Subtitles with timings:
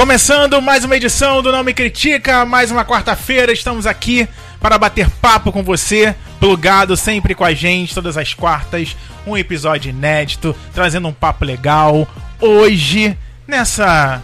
[0.00, 4.26] Começando mais uma edição do Não Me Critica, mais uma quarta-feira, estamos aqui
[4.58, 9.90] para bater papo com você, plugado sempre com a gente, todas as quartas, um episódio
[9.90, 12.08] inédito, trazendo um papo legal.
[12.40, 13.14] Hoje,
[13.46, 14.22] nessa.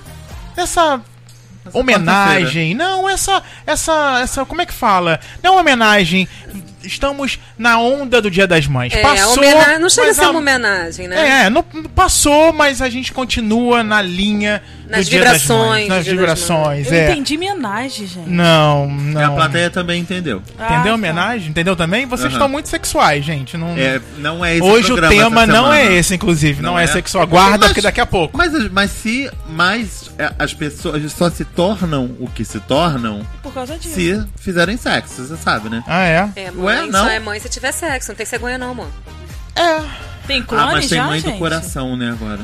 [0.57, 0.98] nessa.
[1.75, 2.74] homenagem.
[2.74, 3.43] Não, essa.
[3.66, 4.20] essa.
[4.22, 4.46] essa.
[4.46, 5.20] como é que fala?
[5.43, 6.27] Não homenagem.
[6.82, 8.95] Estamos na onda do Dia das Mães.
[8.95, 9.43] É, passou.
[9.79, 11.45] não chega a ser uma homenagem, né?
[11.45, 17.10] É, não, passou, mas a gente continua na linha Nas vibrações nas vibrações, Eu é.
[17.12, 18.28] entendi homenagem, gente.
[18.28, 19.24] Não, E não.
[19.24, 20.38] a plateia também entendeu.
[20.38, 20.95] Entendeu Ah, a tá.
[20.95, 21.48] homenagem?
[21.50, 22.06] Entendeu também?
[22.06, 23.56] Vocês estão muito sexuais, gente.
[23.56, 23.76] Não...
[23.76, 26.62] É, não é esse Hoje o tema não é esse, inclusive.
[26.62, 26.86] Não, Não é, é?
[26.86, 27.26] sexual.
[27.26, 28.36] Guarda, Mas- porque daqui a pouco.
[28.36, 33.52] Mas, mas se mais é, as pessoas só se tornam o que se tornam Por
[33.52, 33.95] causa disso.
[33.95, 35.82] se fizerem sexo, você sabe, né?
[35.87, 36.28] Ah, é?
[36.37, 37.04] É, Ué, mãe não?
[37.04, 38.88] só é mãe se tiver sexo, não tem cegonha não, amor.
[39.54, 39.80] É.
[40.26, 41.32] Tem clone ah, mas tem já, mãe gente?
[41.32, 42.40] do coração, né, agora.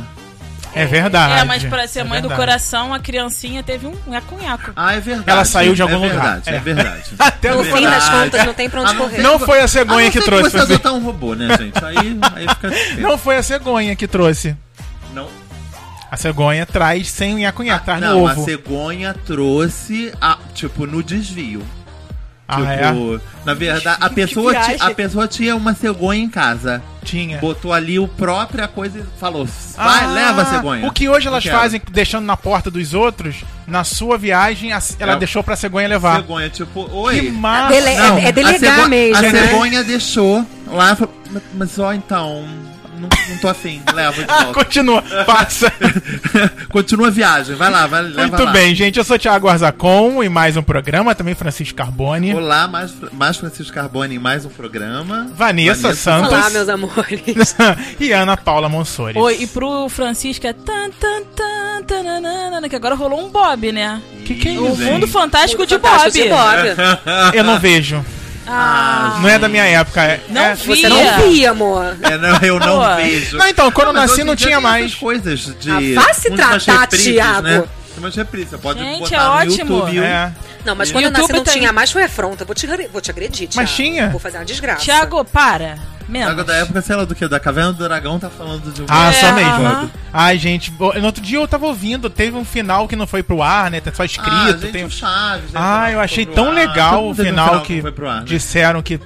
[0.74, 1.40] É verdade.
[1.40, 2.48] É, mas pra ser É mãe do verdade.
[2.48, 4.72] coração, a criancinha teve um nhaco-nhaco.
[4.74, 5.30] Ah, é verdade.
[5.30, 6.40] Ela saiu de algum é lugar.
[6.40, 6.54] Verdade, É.
[6.54, 6.58] é.
[6.60, 7.02] verdade.
[7.18, 9.22] Até É no No fim das contas, não tem pra onde não correr.
[9.22, 10.50] Não foi a cegonha não que ser trouxe.
[10.50, 11.84] você adotar um robô, né, gente?
[11.84, 13.00] Aí, aí fica difícil.
[13.02, 14.56] Não foi a cegonha que trouxe.
[15.12, 15.28] Não.
[16.10, 18.44] A cegonha traz sem o nhaco-nhaco, traz no não, a ovo.
[18.44, 21.62] cegonha trouxe, a, tipo, no desvio.
[22.48, 23.20] Ah, tipo, é?
[23.46, 26.82] na verdade, a pessoa, ti- a pessoa tinha uma cegonha em casa.
[27.04, 27.38] Tinha.
[27.38, 29.44] Botou ali o própria coisa e falou:
[29.76, 30.86] vai, Ah, leva a cegonha.
[30.86, 35.14] O que hoje elas fazem deixando na porta dos outros, na sua viagem, a- ela
[35.14, 35.16] É.
[35.16, 36.16] deixou pra cegonha levar.
[36.16, 37.20] Cegonha, tipo, oi.
[37.20, 37.68] Que massa!
[37.68, 39.30] Dele- Não, é, é delegar a mesmo, A né?
[39.48, 42.44] cegonha deixou lá, falou, "Mas- mas ó, então,
[43.02, 44.52] não, não tô afim, leva de Ah, volta.
[44.64, 45.72] continua, passa.
[46.70, 48.50] Continua a viagem, vai lá, vai, leva Muito lá.
[48.52, 48.98] bem, gente.
[48.98, 52.34] Eu sou Thiago Arzacon e mais um programa, também Francisco Carbone.
[52.34, 55.28] Olá, mais, mais Francisco Carbone em mais um programa.
[55.34, 56.32] Vanessa Santos.
[56.32, 57.54] Olá, meus amores.
[58.00, 59.16] e Ana Paula Monsores.
[59.20, 64.00] Oi, e pro Francisco é tan, tan, tan, tananana, que agora rolou um Bob, né?
[64.24, 64.82] Que que é O isso?
[64.82, 66.62] mundo fantástico de Fantástico Bob.
[66.62, 67.36] de Bob.
[67.36, 68.04] Eu não vejo.
[68.46, 70.02] Ah, Não é da minha época.
[70.02, 70.66] É, Não é- vi.
[70.80, 71.96] Você não via, amor.
[72.02, 72.96] É, não, eu não Pô.
[72.96, 73.36] vejo.
[73.38, 74.94] Não, então, quando eu nasci não tinha mais.
[74.94, 75.96] coisas de.
[75.96, 77.42] Ah, vá se tratar, reprises, Thiago.
[77.42, 77.64] Né?
[77.94, 79.74] Tem umas reprises, você pode Gente, botar é no ótimo.
[79.78, 79.98] YouTube.
[80.00, 80.32] É.
[80.64, 81.54] Não, mas quando eu YouTube nasci não tem.
[81.54, 82.44] tinha mais, foi afronta.
[82.44, 83.56] Vou te, vou te agredir, Thiago.
[83.68, 84.08] Mas tinha.
[84.10, 84.80] Vou fazer uma desgraça.
[84.82, 85.78] Thiago, para.
[86.08, 86.30] Menos.
[86.32, 88.86] Agora da época, sei lá do que, da Caverna do Dragão tá falando de um.
[88.88, 89.50] Ah, É, só mesmo.
[89.50, 89.90] aham.
[90.12, 93.40] Ai, gente, no outro dia eu tava ouvindo, teve um final que não foi pro
[93.40, 93.80] ar, né?
[93.80, 94.30] Tá só escrito.
[94.30, 94.84] ah, gente, tem...
[94.84, 95.52] o Chaves.
[95.52, 96.54] né, Ah, que eu achei tão ar.
[96.54, 98.24] legal o um final que pro ar, né?
[98.26, 98.98] disseram que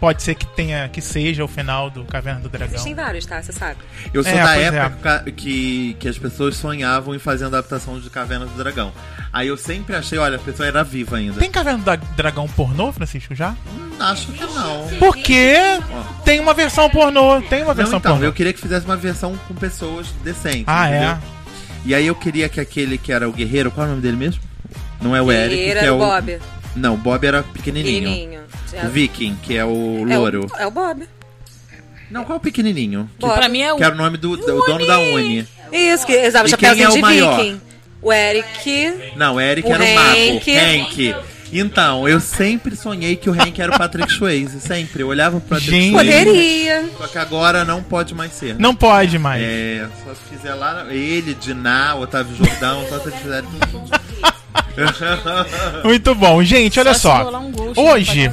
[0.00, 2.74] pode ser que tenha que seja o final do Caverna do Dragão.
[2.74, 3.42] Existem vários, tá?
[3.42, 3.76] Você sabe.
[4.12, 4.62] Eu sou É, da é.
[4.64, 8.92] época que, que as pessoas sonhavam em fazer a adaptação de Caverna do Dragão.
[9.32, 11.40] Aí eu sempre achei, olha, a pessoa era viva ainda.
[11.40, 13.50] Tem Caverna do Dragão pornô, Francisco, já?
[13.50, 14.86] Hum, Acho que não.
[14.98, 15.54] Porque
[16.24, 18.26] tem uma versão pornô, tem uma Não, versão então, pornô.
[18.26, 20.64] eu queria que fizesse uma versão com pessoas decentes.
[20.66, 21.08] Ah, entendeu?
[21.10, 21.18] é?
[21.86, 24.16] E aí eu queria que aquele que era o guerreiro, qual é o nome dele
[24.16, 24.42] mesmo?
[25.00, 25.96] Não é o Eric, Guerreiro que é era o.
[25.96, 26.38] o Bob.
[26.74, 28.10] Não, o Bob era pequenininho.
[28.10, 28.40] Pequenininho.
[28.84, 30.46] O Viking, que é o É o- louro.
[30.58, 31.08] É o Bob.
[32.10, 33.10] Não, qual é o pequenininho?
[33.18, 33.26] Que.
[33.28, 33.76] Pra mim é o.
[33.76, 35.46] que era o nome do, do dono da Uni.
[35.72, 37.36] Isso, que exato, E chapéuzinho é o de maior?
[37.42, 37.60] viking.
[38.02, 39.12] O Eric.
[39.16, 40.16] Não, o Eric O era o mago.
[40.36, 40.56] Hank.
[40.56, 41.14] Hank.
[41.52, 44.60] Então, eu sempre sonhei que o Hank era o Patrick Swayze.
[44.60, 45.02] Sempre.
[45.02, 45.90] Eu olhava pro Patrick Gente.
[45.92, 46.12] Swayze.
[46.24, 46.88] Poderia.
[46.98, 48.56] Só que agora não pode mais ser.
[48.58, 49.42] Não pode mais.
[49.42, 53.10] É, só se fizer lá ele, Diná, Otávio Jordão, só se
[53.70, 53.90] tudo.
[55.84, 56.42] Muito bom.
[56.42, 57.22] Gente, olha só.
[57.22, 58.30] rolar um ghost Hoje,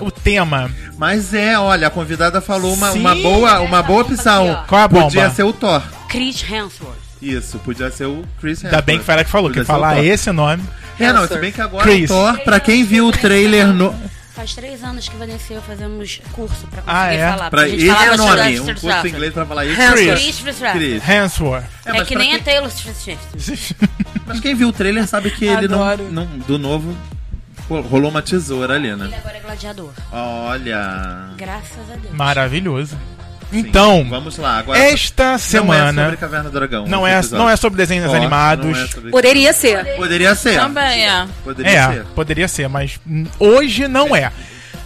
[0.00, 0.70] o tema.
[0.96, 3.00] Mas é, olha, a convidada falou uma, Sim.
[3.00, 4.64] uma, boa, uma boa opção.
[4.66, 5.04] Qual é a bomba?
[5.06, 5.82] Podia ser o Thor.
[6.08, 6.96] Chris Hemsworth.
[7.20, 9.66] Isso, podia ser o Chris Ainda bem que foi ela que falou, que Podia o
[9.66, 10.62] falar esse nome.
[10.98, 11.40] É, não, se Hemsworth.
[11.40, 12.10] bem que agora Chris.
[12.10, 13.94] o Thor, pra quem viu o trailer no...
[14.34, 17.30] Faz três anos que Vanessa e eu fazemos curso pra Ah, conseguir é?
[17.30, 17.50] falar.
[17.50, 19.76] Pra, a gente esse é o nome, Chris um curso em inglês pra falar isso.
[19.92, 20.72] Chris Hemsworth.
[20.72, 21.08] Chris.
[21.08, 21.64] Hansworth.
[21.84, 23.76] É, mas que nem quem- a Taylor Swift.
[24.24, 26.24] Mas quem viu o trailer sabe que ele não, não...
[26.46, 26.96] Do novo,
[27.68, 29.16] rolou uma tesoura ali, Ele né?
[29.18, 29.90] agora é gladiador.
[30.12, 31.30] Olha...
[31.36, 32.14] Graças a Deus.
[32.14, 32.96] Maravilhoso.
[33.52, 34.78] Sim, Então, Vamos lá, agora...
[34.78, 36.86] esta Não é semana sobre Caverna do Dragão.
[36.86, 37.38] não é, episódio.
[37.38, 38.66] não é sobre desenhos Thor, animados.
[38.66, 39.84] não é sobre- Poderia ser.
[39.96, 40.58] Poderia ser.
[40.58, 41.26] Também é.
[41.44, 42.04] Poderia É, ser.
[42.14, 42.98] poderia ser, mas
[43.38, 44.32] hoje não é.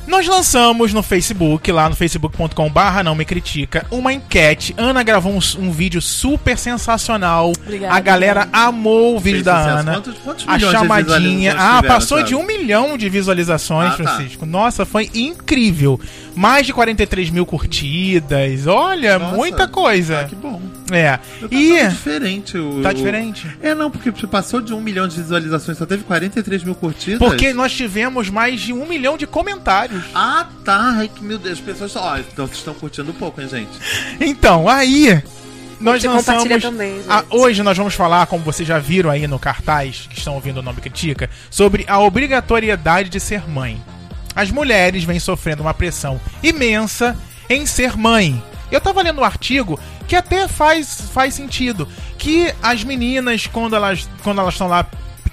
[0.07, 4.75] Nós lançamos no Facebook, lá no facebook.com barra não me critica, uma enquete.
[4.79, 7.53] Ana gravou um, um vídeo super sensacional.
[7.65, 9.79] Obrigada, a galera amou o vídeo Fez da sucesso.
[9.79, 9.93] Ana.
[9.95, 11.11] Quantos, quantos A milhões de chamadinha.
[11.11, 12.29] visualizações Ah, tiveram, passou sabe?
[12.29, 14.03] de um milhão de visualizações, Ah, tá.
[14.17, 14.47] Francisco.
[14.47, 16.01] Nossa, foi incrível.
[16.35, 18.67] Mais de 43 mil curtidas.
[18.67, 19.37] Olha, Nossa.
[19.37, 20.21] muita coisa.
[20.21, 20.61] Ah, que bom.
[20.93, 21.17] É.
[21.17, 21.79] Tá E.
[21.81, 22.81] tão diferente o...
[22.83, 23.47] Tá o- diferente.
[23.61, 27.19] É, não, porque passou de um milhão de visualizações, só teve 43 mil curtidas.
[27.19, 29.96] Porque nós tivemos mais de um milhão de comentários.
[30.15, 30.95] Ah, tá.
[30.99, 31.59] Ai, que meu Deus.
[31.59, 32.01] As pessoas só...
[32.03, 33.71] Ó, então vocês estão curtindo um pouco, hein, gente?
[34.21, 35.23] Então, aí
[35.81, 36.63] nós Você lançamos.
[36.63, 40.35] também, a- hoje nós vamos falar, como vocês já viram aí no cartaz, que estão
[40.35, 43.83] ouvindo o nome Critica, sobre a obrigatoriedade de ser mãe.
[44.35, 47.17] As mulheres vêm sofrendo uma pressão imensa
[47.49, 48.43] em ser mãe.
[48.71, 49.79] Eu tava lendo um artigo
[50.09, 51.87] que até faz, faz sentido.
[52.19, 54.85] Que as meninas, quando elas quando elas estão lá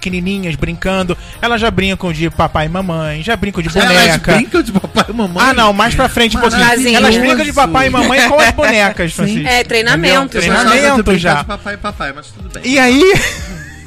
[0.04, 4.34] pequenininhas, brincando, elas já brincam de papai e mamãe, já brincam de Elas boneca.
[4.34, 5.46] brincam de papai e mamãe.
[5.48, 6.62] Ah, não, mais pra frente um pouquinho.
[6.62, 6.96] Maravilhoso.
[6.96, 9.48] Elas brincam de papai e mamãe com as bonecas, Francisco.
[9.48, 11.34] É, treinamento, Treinamento já.
[11.36, 12.62] de papai e papai, mas tudo bem.
[12.70, 13.14] E aí.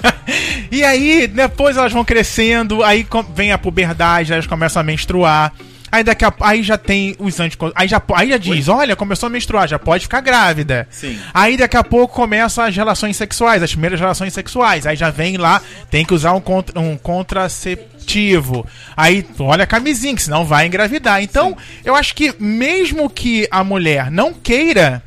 [0.72, 3.06] e aí, depois elas vão crescendo, aí
[3.36, 5.54] vem a puberdade, elas começam a menstruar.
[5.98, 7.72] Aí daqui a aí já tem os anticon...
[7.74, 10.88] aí já aí já diz, olha, começou a menstruar, já pode ficar grávida.
[10.92, 11.18] Sim.
[11.34, 14.86] Aí daqui a pouco começam as relações sexuais, as primeiras relações sexuais.
[14.86, 15.60] Aí já vem lá,
[15.90, 18.64] tem que usar um, contra, um contraceptivo.
[18.96, 21.24] Aí olha a camisinha, que senão vai engravidar.
[21.24, 25.02] Então, eu acho que mesmo que a mulher não queira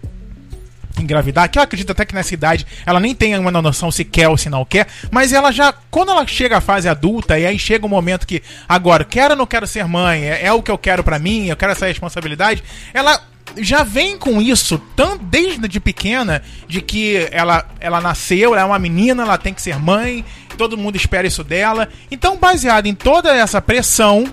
[0.99, 4.29] engravidar, que eu acredito até que nessa idade ela nem tem uma noção se quer
[4.29, 7.59] ou se não quer, mas ela já, quando ela chega à fase adulta, e aí
[7.59, 10.71] chega um momento que, agora, quero ou não quero ser mãe, é, é o que
[10.71, 13.23] eu quero pra mim, eu quero essa responsabilidade, ela
[13.57, 18.65] já vem com isso, tão, desde de pequena, de que ela, ela nasceu, ela é
[18.65, 20.25] uma menina, ela tem que ser mãe,
[20.57, 21.89] todo mundo espera isso dela.
[22.11, 24.25] Então, baseado em toda essa pressão,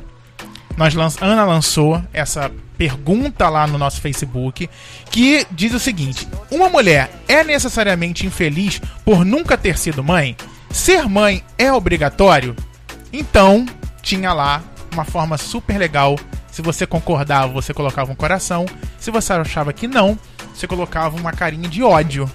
[0.75, 4.69] nós Ana lançou essa pergunta lá no nosso Facebook
[5.11, 10.37] que diz o seguinte: Uma mulher é necessariamente infeliz por nunca ter sido mãe?
[10.69, 12.55] Ser mãe é obrigatório?
[13.11, 13.65] Então,
[14.01, 14.63] tinha lá
[14.93, 16.17] uma forma super legal.
[16.51, 18.65] Se você concordava, você colocava um coração.
[18.99, 20.17] Se você achava que não,
[20.53, 22.29] você colocava uma carinha de ódio.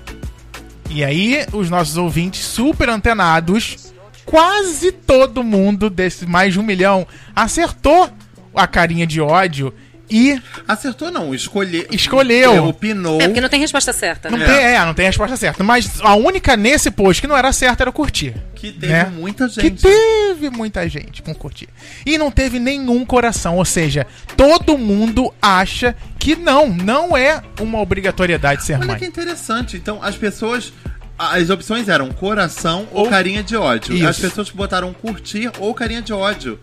[0.89, 3.93] E aí, os nossos ouvintes super antenados,
[4.25, 8.11] quase todo mundo desses mais de um milhão acertou
[8.55, 9.73] a carinha de ódio
[10.13, 11.87] e Acertou não, escolhe...
[11.91, 12.67] Escolheu.
[12.67, 13.21] Opinou.
[13.21, 14.47] É porque não tem resposta certa, não né?
[14.47, 15.65] tem, é, não tem resposta certa.
[15.65, 18.35] Mas a única nesse post que não era certa era curtir.
[18.55, 19.13] Que teve né?
[19.13, 19.83] muita Que gente.
[19.83, 21.69] teve muita gente com curtir.
[22.07, 23.57] E não teve nenhum coração.
[23.57, 24.07] Ou seja,
[24.37, 28.99] todo mundo acha que não, não é uma obrigatoriedade ser Olha mãe.
[28.99, 29.77] que interessante.
[29.77, 30.73] Então, as pessoas...
[31.19, 33.95] As opções eram coração ou, Ou- carinha de ódio.
[33.95, 34.09] Isso.
[34.09, 36.59] As pessoas botaram curtir ou carinha de ódio.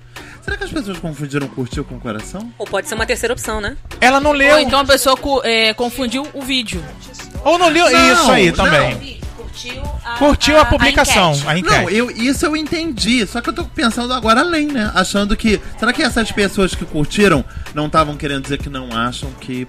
[0.49, 2.51] Será que as pessoas confundiram curtir com coração?
[2.57, 3.77] Ou pode ser uma terceira opção, né?
[4.01, 4.55] Ela não leu.
[4.55, 6.83] Ou então a pessoa é, confundiu o vídeo.
[7.45, 7.87] Ou não leu.
[7.87, 8.55] Não, Isso aí não.
[8.55, 9.19] também.
[9.37, 11.47] Curtiu a, Curtiu a, publicação, enquete.
[11.47, 11.75] a enquete.
[11.75, 13.27] Não, eu, isso eu entendi.
[13.27, 14.91] Só que eu tô pensando agora além, né?
[14.95, 15.61] Achando que.
[15.77, 17.45] Será que essas pessoas que curtiram
[17.75, 19.67] não estavam querendo dizer que não acham que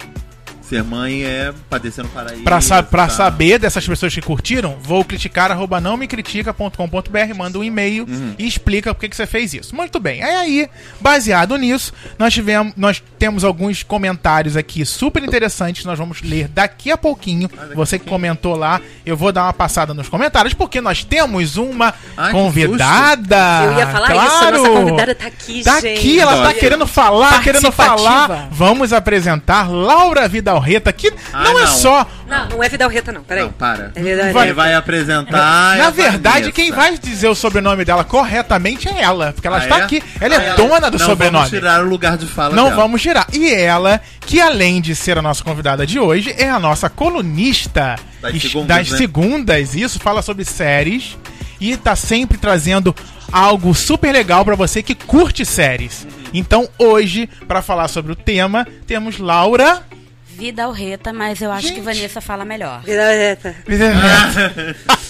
[0.70, 2.42] ser mãe é padecer no paraíso?
[2.42, 3.12] Pra, sa pra tá?
[3.12, 8.34] saber dessas pessoas que curtiram, vou criticar arroba não me critica.com.br, manda um e-mail Uhum.
[8.38, 9.74] e explica por que você fez isso.
[9.76, 10.22] Muito bem.
[10.22, 10.68] Aí, aí,
[11.00, 16.90] baseado nisso, nós tivemos, nós temos alguns comentários aqui super interessantes, nós vamos ler daqui
[16.90, 17.50] a pouquinho.
[17.74, 18.08] Você que pouquinho.
[18.08, 23.36] comentou lá, eu vou dar uma passada nos comentários, porque nós temos uma Ai, convidada.
[23.66, 24.26] Eu ia falar claro.
[24.26, 25.98] isso, a nossa convidada tá aqui, Tá gente.
[25.98, 28.48] aqui, ela tá querendo falar, querendo falar.
[28.50, 31.68] Vamos apresentar Laura Vidalreta, que Ah, não, é não.
[31.68, 33.22] só Não, não é Vidal Reta, não.
[33.24, 33.42] Peraí.
[33.42, 33.90] Não, para.
[33.94, 35.76] É Vidal Vai- Quem vai apresentar.
[35.76, 36.52] Na a verdade, Vanessa.
[36.52, 39.82] quem vai dizer o sobrenome dela corretamente é ela, porque ela Ah, está é?
[39.82, 40.02] aqui.
[40.20, 41.44] Ela é Ah, dona do não sobrenome.
[41.44, 42.76] Vamos tirar o lugar de fala Não dela.
[42.76, 43.26] vamos tirar.
[43.32, 47.96] E ela, que além de ser a nossa convidada de hoje, é a nossa colunista
[48.22, 48.96] Das es- segundas, das né?
[48.96, 51.16] segundas, isso, fala sobre séries
[51.60, 52.94] e tá sempre trazendo
[53.32, 56.06] algo super legal pra você que curte séries.
[56.32, 59.82] Então, hoje, pra falar sobre o tema, temos Laura.
[60.36, 61.76] Vida ao reta, mas eu acho Gente.
[61.76, 62.82] que Vanessa fala melhor.
[62.82, 63.54] Vidal Reta.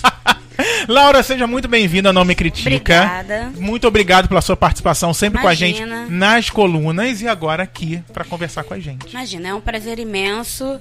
[0.88, 2.68] Laura, seja muito bem-vinda ao Não Me Critica.
[3.04, 3.52] Obrigada.
[3.56, 6.06] Muito obrigado pela sua participação sempre com a gente Imagina.
[6.10, 9.10] nas colunas e agora aqui pra conversar com a gente.
[9.10, 10.80] Imagina, é um prazer imenso.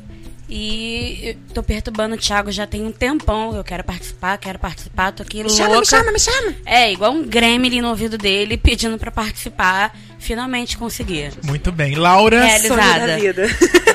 [0.51, 3.55] E eu tô perturbando o Thiago já tem um tempão.
[3.55, 5.55] Eu quero participar, quero participar, tô aqui Me louca.
[5.63, 6.55] chama, me chama, me chama.
[6.65, 9.95] É, igual um gremlin no ouvido dele pedindo pra participar.
[10.17, 11.29] Finalmente consegui.
[11.43, 11.93] Muito bem.
[11.95, 12.43] Laura.
[12.43, 12.81] Realizada.
[12.83, 13.47] Sonho da vida.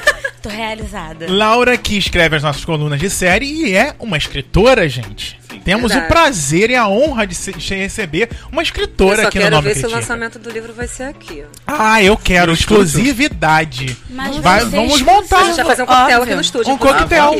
[0.44, 1.26] Tô realizada.
[1.28, 5.40] Laura que escreve as nossas colunas de série e é uma escritora, gente.
[5.64, 6.04] Temos Verdade.
[6.04, 9.56] o prazer e a honra de, se- de receber uma Eu escritora aqui no quero
[9.56, 10.00] Nome ver se o Critica.
[10.00, 11.44] lançamento do livro vai ser aqui.
[11.66, 13.96] Ah, eu quero exclusividade.
[14.10, 15.38] Mas Vai- vamos montar.
[15.40, 16.72] A gente vai fazer um coquetel aqui no estúdio.
[16.72, 17.34] Um coquetel.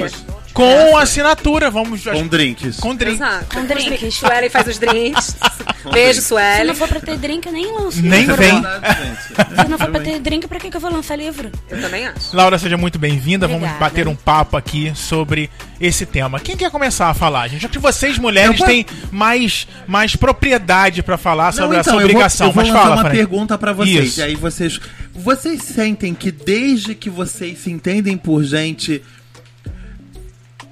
[0.55, 2.05] Com assinatura, vamos.
[2.05, 2.77] Com drinks.
[2.79, 3.17] Com drink.
[3.17, 3.47] Exato.
[3.57, 4.15] Com drinks.
[4.15, 5.37] Suelen faz os drinks.
[5.93, 6.65] Beijo, Se Suelen.
[6.69, 8.37] não for pra ter drink, eu nem lanço Nem livro.
[8.37, 8.53] vem.
[8.63, 9.63] Verdade, gente.
[9.63, 11.51] Se não for pra ter drink, pra que, que eu vou lançar livro?
[11.69, 12.35] Eu também acho.
[12.35, 13.47] Laura, seja muito bem-vinda.
[13.49, 16.39] Vamos bater um papo aqui sobre esse tema.
[16.41, 17.63] Quem quer começar a falar, gente?
[17.63, 22.01] Já que vocês, mulheres, vou- têm mais, mais propriedade pra falar sobre Não, essa então,
[22.01, 22.47] eu vou- obrigação.
[22.47, 23.11] Eu vou, Mas fala, uma Fran.
[23.11, 24.05] pergunta pra vocês.
[24.07, 24.21] Isso.
[24.21, 24.81] E aí vocês.
[25.13, 29.03] Vocês sentem que desde que vocês se entendem por gente.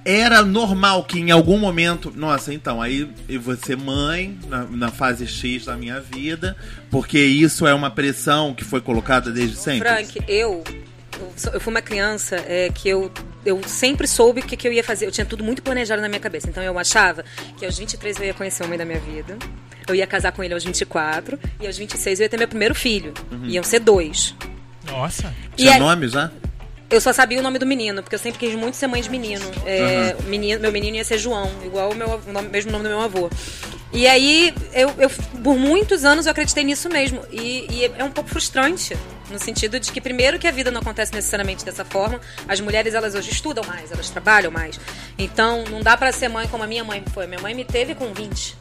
[0.05, 2.13] Era normal que em algum momento.
[2.15, 6.57] Nossa, então, aí eu vou ser mãe na, na fase X da minha vida,
[6.91, 9.89] porque isso é uma pressão que foi colocada desde sempre.
[9.89, 10.65] Frank, eu,
[11.53, 13.13] eu, fui uma criança é, que eu,
[13.45, 15.07] eu sempre soube o que, que eu ia fazer.
[15.07, 16.49] Eu tinha tudo muito planejado na minha cabeça.
[16.49, 17.25] Então eu achava
[17.57, 19.37] que aos 23 eu ia conhecer o homem da minha vida.
[19.87, 21.39] Eu ia casar com ele aos 24.
[21.61, 23.13] E aos 26 eu ia ter meu primeiro filho.
[23.45, 24.35] Iam ser dois.
[24.87, 25.33] Nossa.
[25.57, 26.31] E Tinha nome já?
[26.93, 29.09] Eu só sabia o nome do menino, porque eu sempre quis muito ser mãe de
[29.11, 29.45] menino.
[29.67, 32.85] É, o menino meu menino ia ser João, igual o meu, o nome- mesmo nome
[32.85, 33.31] do meu avô.
[33.95, 35.11] E aí, eu, eu,
[35.43, 37.23] por muitos anos, eu acreditei nisso mesmo.
[37.31, 38.97] E, e é um pouco frustrante,
[39.31, 42.19] no sentido de que, primeiro, que a vida não acontece necessariamente dessa forma.
[42.49, 44.79] As mulheres, elas hoje estudam mais, elas trabalham mais.
[45.19, 47.27] Então, não dá pra ser mãe como a minha mãe foi.
[47.27, 48.57] Minha mãe me teve com 20.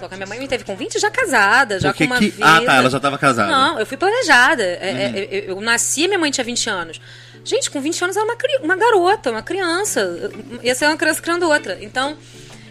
[0.00, 2.18] Só que a minha mãe me teve com 20 já casada, já Porque com uma
[2.18, 2.44] que- vida...
[2.44, 3.48] Ah, tá, ela já tava casada.
[3.52, 4.64] Não, eu fui planejada.
[4.64, 7.00] É, é, eu, eu nasci, minha mãe tinha 20 anos.
[7.44, 10.30] Gente, com 20 anos era uma, uma garota, uma criança.
[10.62, 11.78] Ia ser uma criança criando outra.
[11.80, 12.16] Então,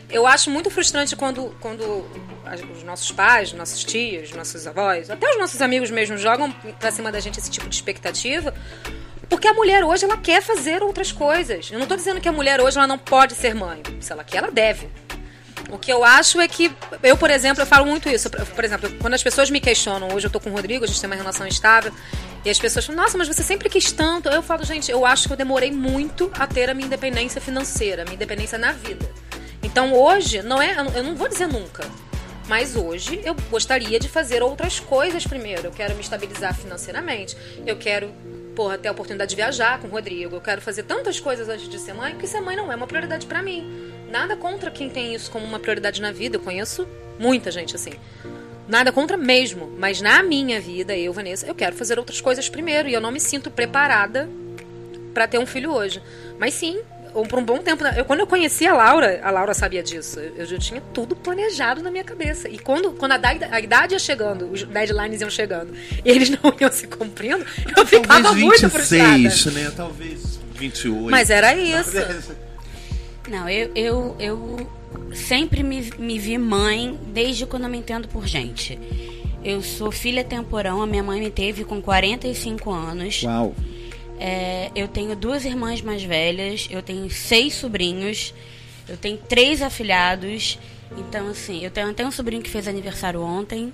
[0.10, 2.06] eu acho muito frustrante quando, quando
[2.76, 7.12] os nossos pais, nossos tios, nossos avós, até os nossos amigos mesmo jogam pra cima
[7.12, 8.54] da gente esse tipo de expectativa.
[9.30, 11.72] Porque a mulher hoje, ela quer fazer outras coisas.
[11.72, 13.82] Eu não tô dizendo que a mulher hoje ela não pode ser mãe.
[14.02, 14.90] Se ela quer, ela deve.
[15.70, 16.70] O que eu acho é que,
[17.02, 18.30] eu, por exemplo, eu falo muito isso.
[18.30, 21.00] Por exemplo, quando as pessoas me questionam, hoje eu tô com o Rodrigo, a gente
[21.00, 21.94] tem uma relação estável,
[22.44, 24.30] e as pessoas falam, nossa, mas você sempre quis tanto.
[24.30, 28.02] Eu falo, gente, eu acho que eu demorei muito a ter a minha independência financeira,
[28.02, 29.10] a minha independência na vida.
[29.62, 31.88] Então hoje, não é, eu não vou dizer nunca,
[32.48, 35.68] mas hoje eu gostaria de fazer outras coisas primeiro.
[35.68, 38.12] Eu quero me estabilizar financeiramente, eu quero
[38.56, 40.36] porra, ter a oportunidade de viajar com o Rodrigo.
[40.36, 42.88] Eu quero fazer tantas coisas antes de ser mãe, porque ser mãe não é uma
[42.88, 43.92] prioridade pra mim.
[44.10, 46.36] Nada contra quem tem isso como uma prioridade na vida.
[46.36, 47.94] Eu conheço muita gente assim.
[48.68, 49.72] Nada contra mesmo.
[49.78, 52.88] Mas na minha vida, eu, Vanessa, eu quero fazer outras coisas primeiro.
[52.88, 54.30] E eu não me sinto preparada
[55.14, 56.02] pra ter um filho hoje.
[56.40, 56.80] Mas sim,
[57.14, 57.84] ou por um bom tempo.
[57.86, 60.20] Eu, quando eu conheci a Laura, a Laura sabia disso.
[60.20, 62.48] Eu já tinha tudo planejado na minha cabeça.
[62.48, 65.74] E quando, quando a, da- a idade ia chegando, os deadlines iam chegando,
[66.06, 69.18] e eles não iam se cumprindo, eu ficava Talvez muito frustrada.
[69.18, 69.72] 26, né?
[69.76, 71.10] Talvez 28.
[71.12, 71.92] Mas era isso.
[73.30, 74.70] Não, eu, eu, eu
[75.14, 78.80] sempre me, me vi mãe desde quando eu me entendo por gente.
[79.44, 83.24] Eu sou filha temporão, a minha mãe me teve com 45 anos.
[83.24, 83.56] Uau.
[84.20, 88.34] É, eu tenho duas irmãs mais velhas, eu tenho seis sobrinhos,
[88.88, 90.60] eu tenho três afilhados.
[90.96, 93.74] Então, assim, eu tenho até um sobrinho que fez aniversário ontem.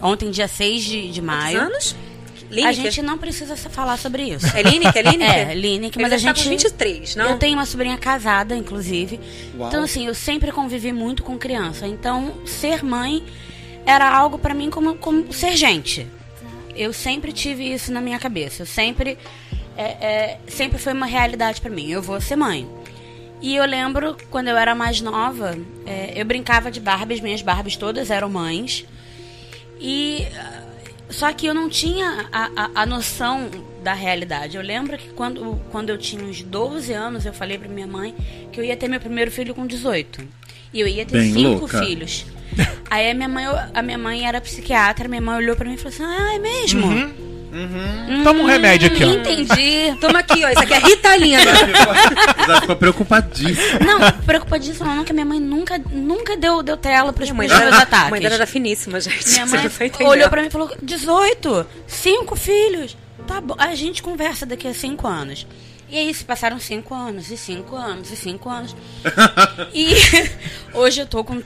[0.00, 1.58] Ontem, dia 6 de, de maio.
[1.58, 1.96] Quantos anos?
[2.52, 2.74] A Lineker?
[2.74, 4.46] gente não precisa falar sobre isso.
[4.56, 5.06] É Lineker?
[5.06, 5.48] É Lineker?
[5.50, 6.42] É, Lineker, mas a gente.
[6.44, 7.30] com 23, não?
[7.30, 9.18] Eu tenho uma sobrinha casada, inclusive.
[9.56, 9.68] Uau.
[9.68, 11.86] Então, assim, eu sempre convivi muito com criança.
[11.86, 13.22] Então, ser mãe
[13.86, 16.06] era algo pra mim como, como ser gente.
[16.76, 18.62] Eu sempre tive isso na minha cabeça.
[18.62, 19.18] Eu sempre.
[19.76, 21.90] é, é, sempre foi uma realidade pra mim.
[21.90, 22.68] Eu vou ser mãe.
[23.40, 27.76] E eu lembro, quando eu era mais nova, é, eu brincava de Barbies, minhas Barbies
[27.76, 28.84] todas eram mães.
[29.80, 30.26] E
[31.12, 33.50] só que eu não tinha a, a, a noção
[33.82, 34.56] da realidade.
[34.56, 38.14] Eu lembro que quando, quando eu tinha uns 12 anos, eu falei pra minha mãe
[38.52, 40.22] que eu ia ter meu primeiro filho com 18.
[40.72, 41.84] E eu ia ter Bem cinco louca.
[41.84, 42.24] filhos.
[42.90, 45.78] Aí a minha mãe, a minha mãe era psiquiatra, minha mãe olhou pra mim e
[45.78, 49.08] falou assim: "Ah, é mesmo?" Hum, Toma um remédio aqui, ó.
[49.08, 49.94] Entendi.
[50.00, 50.48] Toma aqui, ó.
[50.48, 51.42] Isso aqui é Ritalina.
[52.38, 53.78] Ela ficou preocupadíssima.
[53.80, 57.58] Não, preocupadíssima não, que minha mãe nunca, nunca deu, deu tela pros A mãe pros
[57.58, 58.10] dela, meus a ataques.
[58.10, 59.28] mãe dela era finíssima, gente.
[59.32, 59.70] Minha mãe
[60.06, 62.96] olhou pra mim e falou: 18, cinco filhos.
[63.26, 65.46] Tá bom, a gente conversa daqui a cinco anos.
[65.90, 68.74] E aí se passaram cinco anos, e cinco anos, e cinco anos.
[69.74, 69.94] e
[70.72, 71.42] hoje eu tô com.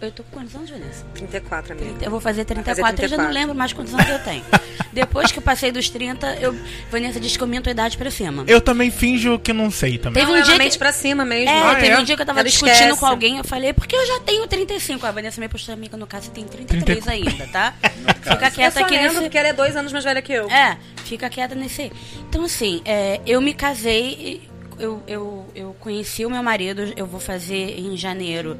[0.00, 1.04] Eu tô com quantos anos, Vanessa?
[1.14, 2.04] 34, amiga.
[2.04, 3.34] Eu vou fazer 34, Vai fazer eu já não 34.
[3.40, 4.44] lembro mais quantos anos eu tenho.
[4.92, 6.56] Depois que eu passei dos 30, eu,
[6.90, 8.44] Vanessa disse que eu minto a idade pra cima.
[8.46, 10.24] Eu também finjo que não sei também.
[10.24, 11.50] Teve um dia que- pra cima mesmo.
[11.50, 11.98] É, Ah, teve é?
[11.98, 13.00] um dia que eu tava Ela discutindo esquece.
[13.00, 15.04] com alguém, eu falei, porque eu já tenho 35.
[15.04, 17.74] A Vanessa me postou, amiga, no caso você tem 33 ainda, tá?
[18.22, 19.16] Fica Eu quieta só aqui nesse...
[19.16, 20.48] porque ela é dois anos mais velha que eu.
[20.48, 21.92] É, fica quieta nesse aí.
[22.28, 24.42] Então, assim, é, eu me casei,
[24.78, 28.56] eu, eu, eu conheci o meu marido, eu vou fazer em janeiro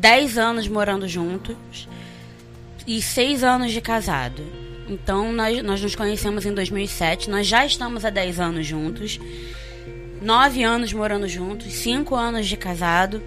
[0.00, 1.86] 10 anos morando juntos
[2.86, 4.42] e 6 anos de casado.
[4.88, 9.20] Então, nós, nós nos conhecemos em 2007, nós já estamos há 10 anos juntos,
[10.22, 13.22] 9 anos morando juntos, 5 anos de casado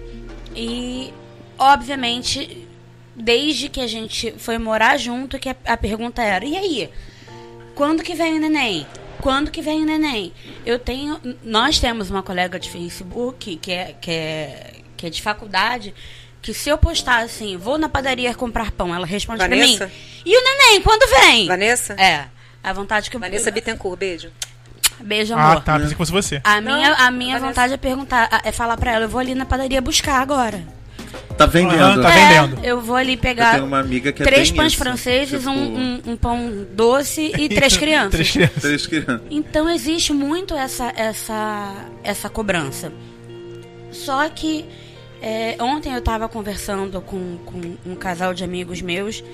[0.54, 1.14] e,
[1.56, 2.66] obviamente,
[3.14, 6.90] desde que a gente foi morar junto, que a, a pergunta era, e aí?
[7.76, 8.84] Quando que vem o neném?
[9.20, 10.32] Quando que vem o neném?
[10.66, 11.20] Eu tenho.
[11.42, 15.94] Nós temos uma colega de Facebook que é, que é, que é de faculdade.
[16.44, 19.78] Que se eu postar assim, vou na padaria comprar pão, ela responde Vanessa?
[19.78, 19.92] pra mim.
[20.26, 21.46] E o neném, quando vem?
[21.46, 21.94] Vanessa?
[21.94, 22.26] É.
[22.62, 23.20] A vontade que eu.
[23.20, 24.28] Vanessa Bittencourt, beijo.
[25.00, 25.62] Beijo, Ah, amor.
[25.64, 25.72] tá.
[25.76, 26.42] Pensei que fosse você.
[26.44, 27.46] A Não, minha, a minha Vanessa.
[27.48, 30.62] vontade é perguntar, é falar pra ela, eu vou ali na padaria buscar agora.
[31.38, 31.80] Tá vendendo.
[31.80, 32.62] Aham, tá é, vendendo.
[32.62, 35.50] eu vou ali Eu pegar tenho uma amiga que é três pães isso, franceses, tipo,
[35.50, 38.10] um, um- um pão doce e três crianças.
[38.12, 38.62] Três crianças.
[38.62, 39.20] Três crianças.
[39.30, 41.74] Então existe muito essa, essa,
[42.04, 42.92] essa cobrança.
[43.90, 44.64] Só que
[45.26, 49.24] é, ontem eu estava conversando com, com um casal de amigos meus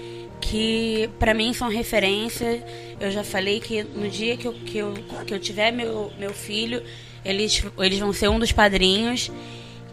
[0.41, 2.65] que para mim são referência.
[3.01, 4.95] Eu já falei que no dia que eu, que eu,
[5.27, 6.81] que eu tiver meu, meu filho,
[7.25, 9.33] eles, eles vão ser um dos padrinhos.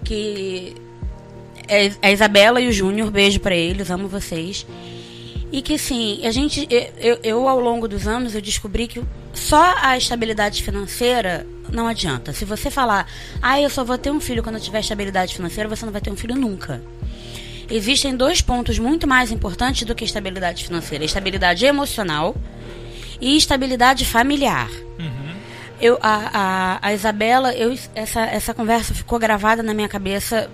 [0.03, 0.75] Que
[1.67, 4.67] é a Isabela e o Júnior, beijo pra eles, amo vocês.
[5.51, 6.67] E que sim, a gente,
[6.99, 9.01] eu, eu ao longo dos anos eu descobri que
[9.37, 12.33] só a estabilidade financeira não adianta.
[12.33, 13.07] Se você falar,
[13.41, 16.01] ah, eu só vou ter um filho quando eu tiver estabilidade financeira, você não vai
[16.01, 16.81] ter um filho nunca.
[17.69, 22.35] Existem dois pontos muito mais importantes do que estabilidade financeira: estabilidade emocional
[23.19, 24.69] e estabilidade familiar.
[25.79, 30.49] Eu, a, a, a Isabela, eu, essa, essa conversa ficou gravada na minha cabeça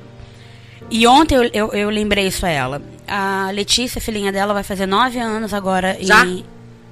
[0.89, 2.81] e ontem eu, eu, eu lembrei isso a ela.
[3.07, 6.25] A Letícia, filhinha dela, vai fazer nove anos agora Já?
[6.25, 6.43] em.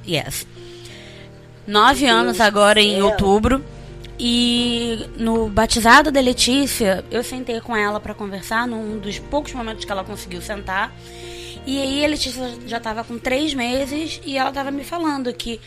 [0.08, 0.48] Yes.
[1.72, 3.64] Nove anos agora em outubro.
[4.20, 9.86] E no batizado da Letícia, eu sentei com ela para conversar, num dos poucos momentos
[9.86, 10.94] que ela conseguiu sentar.
[11.66, 15.62] E aí a Letícia já estava com três meses e ela estava me falando que.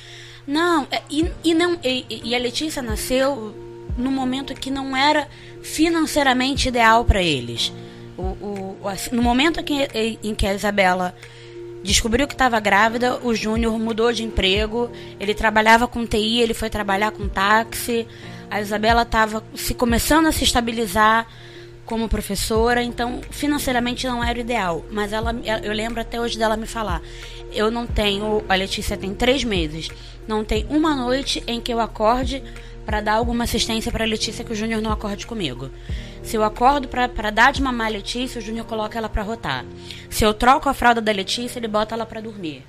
[0.47, 3.55] Não, é, e, e não e, e a Letícia nasceu
[3.97, 5.27] no momento que não era
[5.63, 7.73] financeiramente ideal para eles.
[8.19, 8.77] O, o,
[9.11, 11.15] no momento em que, em que a Isabela
[11.85, 16.71] descobriu que estava grávida, o Júnior mudou de emprego, ele trabalhava com TI, ele foi
[16.71, 18.09] trabalhar com táxi,
[18.51, 21.27] a Isabela estava se começando a se estabilizar
[21.85, 26.57] como professora, então financeiramente não era o ideal, mas ela, eu lembro até hoje dela
[26.57, 27.03] me falar,
[27.53, 29.91] eu não tenho, a Letícia tem três meses,
[30.27, 32.43] não tem uma noite em que eu acorde
[32.85, 35.71] para dar alguma assistência para Letícia que o Júnior não acorde comigo.
[36.23, 39.65] Se eu acordo para dar de mamar a Letícia, o Júnior coloca ela para rotar.
[40.11, 42.65] Se eu troco a fralda da Letícia, ele bota ela para dormir.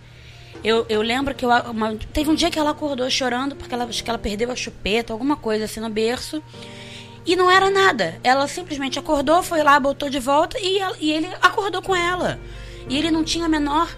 [0.64, 3.86] Eu, eu lembro que eu, uma- teve um dia que ela acordou chorando porque ela,
[3.88, 6.42] que ela perdeu a chupeta, alguma coisa assim no berço.
[7.26, 8.20] E não era nada.
[8.24, 12.40] Ela simplesmente acordou, foi lá, botou de volta e, ela- e ele acordou com ela.
[12.90, 13.90] E ele não tinha a menor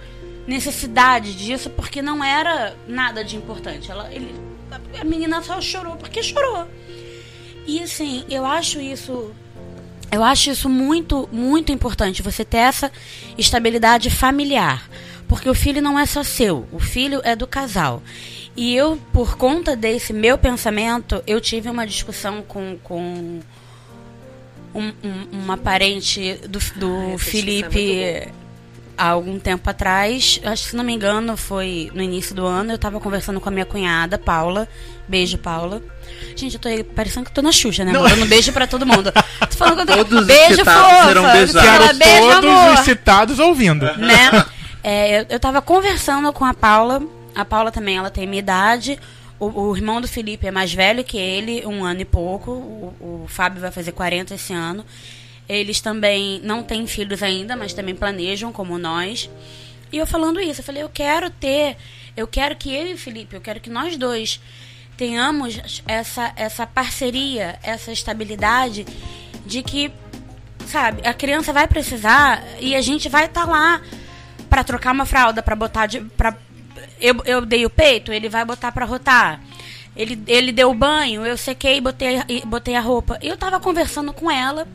[0.48, 3.92] necessidade disso porque não era nada de importante.
[3.92, 4.34] Ela, ele,
[5.00, 6.68] a menina só chorou porque chorou.
[7.66, 9.32] E assim, eu acho isso.
[10.12, 12.92] Eu acho isso muito, muito importante, você ter essa
[13.38, 14.90] estabilidade familiar.
[15.28, 18.02] Porque o filho não é só seu, o filho é do casal.
[18.56, 23.42] E eu, por conta desse meu pensamento, eu tive uma discussão com, com
[24.74, 28.32] um- um- uma parente do, do Ah, é Felipe
[28.98, 30.40] há algum tempo atrás.
[30.44, 32.72] Acho que, se não me engano, foi no início do ano.
[32.72, 34.68] Eu tava conversando com a minha cunhada, Paula.
[35.08, 35.82] Beijo, Paula.
[36.36, 37.94] Gente, eu tô aí parecendo que eu tô na Xuxa, né?
[37.94, 39.12] Mandando beijo pra todo mundo.
[39.12, 40.06] Tô falando que eu tô...
[40.06, 41.08] Todos os beijo, citados fofa.
[41.08, 41.54] serão beijados.
[41.54, 43.86] Fala, Quero beijo, todos amor os citados ouvindo.
[43.98, 44.46] né?
[44.84, 47.02] É, eu, eu tava conversando com a Paula.
[47.36, 49.00] A Paula também, ela tem minha idade.
[49.40, 52.52] O, o irmão do Felipe é mais velho que ele, um ano e pouco.
[52.52, 54.84] O, o Fábio vai fazer 40 esse ano.
[55.48, 59.30] Eles também não têm filhos ainda, mas também planejam, como nós.
[59.92, 61.78] E eu falando isso, eu falei, eu quero ter,
[62.16, 64.42] eu quero que eu e o Felipe, eu quero que nós dois
[64.98, 68.86] tenhamos essa, essa parceria, essa estabilidade
[69.46, 69.92] de que
[70.66, 73.82] sabe, a criança vai precisar e a gente vai estar lá
[74.50, 76.36] pra trocar uma fralda, pra botar de para
[77.00, 79.42] eu, eu dei o peito, ele vai botar pra rotar.
[79.96, 83.18] Ele, ele deu o banho, eu sequei, botei, e botei a roupa.
[83.22, 84.68] Eu tava conversando com ela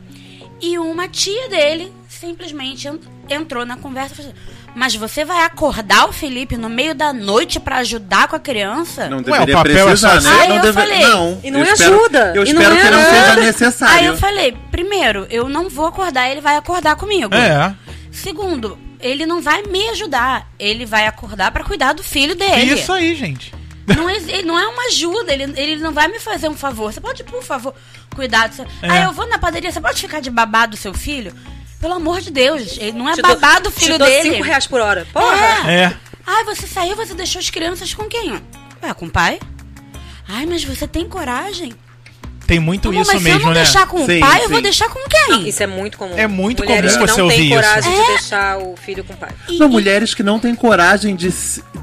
[0.65, 2.99] e uma tia dele simplesmente en-
[3.29, 4.39] entrou na conversa e falou assim,
[4.75, 9.07] mas você vai acordar o Felipe no meio da noite pra ajudar com a criança?
[9.09, 10.31] Não Ué, deveria o papel é precisar, só né?
[10.31, 10.31] seu?
[10.31, 11.41] não Aí eu deve- falei, não.
[11.43, 13.45] e não eu me espero- ajuda, Eu e não espero me que não seja Aí
[13.45, 14.07] necessário.
[14.07, 17.33] eu falei, primeiro, eu não vou acordar, ele vai acordar comigo.
[17.35, 17.75] É.
[18.11, 20.47] Segundo, ele não vai me ajudar.
[20.57, 22.73] Ele vai acordar pra cuidar do filho dele.
[22.75, 23.53] Isso aí, gente.
[23.87, 26.91] Não, é, ele não é uma ajuda, ele, ele não vai me fazer um favor.
[26.93, 27.73] Você pode, por favor,
[28.15, 28.65] cuidar do seu.
[28.81, 28.89] É.
[28.89, 31.33] Ah, eu vou na padaria, você pode ficar de babado do seu filho?
[31.81, 34.31] Pelo amor de Deus, ele não é Te babado do filho te dou dele.
[34.31, 35.05] cinco reais por hora.
[35.11, 35.69] Porra!
[35.69, 35.83] É.
[35.83, 35.97] É.
[36.25, 38.31] Ai, você saiu, você deixou as crianças com quem?
[38.81, 39.39] Ué, com o pai?
[40.27, 41.73] Ai, mas você tem coragem?
[42.45, 43.63] Tem muito Amor, isso mas se eu mesmo, não né?
[43.63, 44.63] deixar com Sim, o pai, eu vou sim.
[44.63, 45.47] deixar com quem?
[45.47, 46.13] Isso é muito comum.
[46.17, 47.55] É muito Mulheres comum que você não têm isso.
[47.55, 48.07] coragem de É.
[48.07, 49.29] deixar o filho com o pai.
[49.51, 51.33] Não, mulheres que não têm coragem de,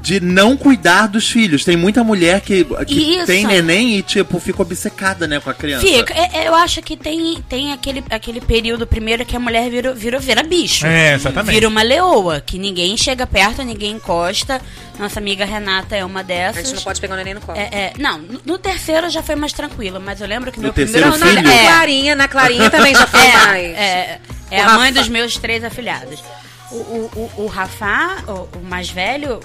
[0.01, 1.65] de não cuidar dos filhos.
[1.65, 3.25] Tem muita mulher que, que Isso.
[3.25, 5.85] tem neném e, tipo, fica obcecada, né, com a criança.
[5.85, 9.67] Fica, é- é, eu acho que tem, tem aquele, aquele período primeiro que a mulher
[9.69, 10.85] vira, vira, vira bicho.
[10.85, 11.53] É, exatamente.
[11.55, 14.61] Vira uma leoa, que ninguém chega perto, ninguém encosta.
[14.99, 16.67] Nossa amiga Renata é uma A dessas.
[16.67, 17.57] gente não pode pegar o neném no colo.
[17.57, 20.67] É, é, não, no, no terceiro já foi mais tranquila, mas eu lembro que No
[20.67, 21.41] meu terceiro filho?
[21.41, 23.55] na é, Clarinha, na Clarinha também já foi mais.
[23.55, 24.19] é, é,
[24.51, 24.99] é a mãe Rafa.
[24.99, 26.23] dos meus três afilhados.
[26.71, 29.39] O, o, o, o Rafa, o, o mais velho,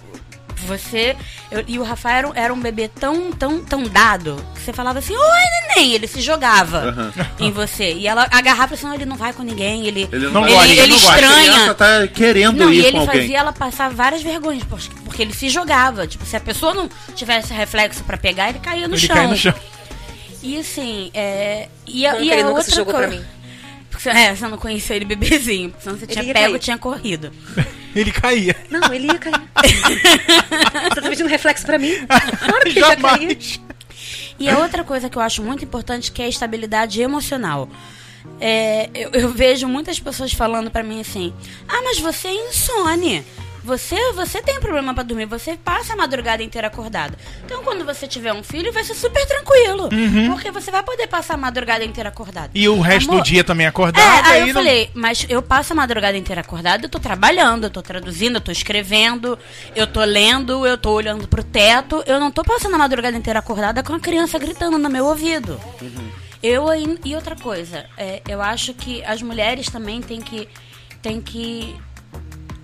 [0.67, 1.17] você.
[1.51, 4.73] eu- e o Rafa era, um- era um bebê tão, tão, tão dado que você
[4.73, 5.43] falava assim, oi,
[5.75, 5.93] neném!
[5.93, 7.13] Ele se jogava Aham.
[7.39, 7.93] em você.
[7.95, 10.69] E ela agarrava assim, não, ele não vai com ninguém, ele, Ele Não vai- gosta,
[10.69, 11.15] ele, ele não gosta.
[11.15, 11.75] A estranha.
[11.75, 13.21] tá querendo Não, ir e com ele alguém.
[13.21, 16.07] fazia ela passar várias vergonhas, porque, ele se jogava.
[16.07, 19.17] Tipo, se a pessoa não tivesse reflexo pra pegar, ele caía no Ele chão.
[19.17, 19.55] cai no chão.
[20.43, 21.69] E assim, é.
[21.87, 23.27] E a, e a se outra jogou pra coisa- mim?
[23.91, 25.75] Porque, é, você não conhecia ele bebezinho.
[25.81, 26.55] Senão você tinha pego cair.
[26.55, 27.33] e tinha corrido.
[27.97, 28.55] Ele caía.
[28.69, 29.41] Não, ele ia cair.
[30.93, 31.95] Você tá pedindo reflexo pra mim?
[32.07, 33.01] Claro que ele ia cair.
[33.31, 33.61] Jamais.
[34.39, 37.71] E a outra coisa que eu acho muito importante que é a estabilidade emocional.
[38.39, 41.33] É, eu, eu vejo muitas pessoas falando pra mim assim:
[41.67, 43.25] Ah, mas você é insone.
[43.67, 47.19] Você, você tem problema pra dormir, você passa a madrugada inteira acordada.
[47.45, 49.89] Então, quando você tiver um filho, vai ser super tranquilo.
[50.29, 52.51] Porque você vai poder passar a madrugada inteira acordada.
[52.55, 54.25] E o resto Amor, do dia também É, acordado.
[54.27, 57.65] aí aí eu não- falei, mas eu passo a madrugada inteira acordada, eu tô trabalhando,
[57.65, 59.37] eu tô traduzindo, eu tô escrevendo,
[59.75, 63.41] eu tô lendo, eu tô olhando pro teto, eu não tô passando a madrugada inteira
[63.41, 65.61] acordada com a criança gritando no meu ouvido.
[66.41, 70.49] Eu aí- e outra coisa, é, eu acho que as mulheres também têm que
[71.03, 71.75] têm que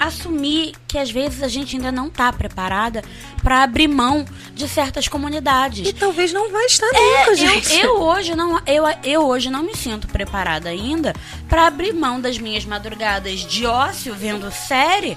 [0.05, 3.03] assumir que às vezes a gente ainda não tá preparada
[3.43, 5.89] para abrir mão de certas comunidades.
[5.89, 7.81] E talvez não vai estar É, nunca, eu, gente.
[7.81, 11.15] eu hoje não eu, eu hoje não me sinto preparada ainda
[11.49, 15.17] para abrir mão das minhas madrugadas de ócio vendo série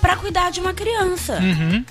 [0.00, 1.38] para cuidar de uma criança.
[1.40, 1.84] Uhum.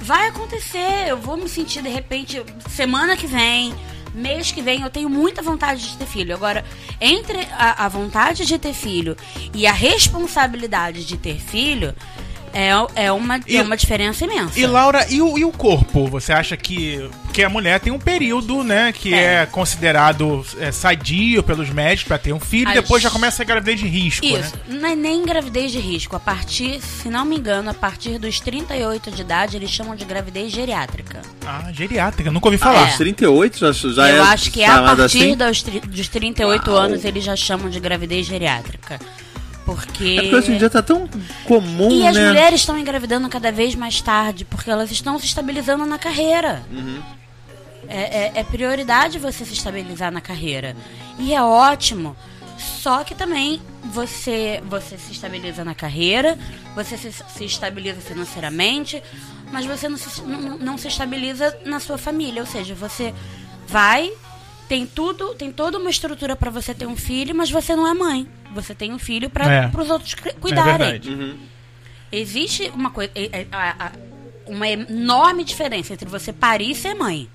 [0.00, 3.74] Vai acontecer, eu vou me sentir de repente semana que vem,
[4.14, 6.34] mês que vem, eu tenho muita vontade de ter filho.
[6.34, 6.64] Agora,
[7.00, 9.16] entre a, a vontade de ter filho
[9.52, 11.94] e a responsabilidade de ter filho,
[12.54, 12.70] é,
[13.06, 14.58] é, uma, E- é uma diferença imensa.
[14.58, 16.06] E Laura, e o, e o corpo?
[16.06, 19.46] Você acha que, que a mulher tem um período, né, que é, É.
[19.46, 23.44] considerado é, sadio pelos médicos pra ter um filho, e As- depois já começa a
[23.46, 24.40] gravidez de risco, né?
[24.40, 26.14] Isso, não é nem gravidez de risco.
[26.16, 30.04] A partir, se não me engano, a partir dos 38 de idade, eles chamam de
[30.04, 31.22] gravidez geriátrica.
[31.46, 32.88] Ah, geriátrica, nunca ouvi falar.
[32.88, 32.96] É.
[32.96, 35.36] 38 já, já Eu é acho que é a partir assim?
[35.36, 36.80] dos, dos 38 Uau.
[36.80, 39.00] anos eles já chamam de gravidez geriátrica.
[39.74, 40.04] Porque.
[40.18, 41.08] É porque hoje em dia tá tão
[41.44, 42.08] comum, E né?
[42.08, 46.62] as mulheres estão engravidando cada vez mais tarde, porque elas estão se estabilizando na carreira.
[46.70, 47.02] Uhum.
[47.88, 50.74] É, é- é prioridade você se estabilizar na carreira.
[51.18, 52.16] E é ótimo.
[52.56, 56.38] Só que também você, você se estabiliza na carreira,
[56.74, 59.02] você se, se estabiliza financeiramente,
[59.52, 62.40] mas você não se, não, não se estabiliza na sua família.
[62.40, 63.12] Ou seja, você
[63.66, 64.10] vai,
[64.68, 67.92] tem tudo, tem toda uma estrutura para você ter um filho, mas você não é
[67.92, 68.26] mãe.
[68.54, 69.70] Você tem um filho para É.
[69.76, 70.78] os outros É cuidarem.
[70.78, 71.10] verdade.
[71.10, 71.36] Uhum.
[72.12, 73.92] Existe uma coisa, é- é-
[74.46, 77.28] uma enorme diferença entre você parir e ser mãe.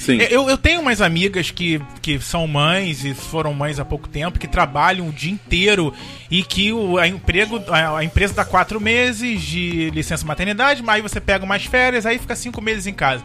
[0.00, 0.16] Sim.
[0.16, 4.38] Eu, eu tenho umas amigas que, que são mães e foram mães há pouco tempo,
[4.38, 5.94] que trabalham o dia inteiro
[6.28, 10.96] e que o a emprego, a, a empresa dá quatro meses de licença maternidade, mas
[10.96, 13.22] aí você pega umas férias, aí fica cinco meses em casa.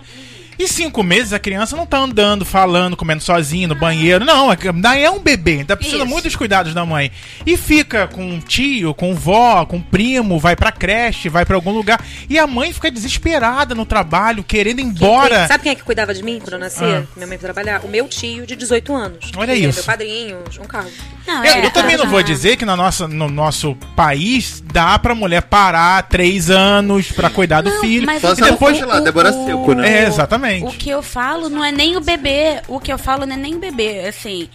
[0.64, 4.24] E cinco meses a criança não tá andando, falando, comendo sozinho no banheiro.
[4.24, 6.06] Não, ainda é um bebê, ainda precisa Isso.
[6.06, 7.12] muito dos cuidados da mãe.
[7.46, 12.00] E fica com tio, com vó, com primo, vai pra creche, vai pra algum lugar.
[12.30, 15.48] E a mãe fica desesperada no trabalho, querendo ir embora.
[15.48, 16.84] Sabe quem é que cuidava de mim quando eu nasci?
[16.84, 17.04] Ah.
[17.16, 17.82] Minha mãe foi trabalhar?
[17.84, 19.32] O meu tio de 18 anos.
[19.36, 19.80] Olha é isso.
[19.80, 20.94] Meu padrinho, João Carlos.
[21.28, 24.62] Não, Eu, é, eu também não a- vou dizer que na nossa, no nosso país
[24.66, 28.06] dá pra mulher parar três anos pra cuidar do Não, filho.
[28.06, 28.78] mas Só e depois.
[28.78, 30.04] sei lá, Débora Seco, né?
[30.04, 30.53] É, exatamente.
[30.62, 32.62] O que eu falo não é nem o bebê.
[32.68, 34.06] O que eu falo não é nem o bebê.
[34.08, 34.50] Assim,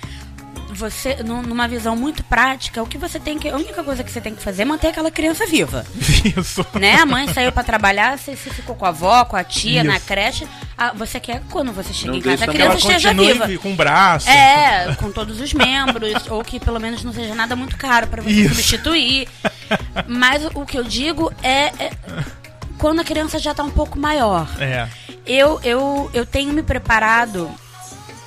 [0.70, 3.48] você, num- numa visão muito prática, o que você tem que.
[3.48, 5.84] A única coisa que você tem que fazer é manter aquela criança viva.
[6.36, 6.64] Isso.
[6.78, 6.94] Né?
[6.96, 9.90] A mãe saiu pra trabalhar, você, você ficou com a avó, com a tia, Isso.
[9.90, 10.46] na creche.
[10.76, 13.12] Ah, você quer que quando você chega Não em casa a Que ela criança esteja
[13.12, 13.58] viva.
[13.58, 14.28] com o braço.
[14.30, 18.22] É, com todos os membros, ou que pelo menos não seja nada muito caro para
[18.22, 18.54] você Isso.
[18.54, 19.26] substituir.
[20.06, 21.90] Mas o que eu digo é, é
[22.78, 24.48] quando a criança já tá um pouco maior.
[24.60, 24.88] É.
[25.26, 27.50] Eu, eu, eu tenho me preparado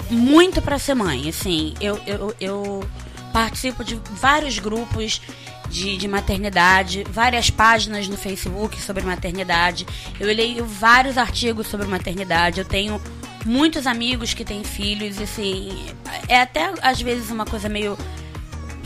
[0.09, 1.29] muito para ser mãe.
[1.29, 2.89] Assim, eu, eu, eu
[3.31, 5.21] participo de vários grupos
[5.69, 9.87] de, de maternidade, várias páginas no Facebook sobre maternidade.
[10.19, 12.59] Eu leio vários artigos sobre maternidade.
[12.59, 13.01] Eu tenho
[13.45, 15.85] muitos amigos que têm filhos, e, assim,
[16.27, 17.97] é até às vezes uma coisa meio,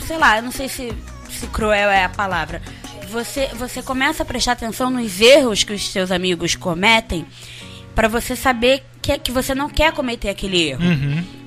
[0.05, 0.93] sei lá, eu não sei se,
[1.29, 2.61] se cruel é a palavra.
[3.11, 7.25] Você, você começa a prestar atenção nos erros que os seus amigos cometem
[7.93, 10.81] para você saber que, que você não quer cometer aquele erro.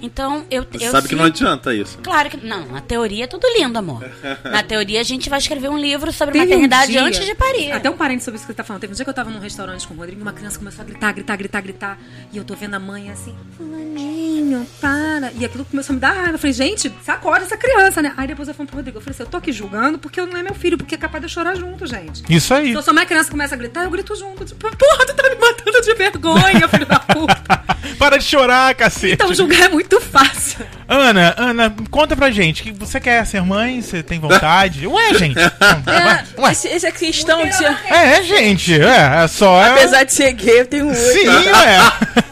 [0.01, 1.99] Então, eu, Você eu sabe que não adianta isso.
[2.03, 4.05] Claro que não, na teoria é tudo lindo, amor.
[4.45, 7.35] Na teoria a gente vai escrever um livro sobre Teve um maternidade dia- antes de
[7.35, 7.73] parir.
[7.73, 8.81] Até um parente sobre isso que você tá falando.
[8.81, 10.83] Teve um dia que eu tava num restaurante com o Rodrigo e uma criança começou
[10.83, 11.99] a gritar, gritar, gritar, gritar.
[12.33, 15.33] E eu tô vendo a mãe assim, fulaninho, para.
[15.39, 16.33] E aquilo começou a me dar raiva.
[16.33, 18.13] Eu falei, gente, sacode essa criança, né?
[18.17, 20.37] Aí depois eu falei pro Rodrigo, eu falei assim, eu tô aqui julgando porque não
[20.39, 22.23] é meu filho, porque é capaz de eu chorar junto, gente.
[22.29, 22.69] Isso aí.
[22.69, 24.45] Se eu sou uma criança que começa a gritar, eu grito junto.
[24.45, 27.65] Tipo, porra, tu tá me matando de vergonha, filho da puta.
[27.99, 29.15] Para de chorar, cacete.
[29.15, 30.65] Então julgar é muito fácil.
[30.87, 32.63] Ana, Ana, conta pra gente.
[32.63, 33.81] que Você quer ser mãe?
[33.81, 34.87] Você tem vontade?
[34.87, 35.39] Ué, gente.
[35.87, 36.53] Ué, ué.
[36.53, 37.77] Esse, essa questão de ser.
[37.87, 38.81] É, gente.
[38.81, 39.63] É, é só.
[39.63, 41.13] é- Apesar de ser gay, eu tenho um útero.
[41.13, 41.79] Sim, ué.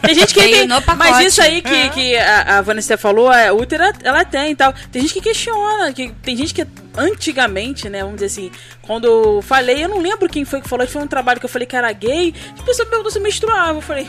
[0.01, 0.67] Tem gente que tem.
[0.97, 1.89] Mas isso aí que, É.
[1.89, 4.73] que a, a Vanessa falou, a útero ela tem e tal.
[4.91, 6.65] Tem gente que questiona, que tem gente que
[6.97, 10.87] antigamente, né, vamos dizer assim, quando eu falei, eu não lembro quem foi que falou,
[10.87, 13.23] foi um trabalho que eu falei que era gay, a pessoa me perguntou se eu
[13.23, 13.77] menstruava.
[13.77, 14.07] Eu falei,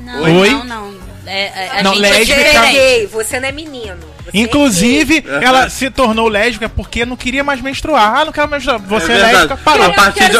[0.00, 0.50] Não, Oi?
[0.50, 1.13] não, não.
[1.26, 3.96] É, é, a Não, gente lésbica- é gay, você não é menino.
[4.24, 8.16] Você Inclusive, ela se tornou lésbica porque não queria mais menstruar.
[8.16, 8.88] Ah, não quero mais menstruar.
[8.88, 9.32] Você é, verdade.
[9.34, 9.86] lésbica, parou.
[9.86, 10.38] A partir de...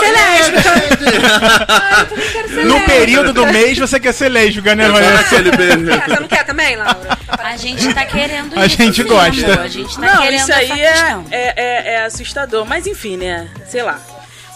[2.64, 7.18] No período do mês você quer ser lésbica, né, quer, você não quer também, Laura?
[7.38, 9.44] A gente tá querendo A isso, gente sim, gosta.
[9.53, 9.61] amor.
[9.61, 12.64] A gente tá não, querendo isso aí é, é, é, é assustador.
[12.66, 13.49] Mas enfim, né?
[13.68, 13.99] Sei lá.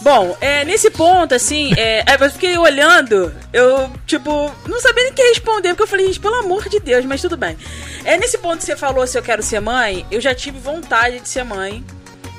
[0.01, 5.11] Bom, é, nesse ponto, assim, é, é, eu fiquei olhando, eu, tipo, não sabia nem
[5.11, 7.57] o que responder, porque eu falei, gente, pelo amor de Deus, mas tudo bem.
[8.05, 11.19] É, nesse ponto que você falou se eu quero ser mãe, eu já tive vontade
[11.19, 11.83] de ser mãe.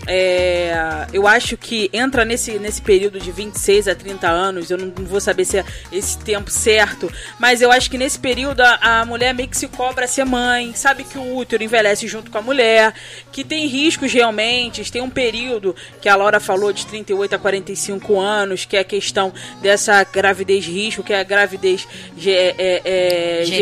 [0.07, 4.87] É, eu acho que entra nesse, nesse período de 26 a 30 anos, eu não,
[4.99, 9.01] não vou saber se é esse tempo certo, mas eu acho que nesse período a,
[9.01, 12.39] a mulher meio que se cobra ser mãe, sabe que o útero envelhece junto com
[12.39, 12.95] a mulher,
[13.31, 18.19] que tem riscos realmente, tem um período que a Laura falou de 38 a 45
[18.19, 21.87] anos, que é a questão dessa gravidez risco, que é a gravidez
[22.17, 23.55] ge- é, é, Geriátrica.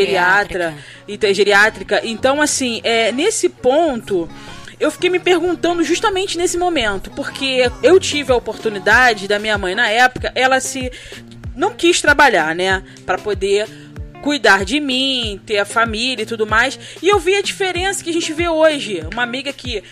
[0.63, 0.75] geriatra,
[1.07, 2.01] então, geriátrica.
[2.03, 4.29] Então, assim, é, nesse ponto
[4.79, 9.75] eu fiquei me perguntando justamente nesse momento, porque eu tive a oportunidade da minha mãe
[9.75, 10.91] na época, ela se
[11.55, 13.67] não quis trabalhar, né, Pra poder
[14.21, 16.77] cuidar de mim, ter a família e tudo mais.
[17.01, 19.83] E eu vi a diferença que a gente vê hoje, uma amiga que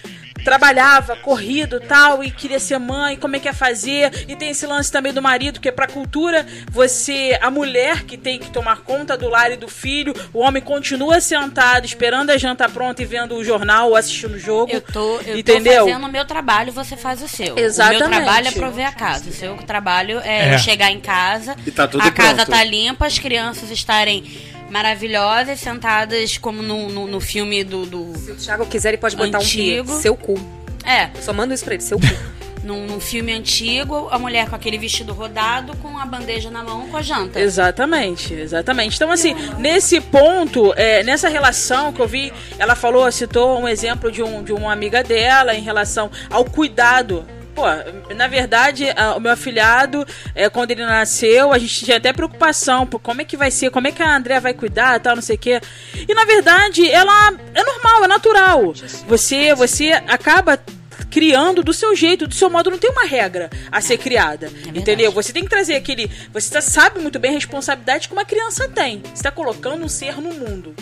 [0.47, 4.23] trabalhava corrido tal e queria ser mãe, como é que ia fazer?
[4.29, 8.15] E tem esse lance também do marido, que é pra cultura, você, a mulher que
[8.17, 12.37] tem que tomar conta do lar e do filho, o homem continua sentado esperando a
[12.37, 14.71] janta pronta e vendo o jornal ou assistindo o jogo.
[14.71, 15.83] Eu tô, eu entendeu?
[15.83, 17.53] tô fazendo o meu trabalho, você faz o seu.
[17.55, 17.99] O Exatamente.
[18.07, 19.29] meu trabalho é prover a casa.
[19.29, 20.57] O seu trabalho é, É.
[20.57, 22.51] chegar em casa, E tá tudo a casa pronto.
[22.51, 24.23] tá limpa, as crianças estarem
[24.69, 27.85] maravilhosas, sentadas como no, no, no filme do.
[27.85, 29.91] do- Se o Thiago quiser, ele pode botar Antigo.
[29.93, 30.01] um pi.
[30.01, 30.35] Seu cu.
[30.85, 32.05] é, Eu só mando isso pra ele, seu cu.
[32.63, 36.89] num, num filme antigo, a mulher com aquele vestido rodado, com a bandeja na mão,
[36.89, 37.39] com a janta.
[37.39, 38.95] Exatamente, exatamente.
[38.97, 44.11] Então, assim, nesse ponto, é, nessa relação que eu vi, ela falou, citou um exemplo
[44.11, 47.25] de, um, de uma amiga dela em relação ao cuidado.
[47.57, 47.63] Pô,
[48.13, 52.85] na verdade, a- o meu afilhado, é, quando ele nasceu, a gente tinha até preocupação
[52.85, 55.23] por como é que vai ser, como é que a Andrea vai cuidar, tal, não
[55.23, 55.59] sei o quê.
[56.07, 58.73] E na verdade, ela é normal, é natural.
[59.07, 60.59] Você, você acaba
[61.09, 64.77] criando do seu jeito, do seu modo, não tem uma regra a ser criada, verdade.
[64.77, 65.11] entendeu?
[65.13, 68.67] Você tem que trazer aquele, você tá- sabe muito bem a responsabilidade que uma criança
[68.67, 68.99] tem.
[69.03, 70.75] Você está colocando um ser no mundo.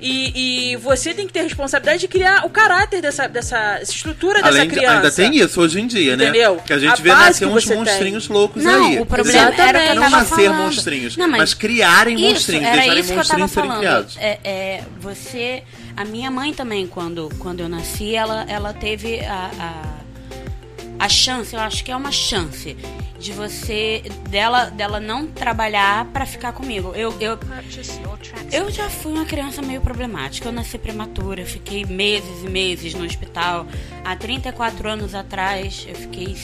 [0.00, 4.36] E, e você tem que ter a responsabilidade de criar o caráter dessa, dessa estrutura
[4.42, 4.96] dessa Além de, criança.
[4.96, 6.54] ainda tem isso hoje em dia, Entendeu?
[6.56, 6.62] né?
[6.66, 8.98] Que a gente A vê nascer uns monstrinhos loucos Não, aí.
[9.00, 10.62] o problema era que eu Não nascer falando.
[10.62, 13.80] monstrinhos, Não, mas, criarem Isso, monstrinhos, era deixarem isso que eu tava monstrinhos serem falando.
[13.80, 14.16] criados.
[14.18, 15.62] É, é, você,
[15.96, 19.99] a minha mãe também, quando, quando eu nasci, ela, ela teve a, a,
[21.00, 22.76] a chance, eu acho que é uma chance
[23.18, 26.92] de você dela dela não trabalhar pra ficar comigo.
[26.94, 27.38] Eu, eu
[28.52, 30.46] eu já fui uma criança meio problemática.
[30.46, 33.66] Eu nasci prematura, eu fiquei meses e meses no hospital.
[34.04, 36.36] Há 34 anos atrás, eu fiquei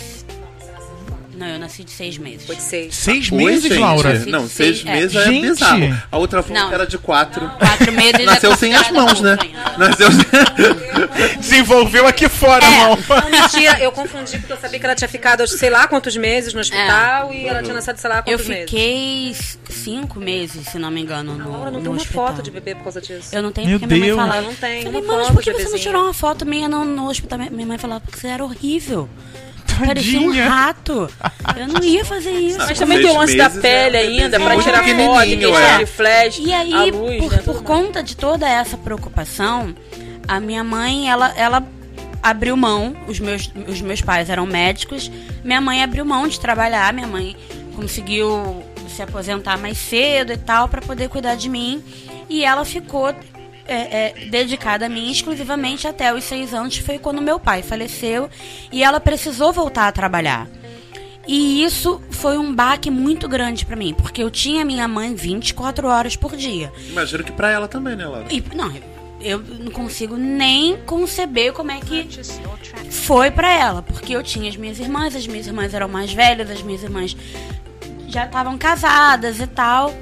[1.36, 2.46] Não, eu nasci de seis meses.
[2.46, 2.94] Foi de seis.
[2.94, 3.78] Seis Oi, meses, gente.
[3.78, 4.18] Laura?
[4.26, 4.92] Não, seis é.
[4.92, 5.48] meses é Gente.
[5.50, 6.02] bizarro.
[6.10, 6.68] A outra Não.
[6.68, 7.46] que era de quatro.
[7.58, 9.36] Quatro meses já Nasceu sem as mãos, né?
[9.76, 10.08] Nasceu
[11.38, 12.68] Desenvolveu aqui fora, É.
[12.70, 12.98] irmão.
[13.08, 16.54] Não, mentira, eu confundi porque eu sabia que ela tinha ficado sei lá quantos meses
[16.54, 18.70] no hospital e ela tinha nascido sei lá Eu quantos meses.
[18.70, 22.28] fiquei s- cinco meses, se não me engano, no, Laura, não no tem uma hospital.
[22.28, 23.28] foto de bebê por causa disso.
[23.34, 24.16] Eu não tenho Meu porque minha Deus.
[24.16, 24.44] mãe falava.
[24.46, 26.68] Eu não tenho Falei, mãe, mas por que você não bebezinho." tirou uma foto minha
[26.68, 27.38] no, no hospital?
[27.50, 29.08] Minha mãe falava, porque você era horrível.
[29.84, 31.08] Parecia um rato.
[31.56, 32.58] Eu não ia fazer isso.
[32.58, 35.78] Mas também tem o lance da pele é, ainda, pra muito tirar foto, questão é.
[35.78, 39.74] de flash, E aí, a luz, por, né, por conta de toda essa preocupação,
[40.26, 41.62] a minha mãe, ela, ela
[42.22, 45.10] abriu mão, os meus, os meus pais eram médicos,
[45.44, 47.36] minha mãe abriu mão de trabalhar, minha mãe
[47.74, 51.82] conseguiu se aposentar mais cedo e tal, para poder cuidar de mim,
[52.28, 53.14] e ela ficou
[53.68, 58.28] é, é, dedicada a mim exclusivamente até os seis anos, foi quando meu pai faleceu,
[58.72, 60.48] e ela precisou voltar a trabalhar.
[61.26, 65.88] E isso foi um baque muito grande pra mim, porque eu tinha minha mãe 24
[65.88, 66.72] horas por dia.
[66.88, 68.26] Imagino que pra ela também, né, Laura?
[68.30, 68.72] E, não,
[69.20, 72.08] eu não consigo nem conceber como é que
[72.90, 76.48] foi pra ela, porque eu tinha as minhas irmãs, as minhas irmãs eram mais velhas,
[76.48, 77.16] as minhas irmãs
[78.06, 79.92] já estavam casadas e tal.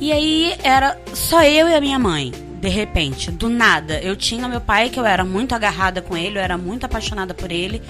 [0.00, 3.98] E aí era só eu e a minha mãe, de repente, do nada.
[4.00, 7.34] Eu tinha meu pai, que eu era muito agarrada com ele, eu era muito apaixonada
[7.34, 7.82] por ele,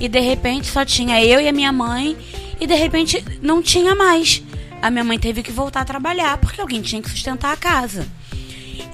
[0.00, 2.16] e de repente só tinha eu e a minha mãe,
[2.60, 4.42] e de repente não tinha mais.
[4.82, 8.04] A minha mãe teve que voltar a trabalhar, porque alguém tinha que sustentar a casa.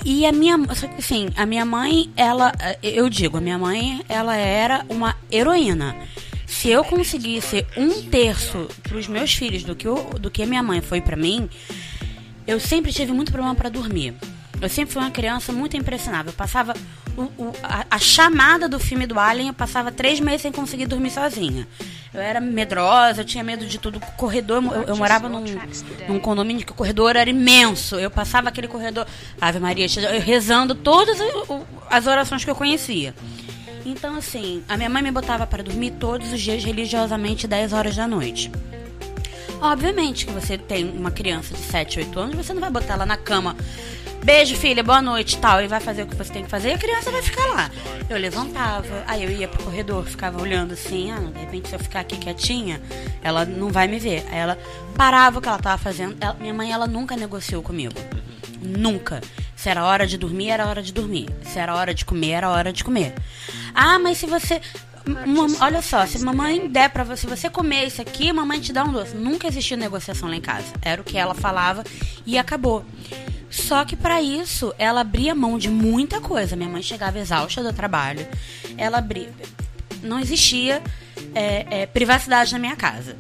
[0.05, 0.59] E a minha,
[0.99, 5.97] assim, a minha mãe, ela, eu digo, a minha mãe, ela era uma heroína.
[6.47, 10.47] Se eu conseguisse um terço para os meus filhos do que, eu, do que a
[10.47, 11.49] minha mãe foi para mim,
[12.47, 14.14] eu sempre tive muito problema para dormir.
[14.62, 16.31] Eu sempre fui uma criança muito impressionável.
[16.31, 16.72] Eu passava
[17.16, 20.87] o- o- a, a chamada do filme do Alien, eu passava três meses sem conseguir
[20.87, 21.66] dormir sozinha.
[22.14, 23.96] Eu era medrosa, eu tinha medo de tudo.
[23.98, 25.44] O corredor, eu, eu morava num,
[26.09, 27.96] num condomínio que o corredor era imenso.
[27.96, 29.07] Eu passava aquele corredor,
[29.40, 29.87] Ave Maria,
[30.25, 31.18] rezando todas
[31.90, 33.14] as orações que eu conhecia.
[33.85, 37.96] Então, assim, a minha mãe me botava para dormir todos os dias religiosamente 10 horas
[37.96, 38.48] da noite.
[39.61, 43.07] Obviamente que você tem uma criança de 7, 8 anos, você não vai botar ela
[43.07, 43.57] na cama.
[44.24, 45.61] Beijo, filha, boa noite tal.
[45.62, 47.70] E vai fazer o que você tem que fazer e a criança vai ficar lá.
[48.08, 51.78] Eu levantava, aí eu ia pro corredor, ficava olhando assim, ah, de repente se eu
[51.80, 52.80] ficar aqui quietinha,
[53.22, 54.24] ela não vai me ver.
[54.30, 54.56] Aí ela
[54.96, 56.16] parava o que ela tava fazendo.
[56.20, 57.94] Ela- minha mãe, ela nunca negociou comigo.
[58.61, 59.20] Nunca.
[59.56, 61.28] Se era hora de dormir, era hora de dormir.
[61.44, 63.14] Se era hora de comer, era hora de comer.
[63.74, 64.61] Ah, mas se você.
[65.61, 68.85] Olha só, se mamãe der pra você, se você comer isso aqui, mamãe te dá
[68.85, 69.16] um doce.
[69.16, 70.66] Nunca existiu negociação lá em casa.
[70.80, 71.82] Era o que ela falava
[72.24, 72.85] e acabou.
[73.52, 76.56] Só que pra isso, ela abria mão de muita coisa.
[76.56, 78.26] Minha mãe chegava exausta do trabalho.
[78.78, 79.28] Ela abria.
[80.02, 80.82] Não existia
[81.34, 83.14] é, é, privacidade na minha casa.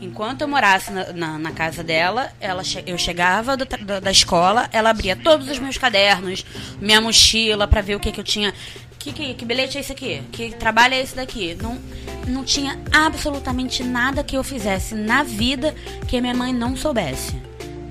[0.00, 4.68] Enquanto eu morasse na, na- na casa dela, ela eu chegava do da, da escola,
[4.72, 6.44] ela abria todos os meus cadernos,
[6.80, 8.54] minha mochila, pra ver o que, que eu tinha.
[8.98, 10.22] Que, que, que bilhete é esse aqui?
[10.32, 11.56] Que trabalho é esse daqui?
[11.60, 11.78] Não,
[12.26, 15.74] não tinha absolutamente nada que eu fizesse na vida
[16.08, 17.36] que minha mãe não soubesse.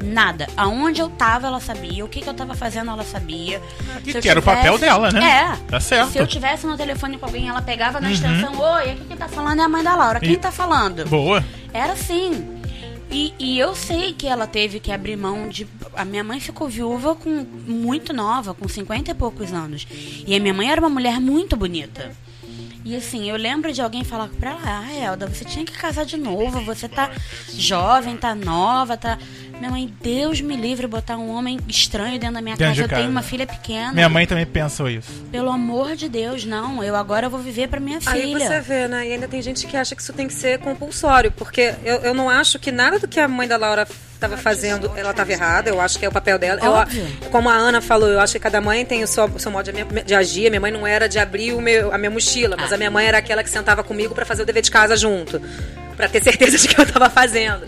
[0.03, 0.47] Nada.
[0.57, 2.03] Aonde eu tava, ela sabia.
[2.03, 3.61] O que, que eu tava fazendo, ela sabia.
[4.03, 5.23] que Se eu que era o papel dela, né?
[5.53, 5.69] É.
[5.69, 6.07] Tá certo.
[6.07, 6.11] Uhum.
[6.11, 8.53] Se eu tivesse no telefone com alguém, ela pegava na extensão.
[8.59, 10.19] Oi, aqui quem tá falando é a mãe da Laura.
[10.19, 11.05] Quem E- tá falando?
[11.05, 11.43] Boa.
[11.73, 12.49] Era assim.
[13.09, 15.67] E, e eu sei que ela teve que abrir mão de.
[15.95, 17.29] A minha mãe ficou viúva com
[17.67, 19.87] muito nova, com 50 e poucos anos.
[20.25, 22.11] E a minha mãe era uma mulher muito bonita.
[22.85, 26.03] E assim, eu lembro de alguém falar pra ela, ah, Elda, você tinha que casar
[26.05, 27.11] de novo, você tá
[27.53, 29.17] jovem, tá nova, tá.
[29.59, 32.93] Minha mãe, Deus me livre botar um homem estranho dentro da minha Dentro casa.
[32.93, 33.93] Eu tenho uma filha pequena.
[33.93, 35.09] Minha mãe também pensou isso.
[35.31, 36.83] Pelo amor de Deus, não.
[36.83, 38.47] Eu agora vou viver pra minha Aí filha.
[38.47, 39.07] você vê, né?
[39.07, 42.13] E ainda tem gente que acha que isso tem que ser compulsório, porque eu, eu
[42.13, 43.87] não acho que nada do que a mãe da Laura
[44.25, 45.69] estava fazendo, ela estava errada.
[45.69, 46.59] Eu acho que é o papel dela.
[46.63, 49.51] Eu- como a Ana falou, eu acho que cada mãe tem o seu, o seu
[49.51, 50.49] modo de, de agir.
[50.49, 53.17] Minha mãe não era de abrir meu- a minha mochila, mas a minha mãe era
[53.17, 55.41] aquela que sentava comigo para fazer o dever de casa junto.
[55.95, 57.67] Pra ter certeza de que eu tava fazendo.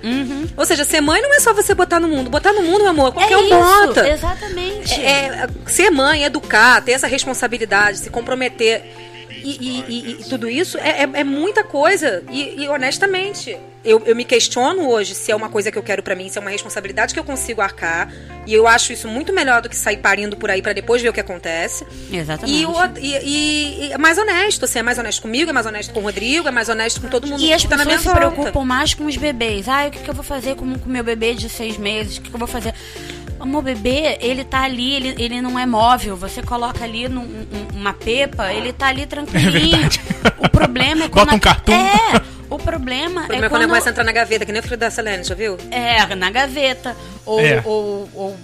[0.58, 2.28] Ou seja, ser mãe não é só você botar no mundo.
[2.30, 4.10] Botar no mundo, meu amor, qualquer é um isso, bota.
[4.10, 5.00] exatamente.
[5.00, 8.84] É, ser mãe, educar, ter essa responsabilidade, se comprometer
[9.30, 12.24] e, e- e- e tudo isso é, é- é muita coisa.
[12.32, 16.15] E, honestamente, eu, eu me questiono hoje se é uma coisa que eu quero pra
[16.15, 18.12] mim, se é uma responsabilidade que eu consigo arcar.
[18.48, 21.10] E eu acho isso muito melhor do que sair parindo por aí pra depois ver
[21.10, 21.86] o que acontece.
[22.12, 22.60] Exatamente.
[22.60, 25.91] E, o- e- e- é mais honesto, assim, é mais honesto comigo, é mais honesto
[25.93, 28.06] com o Rodrigo, é mais honesto com todo mundo E as que tá pessoas se
[28.06, 28.19] volta.
[28.19, 29.67] preocupam mais com os bebês.
[29.67, 32.17] Ah, o que, que eu vou fazer com o meu bebê de seis meses?
[32.17, 32.74] O que, que eu vou fazer?
[33.46, 36.18] O meu bebê, ele tá ali, ele, ele não é móvel.
[36.18, 39.70] Você coloca ali num- um- uma pepa, ele tá ali tranquilinho.
[39.72, 40.02] verdade.
[40.40, 41.26] o problema é quando.
[41.30, 41.74] Bota um a- cartoon.
[41.74, 43.68] É, o problema, O problema é é quando quando.
[43.70, 45.58] começa a entrar na gaveta, que nem o filho da Selene, já viu?
[45.70, 46.96] É, na gaveta.
[47.26, 47.62] Ou, É.
[47.64, 48.38] ou, ou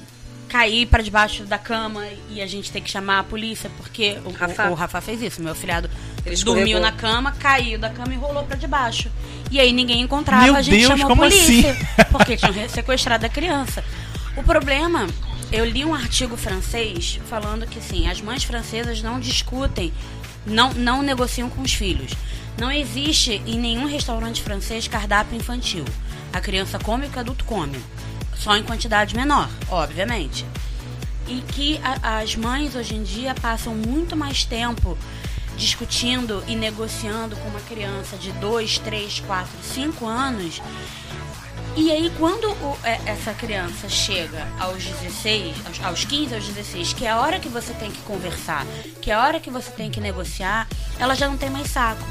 [0.48, 4.32] cair pra debaixo da cama e a gente tem que chamar a polícia, porque o
[4.32, 4.68] Rafa.
[4.68, 5.42] o, o Rafa fez isso.
[5.42, 5.90] Meu filhado
[6.26, 6.82] Ele dormiu escorregou.
[6.82, 9.10] na cama, caiu da cama e rolou pra debaixo.
[9.50, 11.72] E aí ninguém encontrava, Meu a gente Deus, chamou a polícia.
[11.72, 12.06] assim?
[12.12, 13.84] Porque tinham sequestrado a criança.
[14.36, 15.08] O problema,
[15.52, 19.94] eu li um artigo francês falando que assim, as mães francesas não discutem
[20.46, 22.14] não, não negociam com os filhos.
[22.58, 25.86] Não existe em nenhum restaurante francês cardápio infantil.
[26.34, 27.78] A criança come o que o adulto come.
[28.36, 30.46] Só em quantidade menor, obviamente.
[31.28, 34.98] E que a- as mães hoje em dia passam muito mais tempo
[35.58, 40.60] discutindo e negociando com uma criança de 2, 3, 4, 5 anos.
[41.76, 46.94] E aí, quando o- é- essa criança chega aos 16, aos, aos 15, aos 16,
[46.94, 48.66] que é a hora que você tem que conversar,
[49.02, 50.68] que é a hora que você tem que negociar,
[51.00, 52.04] ela já não tem mais saco.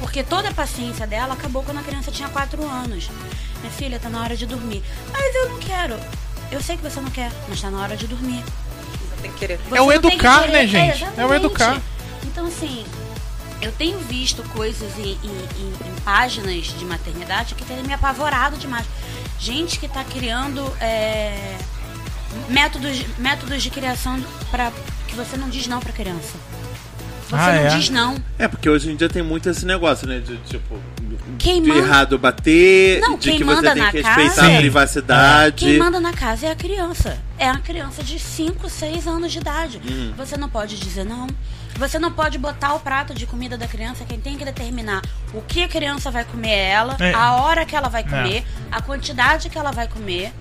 [0.00, 3.08] Porque toda a paciência dela acabou quando a criança tinha 4 anos.
[3.60, 4.82] Minha filha, tá na hora de dormir.
[5.10, 5.98] Mas eu não quero.
[6.52, 8.44] Eu sei que você não quer, mas tá na hora de dormir.
[9.22, 9.58] Tem que querer.
[9.66, 11.02] Você É o que educar, querer- né, gente?
[11.02, 11.34] É o exatamente.
[11.36, 11.82] educar.
[12.24, 12.84] Então, assim,
[13.66, 18.56] eu tenho visto coisas em, em- em- em páginas de maternidade que tem me apavorado
[18.56, 18.86] demais.
[19.38, 21.56] Gente que tá criando é,
[22.48, 24.72] métodos, métodos de criação para
[25.08, 26.34] que você não diz não pra criança.
[27.28, 27.76] Você Ah, não é?
[27.76, 28.16] diz não.
[28.38, 30.20] É, porque hoje em dia tem muito esse negócio, né?
[30.20, 30.78] De tipo.
[31.40, 34.14] Quem de manda- errado bater, Não, de quem que você manda tem na que casa-
[34.14, 34.54] respeitar Sim.
[34.54, 35.56] a privacidade.
[35.64, 37.18] Quem manda na casa é a criança.
[37.36, 39.80] É a criança de 5, 6 anos de idade.
[39.84, 40.12] Hum.
[40.16, 41.26] Você não pode dizer não.
[41.78, 44.04] Você não pode botar o prato de comida da criança.
[44.08, 45.02] Quem tem que determinar
[45.34, 47.12] o que a criança vai comer é ela, É.
[47.12, 48.04] a hora que ela vai É.
[48.04, 50.32] comer, a quantidade que ela vai comer.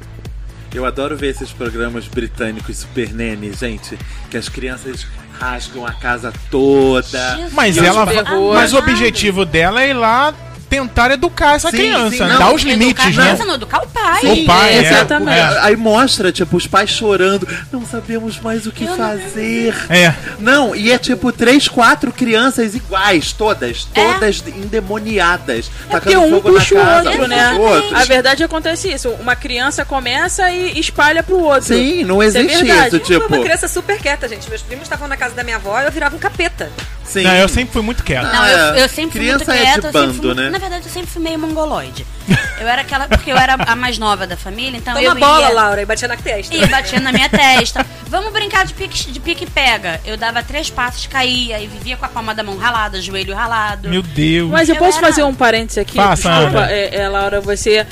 [0.73, 3.97] Eu adoro ver esses programas britânicos Super Nene, gente,
[4.29, 5.07] que as crianças
[5.39, 7.35] rasgam a casa toda.
[7.35, 8.05] Jesus Mas ela.
[8.53, 10.33] Mas o objetivo dela é ir lá
[10.69, 12.29] tentar educar essa Sim, criança, sim, né?
[12.29, 12.39] não.
[12.39, 13.13] Dar os limites, a né?
[13.13, 14.21] criança, não educar o pai.
[14.25, 14.79] O pai, é.
[14.81, 15.37] exatamente.
[15.37, 15.59] É.
[15.61, 19.73] Aí mostra, tipo, os pais chorando, não sabemos mais o que Eu não- fazer.
[19.89, 20.13] É.
[20.39, 24.03] Não, e é tipo três, quatro crianças iguais, todas, É.
[24.13, 25.69] todas endemoniadas.
[25.89, 27.53] É porque um fogo na puxa o casa, outro, um né?
[27.53, 27.95] o outro.
[27.95, 29.09] A verdade acontece isso.
[29.19, 31.75] Uma criança começa e espalha pro outro.
[31.75, 32.87] Sim, não Isso é existe verdade.
[32.87, 33.35] isso, Eu fui tipo.
[33.35, 34.49] uma criança super quieta, gente.
[34.49, 36.71] Meus primos estavam na casa da minha avó e eu virava um capeta.
[37.05, 37.23] Sim.
[37.23, 38.23] Não, eu sempre fui muito quieto.
[38.25, 38.83] Não, Ah, eu, é.
[38.83, 39.77] eu sempre fui Criança muito é de quieta.
[39.77, 40.49] eu sempre bando, fui muito- né?
[40.49, 42.05] Na verdade, eu sempre fui meio mongoloide.
[42.59, 43.05] Eu era aquela.
[43.07, 45.53] Porque eu era a mais nova da família, então Toma eu bola, ia.
[45.53, 46.55] Laura, e batia na testa.
[46.55, 47.85] E batia na minha testa.
[48.07, 49.99] Vamos brincar de pique, de pique e pega.
[50.05, 53.89] Eu dava três passos, caía e vivia com a palma da mão ralada, joelho ralado.
[53.89, 54.49] Meu Deus.
[54.49, 55.95] Mas eu Eu posso era- fazer um parênteses aqui?
[55.97, 57.85] Faça, Desculpa, é, é, Laura, você,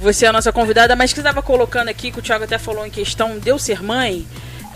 [0.00, 2.56] você é a nossa convidada, mas que você estava colocando aqui, que o Thiago até
[2.56, 4.26] falou em questão de eu ser mãe,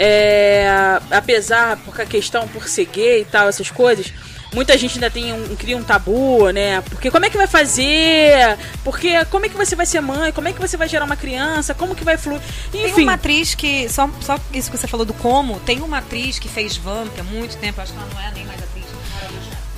[0.05, 0.67] é,
[1.13, 4.13] apesar, porque a questão por ser gay e tal, essas coisas,
[4.53, 6.81] muita gente ainda tem um, cria um tabu, né?
[6.81, 8.59] Porque como é que vai fazer?
[8.83, 10.33] Porque como é que você vai ser mãe?
[10.33, 11.73] Como é que você vai gerar uma criança?
[11.73, 12.41] Como que vai fluir?
[12.73, 15.99] Tem Enfim, uma atriz que, só, só isso que você falou do como, tem uma
[15.99, 18.92] atriz que fez Vamp há muito tempo, acho que ela não é nem mais atriz.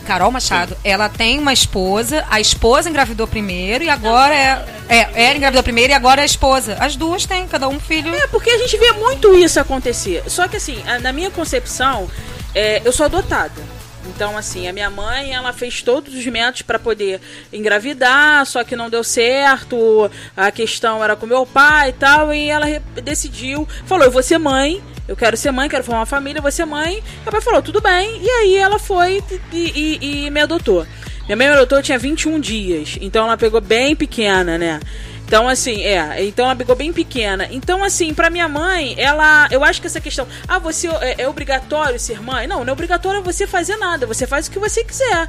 [0.05, 4.75] Carol Machado, ela tem uma esposa, a esposa engravidou primeiro e agora é.
[4.87, 6.77] É, ela engravidou primeiro e agora é a esposa.
[6.79, 8.15] As duas têm, cada um filho.
[8.15, 10.23] É, porque a gente vê muito isso acontecer.
[10.27, 12.09] Só que assim, na minha concepção,
[12.55, 13.75] é, eu sou adotada.
[14.07, 17.21] Então, assim, a minha mãe, ela fez todos os métodos para poder
[17.53, 20.11] engravidar, só que não deu certo.
[20.37, 22.67] A questão era com meu pai e tal, e ela
[23.03, 26.51] decidiu, falou: "Eu vou ser mãe, eu quero ser mãe, quero formar uma família, vou
[26.51, 27.03] ser mãe".
[27.23, 28.21] Meu pai falou: "Tudo bem".
[28.23, 30.87] E aí ela foi e, e- e me adotou.
[31.27, 34.79] Minha mãe me adotou, tinha 21 dias, então ela pegou bem pequena, né?
[35.27, 36.23] Então, assim, é.
[36.23, 37.49] Então ela pegou bem pequena.
[37.51, 39.49] Então, assim, pra minha mãe, ela.
[39.51, 40.29] Eu acho que essa questão.
[40.47, 42.47] Ah, você é, é obrigatório ser mãe?
[42.47, 44.07] Não, não é obrigatório você fazer nada.
[44.07, 45.29] Você faz o que você quiser.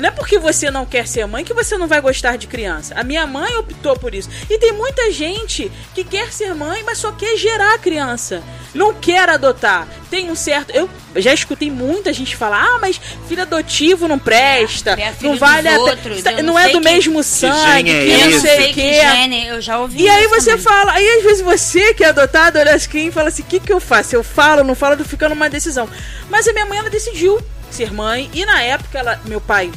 [0.00, 2.94] Não é porque você não quer ser mãe que você não vai gostar de criança.
[2.96, 4.28] A minha mãe optou por isso.
[4.48, 8.42] E tem muita gente que quer ser mãe, mas só quer gerar a criança.
[8.74, 9.88] Não quer adotar.
[10.10, 10.70] Tem um certo.
[10.74, 14.96] Eu já escutei muita gente falar: ah, mas filho adotivo não presta.
[14.96, 17.90] Filho Não vale a outros, Não, eu não é do que- mesmo sangue.
[17.90, 19.00] gene é que Eu não sei o que quê.
[19.00, 20.64] gene, eu já ouvi E aí você também.
[20.64, 23.58] fala, aí às vezes você que é adotado, olha assim e fala assim: o que,
[23.60, 24.14] que eu faço?
[24.14, 25.88] Eu falo, não falo, fica numa decisão.
[26.30, 27.40] Mas a minha mãe, ela decidiu
[27.70, 29.70] ser mãe, e na época, ela, meu pai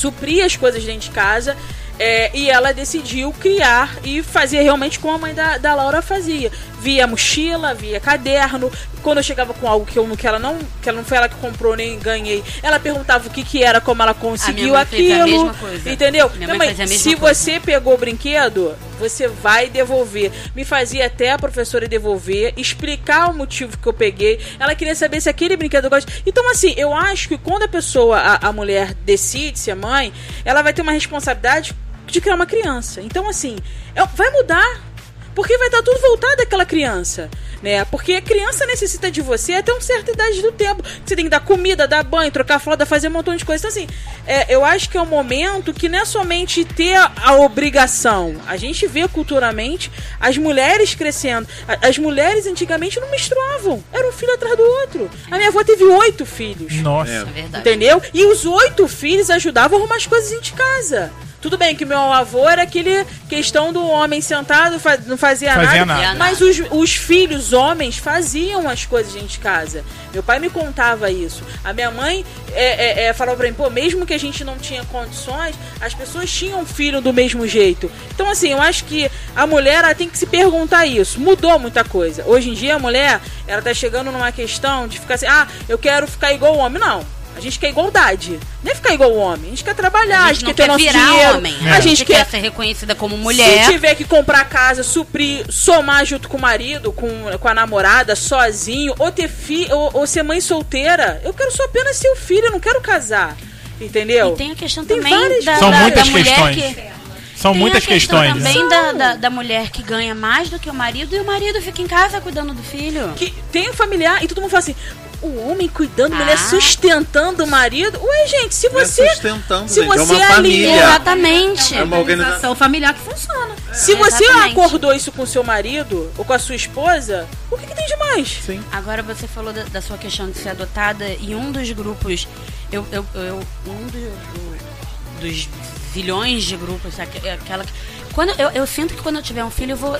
[0.00, 1.56] supria as coisas dentro de casa.
[2.00, 6.50] é, e ela decidiu criar e fazer realmente como a mãe da, da Laura fazia.
[6.80, 8.72] Via mochila, via caderno.
[9.02, 11.28] Quando eu chegava com algo que, eu, que ela não que ela não foi ela
[11.28, 15.54] que comprou nem ganhei, ela perguntava o que, que era, como ela conseguiu aquilo.
[15.84, 16.30] Entendeu?
[16.36, 17.34] Minha mãe mãe, se coisa.
[17.34, 20.30] você pegou o brinquedo, você vai devolver.
[20.54, 24.38] Me fazia até a professora devolver, explicar o motivo que eu peguei.
[24.58, 26.12] Ela queria saber se aquele brinquedo eu gosto.
[26.26, 30.12] Então, assim, eu acho que quando a pessoa, a, a mulher, decide ser mãe,
[30.44, 31.74] ela vai ter uma responsabilidade
[32.06, 33.00] de criar uma criança.
[33.00, 33.56] Então, assim,
[33.94, 34.89] é- vai mudar.
[35.34, 37.30] Porque vai estar tudo voltado àquela criança,
[37.62, 37.84] né?
[37.86, 40.82] Porque a criança necessita de você até uma certa idade do tempo.
[41.04, 43.64] Você tem que dar comida, dar banho, trocar fralda, fazer um montão de coisas.
[43.76, 43.94] Então, assim,
[44.26, 48.36] é, eu acho que é um momento que não é somente ter a, a obrigação.
[48.46, 51.46] A gente vê culturalmente as mulheres crescendo.
[51.68, 53.82] A- As mulheres antigamente não menstruavam.
[53.92, 55.10] Era um filho atrás do outro.
[55.30, 56.74] A minha avó teve oito filhos.
[56.82, 57.10] Nossa.
[57.12, 57.24] É.
[57.24, 57.58] Verdade.
[57.68, 58.02] Entendeu?
[58.12, 61.12] E os oito filhos ajudavam a arrumar as coisas de casa.
[61.40, 64.72] Tudo bem que meu avô era aquele questão do homem sentado,
[65.06, 66.18] não fazia, Fazia nada, nada.
[66.18, 69.82] Mas os, os filhos homens faziam as coisas dentro de casa.
[70.12, 71.42] Meu pai me contava isso.
[71.64, 74.58] A minha mãe é, é, é, falava pra mim, pô, mesmo que a gente não
[74.58, 77.90] tinha condições, as pessoas tinham filho do mesmo jeito.
[78.14, 81.18] Então, assim, eu acho que a mulher ela tem que se perguntar isso.
[81.18, 82.22] Mudou muita coisa.
[82.26, 85.78] Hoje em dia, a mulher, ela tá chegando numa questão de ficar assim, ah, eu
[85.78, 86.80] quero ficar igual o homem.
[86.80, 87.19] Não.
[87.36, 88.38] A gente quer igualdade.
[88.62, 89.46] Nem ficar igual o homem.
[89.46, 91.36] A gente quer trabalhar, A gente não quer ter quer nosso dinheiro.
[91.38, 91.56] homem.
[91.66, 91.70] É.
[91.70, 93.64] A gente quer ser reconhecida como mulher.
[93.64, 97.08] se tiver que comprar casa, suprir, somar junto com o marido, com,
[97.38, 101.64] com a namorada, sozinho, ou ter filho, ou, ou ser mãe solteira, eu quero só
[101.64, 103.36] apenas ser o filho, eu não quero casar.
[103.80, 104.34] Entendeu?
[104.34, 106.56] E tem a questão Tem também várias da, São da- muitas da mulher questões.
[106.56, 106.90] que
[107.36, 108.44] São tem muitas a questão questões.
[108.44, 111.62] também da, da, da mulher que ganha mais do que o marido e o marido
[111.62, 113.14] fica em casa cuidando do filho.
[113.16, 114.74] Que tem um familiar e todo mundo fala assim:
[115.22, 116.48] o homem cuidando, a mulher Ah.
[116.50, 118.00] sustentando o marido.
[118.02, 119.08] Ué, gente, se é você.
[119.10, 120.74] sustentando, se gente, é você uma alinha- família.
[120.76, 121.74] Exatamente.
[121.76, 122.54] É uma organização.
[122.54, 123.54] Familiar que funciona.
[123.72, 124.52] Se você Exatamente.
[124.52, 127.96] acordou isso com seu marido ou com a sua esposa, o que, que tem de
[127.96, 128.38] mais?
[128.44, 128.62] Sim.
[128.72, 132.26] Agora você falou da, da sua questão de ser adotada e um dos grupos,
[132.72, 135.48] eu, eu, eu um do- do- dos
[135.92, 137.72] zilhões de grupos, aque- aquela que-
[138.14, 139.98] quando eu, eu sinto que quando eu tiver um filho eu vou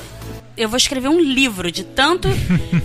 [0.57, 2.29] eu vou escrever um livro de tanto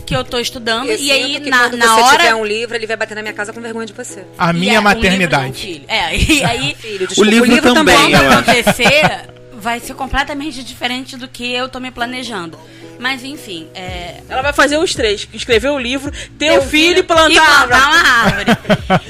[0.05, 2.45] que eu tô estudando Eu e aí que na, quando na você hora tiver um
[2.45, 4.23] livro, ele vai bater na minha casa com vergonha de você.
[4.37, 5.61] A e minha é, um livro não, um maternidade.
[5.61, 5.83] filho.
[5.87, 11.51] É, e aí Filho, desculpa, livro também, quando acontecer, vai ser completamente diferente do que
[11.51, 12.57] eu tô me planejando.
[12.97, 17.03] Mas enfim, é, Ela vai fazer os três: escrever o livro, ter o filho e
[17.03, 17.29] plantar.
[17.33, 18.57] e plantar uma árvore.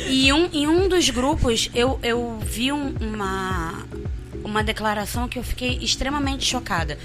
[0.09, 3.84] e um, em um dos grupos, eu, eu vi um- uma,
[4.55, 6.97] uma declaração que eu fiquei extremamente chocada.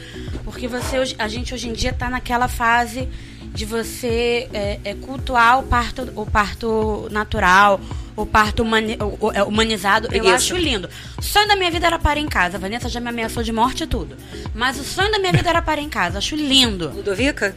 [0.44, 3.08] Porque você, a gente hoje em dia está naquela fase
[3.52, 7.80] de você é, é, cultuar o parto, o parto natural,
[8.14, 8.96] o parto humani-
[9.34, 10.06] é, humanizado.
[10.06, 10.34] Eu Preguiça.
[10.36, 10.88] acho lindo.
[11.18, 12.56] O sonho da minha vida era parar em casa.
[12.56, 14.16] A Vanessa já me ameaçou de morte e tudo.
[14.54, 16.18] Mas o sonho da minha vida era parar em casa.
[16.18, 16.90] Acho lindo.
[16.94, 17.56] Ludovica?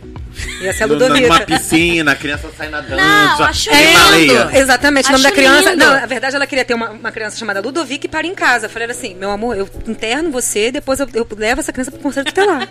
[0.61, 1.45] Ia ser a No- Numa Ludovica.
[1.45, 2.95] piscina, a criança sai nadando.
[2.97, 4.49] Não, já- acho baleia.
[4.53, 5.69] Exatamente, o nome Acho da criança.
[5.71, 5.86] lindo.
[5.86, 8.65] Não, na verdade ela queria ter uma, uma criança chamada Ludovica e para em casa.
[8.65, 11.99] Eu falei assim: meu amor, eu interno você, depois eu, eu levo essa criança pro
[11.99, 12.67] conselho tutelar.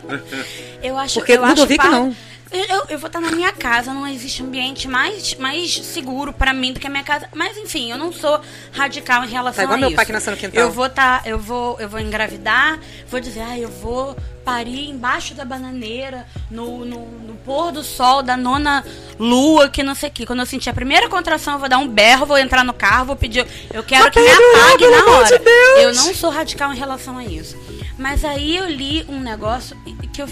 [0.83, 2.17] Eu acho Porque eu acho Ludovico par- não.
[2.53, 6.73] Eu, eu, vou estar na minha casa, não existe ambiente mais, mais seguro pra mim
[6.73, 7.27] do que a minha casa.
[7.35, 8.41] Mas enfim, eu não sou
[8.73, 9.97] radical em relação Tá igual a meu isso.
[9.97, 10.61] pai que nasceu no quintal.
[10.63, 12.79] Eu vou tá, eu vou, eu vou engravidar,
[13.09, 18.23] vou dizer, ah, eu vou parir embaixo da bananeira, no, no, no pôr do sol
[18.23, 18.85] da nona
[19.19, 20.27] lua, que não sei o que.
[20.27, 23.07] Quando eu sentir a primeira contração, eu vou dar um berro, vou entrar no carro,
[23.07, 25.43] vou pedir, eu quero que me apague na hora.
[25.81, 27.57] Eu não sou radical em relação a isso.
[27.99, 29.77] Mas aí eu li um negócio
[30.13, 30.27] que eu,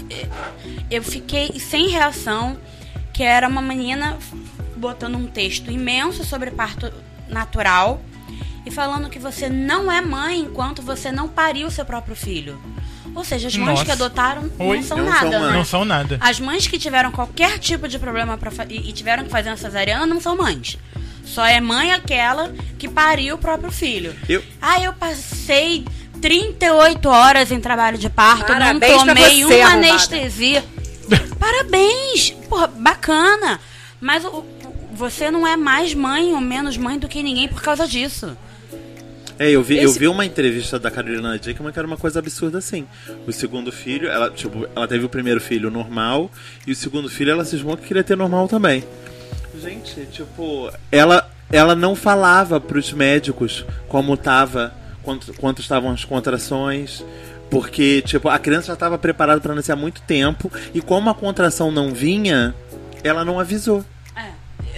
[0.89, 2.57] eu fiquei sem reação,
[3.13, 4.17] que era uma menina
[4.77, 6.91] botando um texto imenso sobre parto
[7.27, 8.01] natural
[8.65, 12.59] e falando que você não é mãe enquanto você não pariu seu próprio filho.
[13.13, 13.85] Ou seja, as mães Nossa.
[13.85, 14.77] que adotaram Oi?
[14.77, 15.19] não são Não nada.
[15.19, 15.51] são né?
[15.53, 16.17] Não são nada.
[16.21, 19.57] As mães que tiveram qualquer tipo de problema pra e, e tiveram que fazer uma
[19.57, 20.77] cesariana não são mães.
[21.25, 24.15] Só é mãe aquela que pariu o próprio filho.
[24.29, 25.85] Eu- Ah, eu passei
[26.21, 29.87] 38 horas em trabalho de parto, Parabéns não tomei você, uma arrombada.
[29.93, 30.63] anestesia.
[31.39, 32.31] Parabéns!
[32.49, 33.59] Porra, bacana.
[33.99, 34.43] Mas o-
[34.93, 38.37] você não é mais mãe ou menos mãe do que ninguém por causa disso.
[39.39, 42.19] É, eu vi, eu Esse- vi uma entrevista da Carolina Dickman que era uma coisa
[42.19, 42.85] absurda assim.
[43.25, 46.29] O segundo filho, ela, tipo, ela teve o primeiro filho normal
[46.67, 48.83] e o segundo filho ela cismou que queria ter normal também.
[49.59, 57.03] Gente, tipo, ela, ela não falava pros médicos como tava, quanto, quanto estavam as contrações.
[57.49, 61.13] Porque, tipo, a criança já estava preparada para nascer há muito tempo e como a
[61.13, 62.55] contração não vinha,
[63.03, 63.83] ela não avisou.
[64.15, 64.27] É,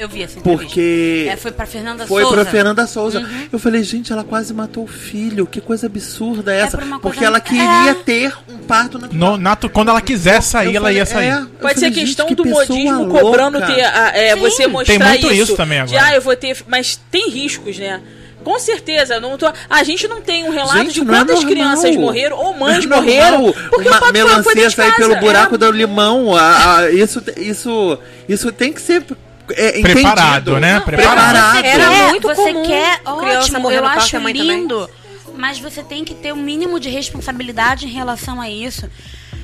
[0.04, 0.44] eu vi essa entrevista.
[0.66, 2.36] Porque É, foi pra Fernanda foi Souza.
[2.36, 3.20] pra Fernanda Souza.
[3.20, 3.48] Uhum.
[3.52, 5.46] Eu falei, gente, ela quase matou o filho.
[5.46, 6.76] Que coisa absurda é essa?
[6.80, 7.94] por uma Porque coisa- ela queria É.
[7.94, 9.20] ter um parto natural.
[9.34, 11.28] No, natu- quando ela quiser sair, Eu ela falei, ia sair.
[11.28, 13.20] é, Pode ser falei, gente, questão que do modismo louca.
[13.22, 16.12] cobrando ter a- é, você mostrar Tem muito isso também De, agora.
[16.12, 16.58] ah, eu vou ter.
[16.68, 18.02] Mas tem riscos, né?
[18.44, 21.36] Com certeza, não tô, a gente não tem um relato Gente, de não é quantas
[21.36, 21.52] normal.
[21.52, 23.42] crianças morreram ou mães Não é morreram.
[23.42, 23.70] normal.
[23.70, 25.58] Porque Uma o foi melancia de sair pelo buraco É.
[25.58, 26.36] do limão.
[26.36, 29.04] a- a- isso, isso, isso tem que ser
[29.52, 30.76] é, Preparado, né?
[30.76, 31.58] Não, Preparado.
[31.62, 34.58] Você Era quer, muito você comum quer, criança ótimo, morrer eu acho mãe também.
[34.62, 34.90] lindo.
[35.36, 38.90] Mas você tem que ter um mínimo de responsabilidade em relação a isso.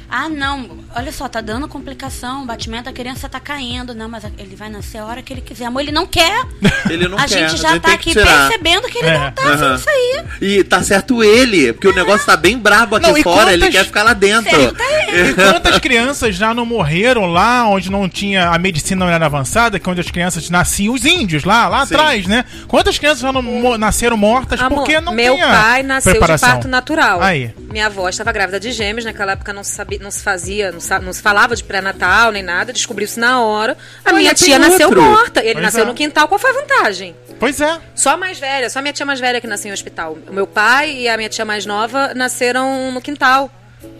[0.09, 3.93] Ah, não, olha só, tá dando complicação, o batimento, a criança tá caindo.
[3.93, 5.65] Não, mas ele vai nascer a hora que ele quiser.
[5.65, 6.45] Amor, ele não quer.
[6.89, 9.41] Ele não a quer, gente já gente tá aqui percebendo que ele É, não tá
[9.43, 9.53] aham.
[9.53, 10.23] afim disso aí.
[10.41, 13.75] E tá certo ele, porque o negócio tá bem brabo aqui Não, fora, ele quantas-
[13.75, 14.49] quer ficar lá dentro.
[14.49, 19.25] Certo E quantas crianças já não morreram lá onde não tinha a medicina não era
[19.25, 21.93] avançada, que é onde as crianças nasciam, os índios lá, lá Sim.
[21.95, 22.45] atrás, né?
[22.67, 26.49] Quantas crianças já não mo- nasceram mortas Amor, porque não meu tinha pai nasceu preparação.
[26.49, 27.21] de parto natural.
[27.21, 27.53] Aí.
[27.71, 31.11] Minha avó estava grávida de gêmeos, naquela época não se, sabia, não se fazia, não,
[31.13, 33.77] se falava de pré-natal nem nada, descobriu-se na hora.
[34.05, 35.01] A Olha, minha tem tia nasceu outro.
[35.03, 35.41] morta.
[35.41, 35.85] Ele Pois nasceu é.
[35.87, 37.15] no quintal, qual foi a vantagem?
[37.39, 37.79] Pois é.
[37.95, 40.17] Só a mais velha, só a minha tia mais velha que nasceu em hospital.
[40.29, 43.51] O meu pai e a minha tia mais nova nasceram no quintal.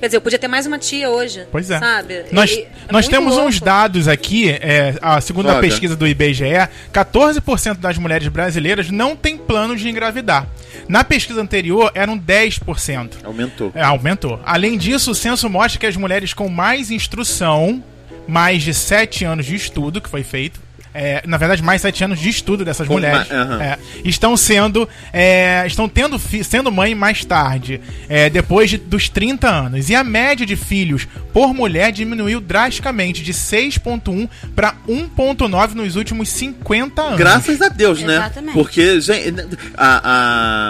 [0.02, 1.48] Quer dizer, eu podia ter mais uma tia hoje.
[1.52, 1.80] Pois é.
[1.80, 2.26] Sabe?
[2.34, 3.48] Nós, E- é nós temos louco.
[3.48, 6.44] uns dados aqui, é, a segunda pesquisa do IBGE,
[6.92, 10.46] 14% das mulheres brasileiras não têm plano de engravidar.
[10.90, 13.24] Na pesquisa anterior, eram 10%.
[13.24, 13.72] Aumentou.
[13.76, 14.42] É, aumentou.
[14.44, 17.84] Além disso, o censo mostra que as mulheres com mais instrução,
[18.28, 20.60] mais de 7 anos de estudo que foi feito,
[20.94, 23.62] é, na verdade, mais 7 anos de estudo dessas Com mulheres, ma- aham.
[23.62, 29.08] é, estão sendo é, estão tendo fi- sendo mãe mais tarde, é, depois de- dos
[29.10, 29.90] 30 anos.
[29.90, 36.30] E a média de filhos por mulher diminuiu drasticamente de 6,1 para 1,9 nos últimos
[36.30, 37.18] 50 anos.
[37.20, 38.16] Graças a Deus, né?
[38.16, 38.54] Exatamente.
[38.54, 39.34] Porque, gente,
[39.78, 40.02] a,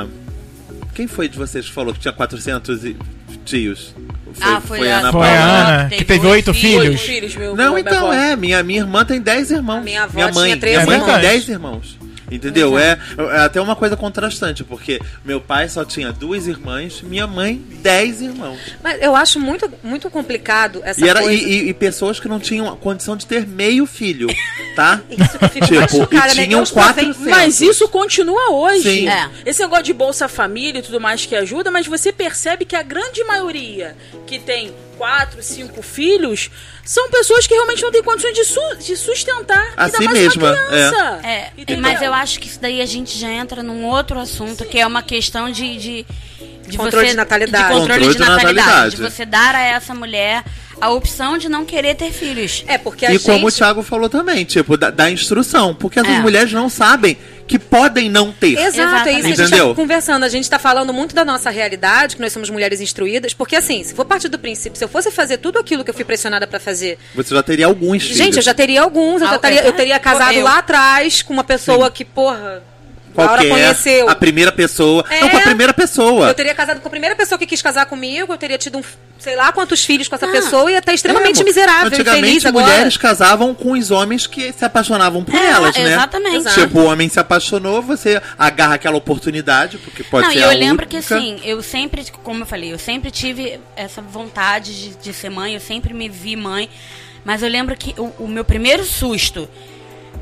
[0.03, 0.05] a-
[0.93, 2.95] Quem foi de vocês que falou que tinha 400 e-
[4.33, 4.47] tios?
[4.47, 5.43] Ah, foi a- Ana Foi a.
[5.43, 6.85] Ana, que teve oito filhos.
[6.85, 8.35] Oito filhos, meu Não, então é.
[8.35, 9.83] Minha, minha irmã tem 10 irmãos.
[9.83, 11.11] Minha avó minha mãe, tinha três minha mãe irmãos.
[11.13, 11.98] tem 10 irmãos.
[12.31, 12.77] Entendeu?
[12.77, 17.61] É, é até uma coisa contrastante, porque meu pai só tinha duas irmãs, minha mãe,
[17.81, 18.59] 10 irmãos.
[18.83, 21.41] Mas eu acho muito, muito complicado essa E, era, coisa.
[21.41, 24.27] e, e- pessoas que não tinham a condição de ter meio filho,
[24.75, 25.01] tá?
[25.09, 26.27] Isso que eu fico tipo, e né?
[26.29, 27.17] tinham 90 400.
[27.27, 28.83] Mas isso continua hoje.
[28.83, 29.07] Sim.
[29.09, 29.29] É.
[29.45, 32.83] Esse negócio de Bolsa Família e tudo mais que ajuda, mas você percebe que a
[32.83, 33.95] grande maioria
[34.27, 36.51] que tem quatro, cinco filhos
[36.83, 40.51] são pessoas que realmente não têm condições de, su- de sustentar A si mais mesma,
[40.51, 41.19] uma criança.
[41.23, 41.81] É, Entendeu?
[41.81, 44.85] mas eu acho que isso daí a gente já entra num outro assunto, que é
[44.85, 45.77] uma questão de.
[45.77, 46.05] de,
[46.67, 47.63] de Controle você- de natalidade.
[47.63, 48.55] De controle, Controle de de natalidade.
[48.67, 48.95] natalidade.
[48.97, 50.43] De você dar a essa mulher
[50.81, 52.63] a opção de não querer ter filhos.
[52.67, 53.25] É, porque a E gente...
[53.25, 55.73] como o Thiago falou também, tipo, da, da instrução.
[55.75, 56.19] Porque as É.
[56.19, 57.17] mulheres não sabem
[57.49, 58.57] que podem não ter.
[58.59, 59.69] Exato, é isso que a gente Entendeu?
[59.69, 60.23] tá conversando.
[60.23, 63.83] A gente tá falando muito da nossa realidade, que nós somos mulheres instruídas, porque assim,
[63.83, 66.45] se for partir do princípio, se eu fosse fazer tudo aquilo que eu fui pressionada
[66.45, 68.17] pra fazer, Você já teria alguns filhos.
[68.17, 69.67] gente, eu já teria alguns, eu, já teria, é.
[69.67, 70.43] eu teria casado Eu.
[70.43, 72.61] lá atrás com uma pessoa que, porra,
[73.27, 74.09] Qualquer, conheceu.
[74.09, 75.03] a primeira pessoa.
[75.09, 75.21] É.
[75.21, 76.27] Não, com a primeira pessoa.
[76.27, 78.83] Eu teria casado com a primeira pessoa que quis casar comigo, eu teria tido um,
[79.17, 80.31] sei lá quantos filhos com essa Ah.
[80.31, 82.65] pessoa e ia estar extremamente É, miserável, Antigamente, infeliz agora.
[82.67, 85.91] mulheres casavam com os homens que se apaixonavam por É, elas, né?
[85.93, 86.35] exatamente.
[86.37, 86.61] Exato.
[86.61, 90.53] Tipo, o homem se apaixonou, você agarra aquela oportunidade, porque pode não, ser e a
[90.53, 91.15] eu lembro que única.
[91.15, 95.53] assim, eu sempre, como eu falei, eu sempre tive essa vontade de, de ser mãe,
[95.53, 96.69] eu sempre me vi mãe,
[97.25, 99.49] mas eu lembro que o, o meu primeiro susto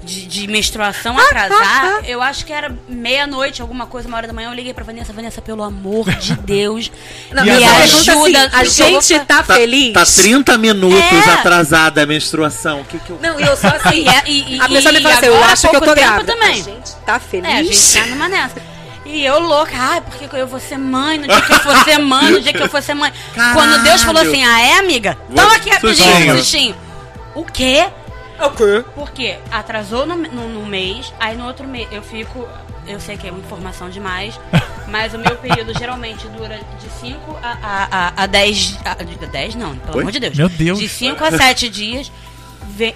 [0.07, 4.49] de, de menstruação atrasar, eu acho que era meia-noite, alguma coisa, uma hora da manhã,
[4.49, 6.91] eu liguei pra Vanessa, Vanessa, pelo amor de Deus,
[7.31, 9.93] Não, E pergunta ajuda, assim, a gente tá, Tá, feliz?
[9.93, 10.97] tá 30 minutos
[11.27, 11.29] É.
[11.31, 12.81] atrasada a menstruação.
[12.81, 13.19] O que que eu...
[13.21, 14.03] Não, e eu só assim.
[14.03, 15.93] E é- e- e- a pessoa me fala assim, eu acho que eu pouco tô
[15.95, 16.33] tempo grávida.
[16.33, 16.51] também.
[16.61, 17.49] A gente tá feliz.
[17.49, 18.55] É, a gente tá numa nessa.
[19.05, 21.97] E eu louca, ai, porque eu vou ser mãe, no dia que eu for ser
[21.97, 23.11] mãe, no dia que eu for ser mãe.
[23.33, 23.53] Caralho.
[23.55, 25.17] Quando Deus falou assim, ah, é, amiga?
[25.33, 26.75] Toma aqui rapidinho, sustinho.
[27.33, 27.87] O quê?
[28.39, 28.85] O quê?
[28.95, 32.47] Porque atrasou no, no, no mês, aí no outro mês eu fico.
[32.85, 34.39] Eu sei que é uma informação demais,
[34.87, 38.79] mas o meu período geralmente dura de 5 a, a, a, a 10.
[38.85, 40.01] A, de 10 não, pelo Oi?
[40.03, 40.37] amor de Deus.
[40.37, 40.79] Meu Deus.
[40.79, 42.11] De 5 a 7 dias.
[42.69, 42.95] Ve-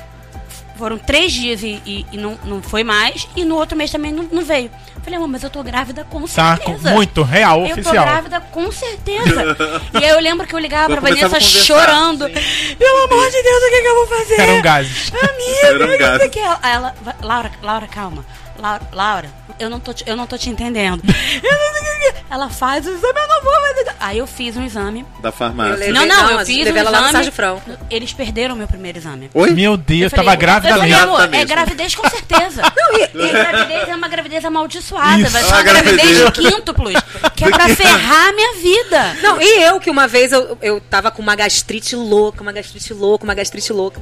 [0.81, 4.11] foram três dias e, e- e não, não foi mais, e no outro mês também
[4.11, 4.69] não, não veio.
[5.03, 6.91] Falei, amor, mas eu tô grávida com Tá certeza.
[6.91, 8.03] muito real, Eu tô oficial.
[8.05, 9.57] grávida com certeza.
[9.99, 12.29] e aí eu lembro que eu ligava Eu pra Vanessa chorando.
[12.29, 14.39] Pelo amor de Deus, o que, que eu vou fazer?
[14.41, 15.11] Eram gases.
[15.13, 16.27] Amiga, Eram gases.
[16.27, 16.39] o que.
[16.39, 18.25] Ela, ela- Laura, Laura, calma.
[18.59, 19.29] Laura, Laura,
[19.59, 21.01] eu não tô te, eu não tô te entendendo.
[21.41, 21.81] Não
[22.13, 23.95] que- ela faz o exame, eu não vou fazer.
[23.99, 25.05] Aí eu fiz um exame.
[25.21, 25.91] Da farmácia.
[25.93, 27.61] Não, não, não, eu fiz um exame.
[27.89, 29.29] Eles perderam o meu primeiro exame.
[29.33, 29.51] Oi?
[29.51, 31.03] Meu Deus, Eu falei, tava grávida eu falei, mesmo.
[31.03, 32.61] amor, Grávida é gravidez com certeza.
[33.13, 35.19] e, gravidez é uma gravidez amaldiçoada.
[35.21, 35.29] Isso.
[35.31, 36.93] Vai É ser uma uma gravidez de quíntuplos.
[37.35, 39.13] Que é pra ferrar a minha vida.
[39.21, 42.93] Não, e eu que uma vez eu, eu tava com uma gastrite louca, uma gastrite
[42.93, 44.01] louca, uma gastrite louca.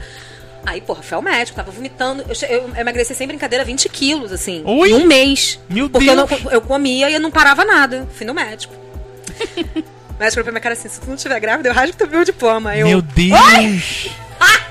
[0.66, 2.24] Aí, porra, fui ao médico, tava vomitando.
[2.24, 4.64] Eu, eu emagreci sem brincadeira 20 quilos, assim.
[4.66, 4.90] Ui!
[4.92, 5.60] Em um mês.
[5.70, 6.42] Meu porque eu, não, Deus!
[6.52, 8.08] eu comia e eu não parava nada.
[8.14, 8.74] Fui no médico.
[9.56, 12.08] o médico olhou pra minha cara assim: se tu não estiver grávida, eu rasgo teu
[12.08, 12.76] meu diploma.
[12.76, 14.10] Eu, Meu Deus.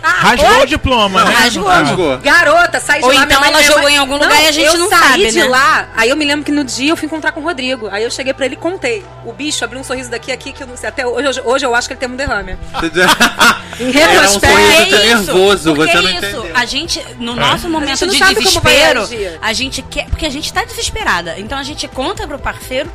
[0.03, 1.31] Rasgou o diploma, né?
[1.35, 1.67] Rasgou.
[1.69, 2.19] Rasgou.
[2.19, 3.25] Garota, sai de Ou lá.
[3.25, 5.39] então ela jogou mãe- em algum lugar e a gente eu não saí sabe, de
[5.39, 5.45] né?
[5.49, 7.89] lá, aí eu me lembro que no dia eu fui encontrar com o Rodrigo.
[7.91, 9.05] Aí eu cheguei pra ele e contei.
[9.25, 10.89] O bicho abriu um sorriso daqui aqui que eu não sei.
[10.89, 12.57] Até hoje, hoje, hoje eu acho que ele tem um derrame.
[13.81, 14.57] Em um retrospecto.
[14.57, 16.19] sorriso É até isso, nervoso, você é não isso.
[16.19, 16.51] entendeu.
[16.55, 20.07] A gente, no nosso momento gente não de sabe como vai desespero, a gente quer.
[20.07, 21.35] Porque a gente tá desesperada.
[21.39, 22.91] Então a gente conta pro parceiro,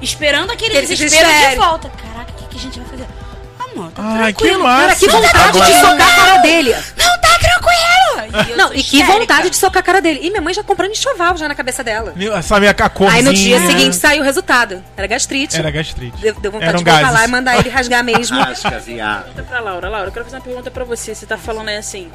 [0.00, 1.90] esperando aquele Que ele se desespero de volta.
[1.90, 3.06] Caraca, o que, que a gente vai fazer?
[3.94, 4.62] Tá Ai, que tranquilo.
[4.64, 4.96] massa.
[4.96, 6.74] Que vontade de socar a cara dele.
[6.96, 8.50] Não, tá tranquilo!
[8.50, 10.20] eu Não, e que vontade de socar a cara dele.
[10.22, 12.12] E minha mãe já comprando enxoval já na cabeça dela.
[12.14, 12.40] Viu?
[12.42, 13.18] Sabe a corzinha.
[13.18, 14.82] Aí no dia seguinte saiu o resultado.
[14.96, 15.56] Era gastrite.
[15.56, 16.16] Era gastrite.
[16.20, 18.38] Deu, deu vontade Eram de voltar lá e mandar ele rasgar mesmo.
[18.38, 19.24] Rasca, viado.
[19.24, 19.88] Pergunta pra Laura.
[19.88, 21.14] Laura, eu quero fazer uma pergunta pra você.
[21.14, 22.10] Você tá falando aí assim.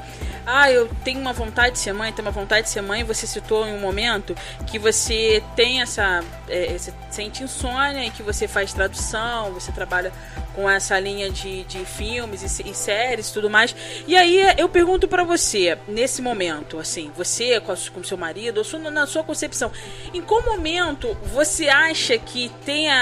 [0.49, 3.03] Ah, eu tenho uma vontade de ser mãe, tenho uma vontade de ser mãe.
[3.03, 4.33] Você citou em um momento
[4.65, 6.23] que você tem essa.
[6.47, 10.09] É, você sente insônia e que você faz tradução, você trabalha
[10.55, 13.75] com essa linha de, de filmes e, e séries e tudo mais.
[14.07, 19.05] E aí eu pergunto pra você, nesse momento, assim, você com, seu marido, ou na
[19.05, 19.69] sua concepção,
[20.13, 22.95] em qual momento você acha que tem a-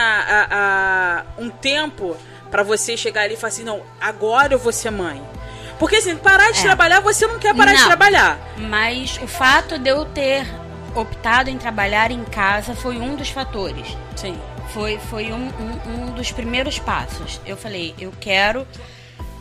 [0.49, 2.17] a- a- um tempo
[2.49, 5.21] pra você chegar ali e falar assim, não, agora eu vou ser mãe?
[5.79, 6.61] Porque assim, parar de É.
[6.63, 7.87] trabalhar, você não quer parar de Não.
[7.87, 8.37] trabalhar.
[8.57, 10.45] Mas o fato de eu ter
[10.95, 13.87] optado em trabalhar em casa foi um dos fatores.
[14.15, 14.39] Sim.
[14.73, 17.39] Foi, foi um, um, um dos primeiros passos.
[17.45, 18.65] Eu falei, eu quero.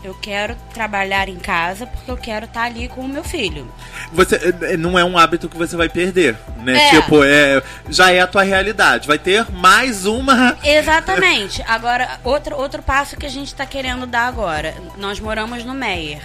[0.05, 3.67] Eu quero trabalhar em casa porque eu quero estar ali com o meu filho.
[4.13, 6.77] Você é, não é um hábito que você vai perder, né?
[6.77, 6.91] É.
[6.91, 9.09] Tipo, é, já é a tua realidade.
[9.09, 10.59] Vai ter mais uma.
[10.63, 11.65] Exatamente.
[11.67, 14.75] Agora, outro, outro passo que a gente está querendo dar agora.
[14.99, 16.21] Nós moramos no Meier.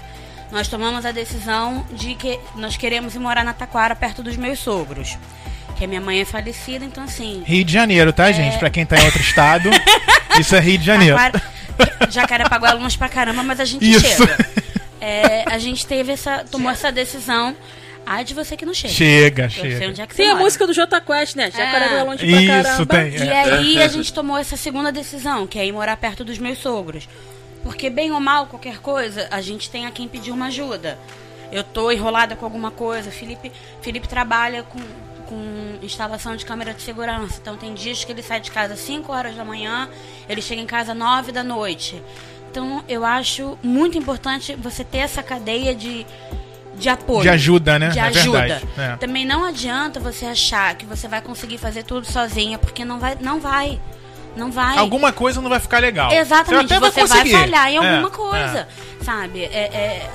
[0.52, 4.60] Nós tomamos a decisão de que nós queremos ir morar na Taquara, perto dos meus
[4.60, 5.18] sogros.
[5.78, 7.44] Que a minha mãe é falecida, então assim.
[7.46, 8.58] Rio de Janeiro, tá, gente?
[8.58, 9.70] Pra quem tá em outro estado,
[10.38, 11.16] isso é Rio de Janeiro.
[11.16, 11.42] Taquara,
[12.10, 14.06] Jacarepaguá é longe pra caramba, mas a gente Isso.
[14.06, 14.38] chega.
[15.02, 16.44] É, a gente teve essa.
[16.50, 17.56] tomou essa decisão.
[18.06, 18.94] Ai de você que não chega.
[18.94, 19.88] Chega, Eu sei chega.
[19.90, 20.44] onde é que Tem você a mora.
[20.46, 21.52] música do Jota Quest, né?
[21.52, 22.86] Jacaré é longe pra Isso, caramba.
[22.88, 23.10] tem.
[23.16, 23.42] E É.
[23.42, 27.08] aí a gente tomou essa segunda decisão, que é ir morar perto dos meus sogros.
[27.62, 30.98] Porque bem ou mal, qualquer coisa, a gente tem a quem pedir uma ajuda.
[31.52, 33.12] Eu tô enrolada com alguma coisa.
[33.12, 33.52] Felipe,
[33.82, 34.80] Felipe trabalha com,
[35.30, 37.38] com instalação de câmera de segurança.
[37.40, 39.88] Então tem dias que ele sai de casa às 5 horas da manhã,
[40.28, 42.02] ele chega em casa às 9 da noite.
[42.50, 46.04] Então eu acho muito importante você ter essa cadeia de,
[46.76, 47.22] de apoio.
[47.22, 47.90] De ajuda, né?
[47.90, 48.40] De É ajuda.
[48.40, 48.96] verdade, é.
[48.98, 53.16] Também não adianta você achar que você vai conseguir fazer tudo sozinha, porque não vai.
[53.22, 53.80] Não vai.
[54.36, 54.78] Não vai.
[54.78, 56.12] Alguma coisa não vai ficar legal.
[56.12, 58.68] Exatamente, até você vai, falhar em É, alguma coisa,
[59.04, 59.44] sabe?
[59.44, 60.10] É, é,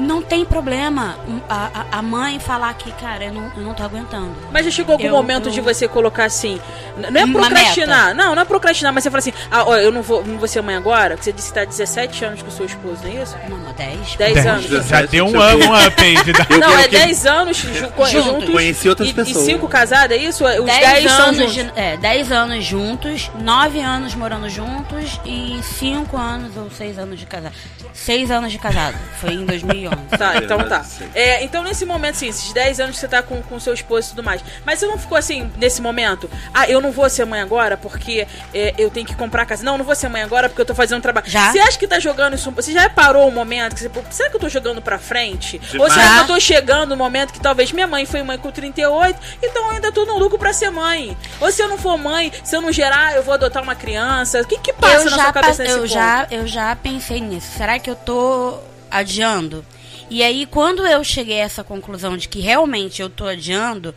[0.00, 1.16] não tem problema
[1.48, 4.34] a, a- a mãe falar que, cara, eu não, eu não tô aguentando.
[4.52, 6.60] Mas já chegou algum Eu- momento eu- de você colocar assim.
[6.96, 8.14] Não é procrastinar.
[8.14, 10.48] Não, não é procrastinar, mas você fala assim: ah, ó, eu não vou, não vou
[10.48, 11.16] ser mãe agora.
[11.16, 13.36] que Você disse que tá 17 anos com o seu esposo, não é isso?
[13.48, 14.16] Não, não, 10.
[14.16, 14.46] 10 Dez.
[14.46, 14.66] anos.
[14.88, 16.24] Já deu um, Tipo, um up aí.
[16.24, 18.10] de dar- Não, é que- 10 anos Juntos.
[18.10, 18.50] juntos.
[18.50, 19.46] Conheci outras e, pessoas.
[19.48, 20.44] E 5 casados, é isso?
[20.44, 21.54] Os 10, 10 são anos, juntos.
[21.54, 27.18] de, é, 10 anos juntos, 9 anos morando juntos e 5 anos ou 6 anos
[27.18, 27.54] de casado.
[27.92, 28.96] 6 anos de casado.
[29.20, 29.89] Foi em 2011.
[30.16, 30.84] Tá, então tá.
[31.14, 34.08] É, então, nesse momento, assim, esses 10 anos que você tá com, com seu esposo
[34.08, 34.42] e tudo mais.
[34.64, 38.26] Mas você não ficou assim, nesse momento, ah, eu não vou ser mãe agora porque
[38.52, 39.62] é, eu tenho que comprar casa.
[39.64, 41.26] Não, não vou ser mãe agora porque eu tô fazendo trabalho.
[41.28, 41.52] Já.
[41.52, 42.50] Você acha que tá jogando isso?
[42.50, 45.60] Você já parou o momento que você, será que eu tô jogando pra frente?
[45.78, 48.50] Ou será que eu tô chegando no momento que talvez minha mãe foi mãe com
[48.50, 51.16] 38, então eu ainda tô no lucro pra ser mãe?
[51.40, 54.40] Ou se eu não for mãe, se eu não gerar, eu vou adotar uma criança?
[54.40, 55.92] O que que passa eu na já, sua cabeça pa- nesse eu ponto?
[55.92, 57.48] já eu já pensei nisso.
[57.56, 58.58] Será que eu tô
[58.90, 59.64] adiando?
[60.10, 63.94] E aí quando eu cheguei a essa conclusão de que realmente eu tô adiando,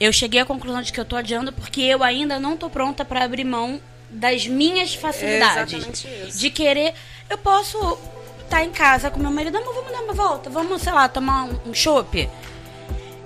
[0.00, 3.04] eu cheguei à conclusão de que eu tô adiando porque eu ainda não tô pronta
[3.04, 3.80] para abrir mão
[4.10, 5.74] das minhas facilidades.
[5.74, 6.38] exatamente isso.
[6.38, 6.94] De querer,
[7.28, 7.98] eu posso
[8.42, 11.44] estar em casa com meu marido, amor, vamos dar uma volta, vamos, sei lá, tomar
[11.44, 12.28] um, um chopp.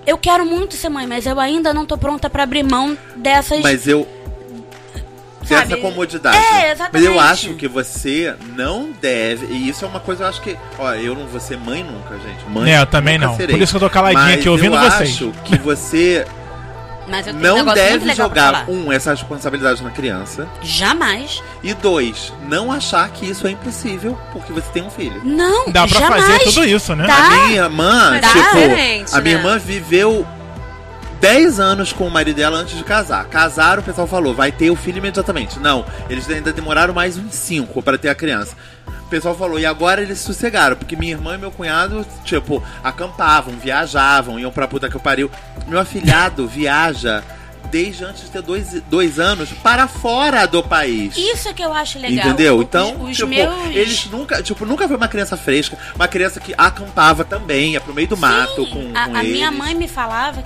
[0.05, 3.61] Eu quero muito ser mãe, mas eu ainda não tô pronta para abrir mão dessas
[3.61, 4.07] Mas eu.
[5.43, 5.69] Sabe?
[5.69, 6.37] Dessa comodidade.
[6.37, 6.93] É, exatamente.
[6.93, 9.47] Mas eu acho que você não deve.
[9.47, 10.57] E isso é uma coisa, eu acho que.
[10.77, 12.45] Ó, eu não vou ser mãe nunca, gente.
[12.49, 12.73] Mãe.
[12.73, 13.37] É, eu também nunca não.
[13.37, 13.55] serei.
[13.55, 15.09] Por isso que eu tô caladinha Mas aqui ouvindo eu vocês.
[15.09, 16.25] acho que você
[17.25, 20.47] eu um não muito deve jogar, um, essa responsabilidade na criança.
[20.61, 21.41] Jamais.
[21.63, 25.21] E dois, não achar que isso é impossível porque você tem um filho.
[25.23, 26.25] Não, Dá pra jamais.
[26.25, 27.07] fazer tudo isso, né?
[27.07, 27.15] Tá.
[27.15, 29.41] A minha irmã, é tipo, a minha né?
[29.43, 30.25] irmã viveu
[31.21, 33.25] 10 anos com o marido dela antes de casar.
[33.25, 35.59] Casaram, o pessoal falou, vai ter o filho imediatamente.
[35.59, 38.55] Não, eles ainda demoraram mais uns 5 para ter a criança.
[39.05, 43.53] O pessoal falou, e agora eles sossegaram, porque minha irmã e meu cunhado, tipo, acampavam,
[43.55, 45.29] viajavam, iam pra puta que eu pariu.
[45.67, 47.23] Meu afilhado viaja
[47.69, 51.15] desde antes de ter dois, dois anos para fora do país.
[51.15, 52.25] Isso é que eu acho legal.
[52.29, 52.55] Entendeu?
[52.57, 53.75] Os- Então, os tipo, meus...
[53.75, 57.93] eles nunca, tipo, nunca foi uma criança fresca, uma criança que acampava também, ia pro
[57.93, 60.43] meio do mato Sim, com, a, com a minha mãe me falava.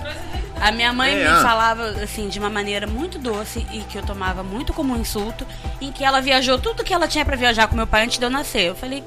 [0.60, 1.42] A minha mãe É, me ah.
[1.42, 5.46] falava assim de uma maneira muito doce e que eu tomava muito como insulto,
[5.82, 8.26] em que ela viajou tudo que ela tinha pra viajar com meu pai antes de
[8.26, 8.64] eu nascer.
[8.64, 9.04] Eu falei,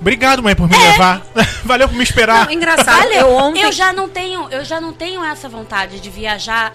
[0.00, 1.22] Obrigado, mãe, por me levar.
[1.64, 2.46] Valeu por me esperar.
[2.46, 2.98] Não, engraçado.
[2.98, 3.20] Valeu.
[3.20, 3.62] Eu ontem.
[3.62, 6.72] Eu já não tenho, eu já não tenho essa vontade de viajar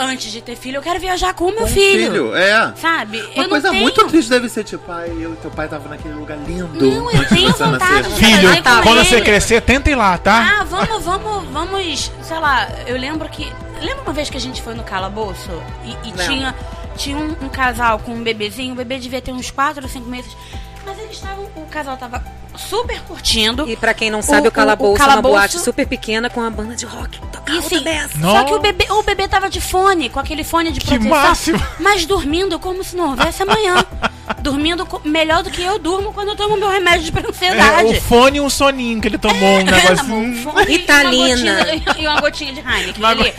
[0.00, 0.78] antes de ter filho.
[0.78, 2.34] Eu quero viajar com o meu Com um filho.
[2.34, 2.72] é.
[2.76, 3.20] Sabe?
[3.34, 3.82] Uma eu coisa não tenho...
[3.82, 6.84] muito triste deve ser, tipo, ai, eu e teu pai tava naquele lugar lindo.
[6.84, 8.02] Não, eu tenho vontade nascer.
[8.04, 8.48] de Filho,
[8.82, 10.60] quando você crescer, tenta ir lá, tá?
[10.60, 13.52] Ah, vamos, vamos, vamos, sei lá, eu lembro que.
[13.80, 15.50] Lembra uma vez que a gente foi no calabouço
[15.84, 16.54] e, e tinha,
[16.96, 20.06] tinha um, um casal com um bebezinho, o bebê devia ter uns 4 ou 5
[20.08, 20.36] meses.
[20.84, 21.44] Mas eles estavam.
[21.56, 22.22] O casal tava
[22.56, 23.68] super curtindo.
[23.68, 26.40] E pra quem não sabe, o, o Calabouço, é uma Calabouço- boate super pequena com
[26.40, 27.18] uma banda de rock.
[27.52, 27.82] E assim,
[28.20, 31.10] só que o bebê, o bebê tava de fone, com aquele fone de Que proteção.
[31.10, 31.62] máximo.
[31.80, 33.84] Mas dormindo como se não houvesse amanhã.
[34.40, 37.88] dormindo melhor do que eu durmo quando eu tomo meu remédio É, ansiedade.
[37.96, 40.14] o fone e um soninho que ele tomou, um negócio.
[40.14, 43.34] Um fone e uma gotinha- E uma gotinha de Heineken Uma go- ali.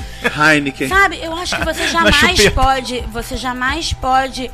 [0.52, 0.90] Heineken.
[0.90, 3.02] Sabe, eu acho que você jamais pode.
[3.14, 4.52] Você jamais pode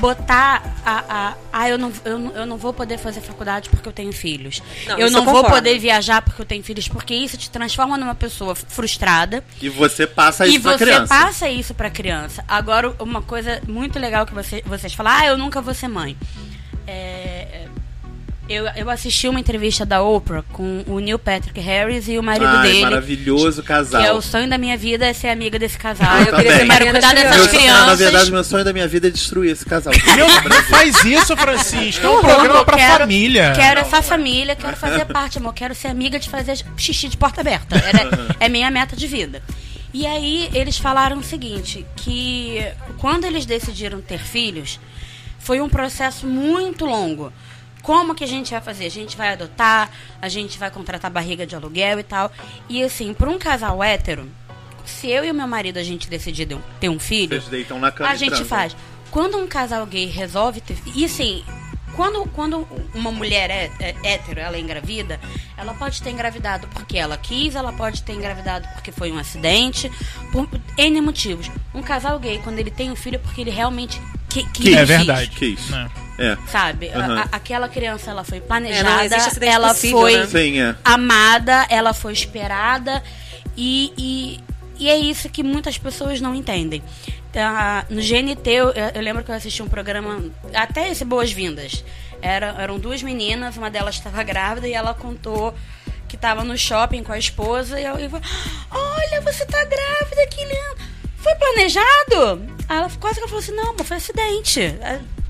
[0.00, 1.04] botar a.
[1.08, 4.12] a ah, eu não, eu, não, eu não vou poder fazer faculdade porque eu tenho
[4.12, 4.62] filhos.
[4.86, 7.96] Não, eu não eu vou poder viajar porque eu tenho filhos, porque isso te transforma
[7.96, 9.44] numa pessoa frustrada.
[9.60, 11.06] E você passa isso e pra você criança.
[11.06, 12.44] passa isso pra criança.
[12.48, 16.16] Agora, uma coisa muito legal que você, vocês falaram, ah, eu nunca vou ser mãe.
[16.86, 17.59] É,
[18.50, 22.46] eu, eu assisti uma entrevista da Oprah com o Neil Patrick Harris e o marido
[22.46, 22.80] Ai, dele.
[22.82, 24.02] maravilhoso casal.
[24.02, 26.08] Que é o sonho da minha vida é ser amiga desse casal.
[26.10, 27.86] Ah, eu queria ser Cuidar dessas Meu crianças.
[27.86, 29.92] na verdade, meu sonho da minha vida é destruir esse casal.
[30.16, 32.04] Meu, não faz isso, Francisco.
[32.04, 33.52] É um programa pra quero- família.
[33.54, 35.54] Quero essa família, quero fazer parte, amor.
[35.54, 37.76] Quero ser amiga de fazer xixi de porta aberta.
[37.76, 39.42] Era- é minha meta de vida.
[39.94, 42.64] E aí eles falaram o seguinte, que
[42.98, 44.78] quando eles decidiram ter filhos,
[45.38, 47.32] foi um processo muito longo.
[47.90, 48.86] Como que a gente vai fazer?
[48.86, 49.90] A gente vai adotar,
[50.22, 52.30] a gente vai contratar barriga de aluguel e tal.
[52.68, 54.30] E assim, para um casal hétero,
[54.86, 58.28] se eu e o meu marido a gente decidir de- ter um filho, a gente
[58.28, 58.46] transam.
[58.46, 58.76] faz.
[59.10, 60.78] Quando um casal gay resolve ter.
[60.94, 61.42] E assim,
[61.96, 62.64] quando, quando
[62.94, 65.18] uma mulher é, é hétero, ela é engravida,
[65.56, 69.90] ela pode ter engravidado porque ela quis, ela pode ter engravidado porque foi um acidente,
[70.30, 71.50] por N motivos.
[71.74, 74.00] Um casal gay, quando ele tem um filho, é porque ele realmente
[74.30, 74.76] que, quis.
[74.76, 75.28] É verdade.
[75.30, 75.60] Quis.
[75.72, 75.88] É.
[76.32, 76.36] É.
[76.48, 76.90] Sabe?
[76.90, 80.26] A- aquela criança, ela foi É, planejada, acidente ela possível, foi né?
[80.26, 80.74] Sim, é.
[80.84, 83.02] amada, ela foi esperada
[83.56, 84.40] e, e,
[84.84, 86.82] e é isso que muitas pessoas não entendem.
[87.32, 90.22] Tá, no GNT, eu, eu lembro que eu assisti um programa,
[90.52, 91.82] até esse Boas-Vindas.
[92.20, 95.54] Era, eram duas meninas, uma delas estava grávida e ela contou
[96.06, 98.26] que estava no shopping com a esposa e eu, eu falei,
[98.70, 100.90] olha, você tá grávida, que lindo.
[101.16, 102.42] Foi planejado?
[102.70, 104.60] Aí ela quase que ela falou assim, não, amor, foi acidente.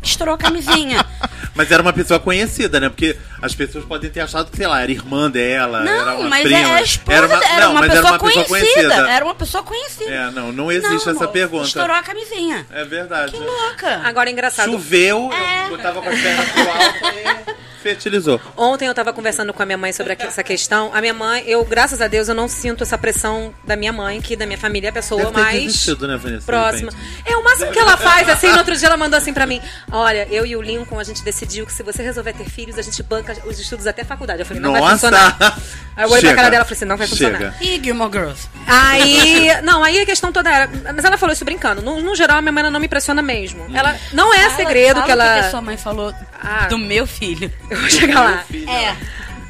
[0.02, 1.02] Estourou a camisinha.
[1.56, 2.90] Mas era uma pessoa conhecida, né?
[2.90, 6.28] Porque as pessoas podem ter achado que, sei lá, era irmã dela, era Não, uma
[6.28, 6.58] mas prima.
[6.58, 9.10] é a esposa, era uma, era, não, uma, mas pessoa era uma pessoa conhecida, conhecida.
[9.10, 10.10] Era uma pessoa conhecida.
[10.10, 11.66] É, não, não existe Não, essa amor, pergunta.
[11.66, 12.66] Estourou a camisinha.
[12.70, 13.32] É verdade.
[13.32, 14.00] Que louca.
[14.04, 14.70] Agora, engraçado.
[14.70, 15.72] Choveu, É.
[15.72, 17.16] eu tava com as pernas pro alto
[17.48, 18.40] e fertilizou.
[18.56, 20.90] Ontem eu tava conversando com a minha mãe sobre essa questão.
[20.94, 24.20] A minha mãe, eu, graças a Deus, eu não sinto essa pressão da minha mãe,
[24.20, 26.92] que da minha família é a pessoa Deve mais desistido, né, Vanessa, próxima.
[27.24, 29.60] É o máximo que ela faz, assim, no outro dia ela mandou assim pra mim:
[29.90, 32.82] Olha, eu e o Lincoln, a gente decidiu que se você resolver ter filhos, a
[32.82, 34.40] gente banca os estudos até a faculdade.
[34.40, 34.92] Eu falei, não vai Nossa!
[34.92, 35.60] funcionar.
[36.00, 36.34] Aí eu olhei pra Chega.
[36.36, 37.38] cara dela e falei assim, não vai funcionar.
[37.38, 37.54] Chega.
[37.60, 38.48] E Gilmore Girls.
[38.66, 40.70] Aí, não, aí a questão toda era.
[40.94, 41.82] Mas ela falou isso brincando.
[41.82, 43.66] No, no geral, a minha mãe ela não me impressiona mesmo.
[43.74, 45.34] Ela não é Fala- segredo fala que o que ela.
[45.46, 46.66] a sua mãe falou Ah.
[46.68, 47.52] do meu filho.
[47.70, 48.44] Eu vou chegar lá.
[48.68, 48.96] É.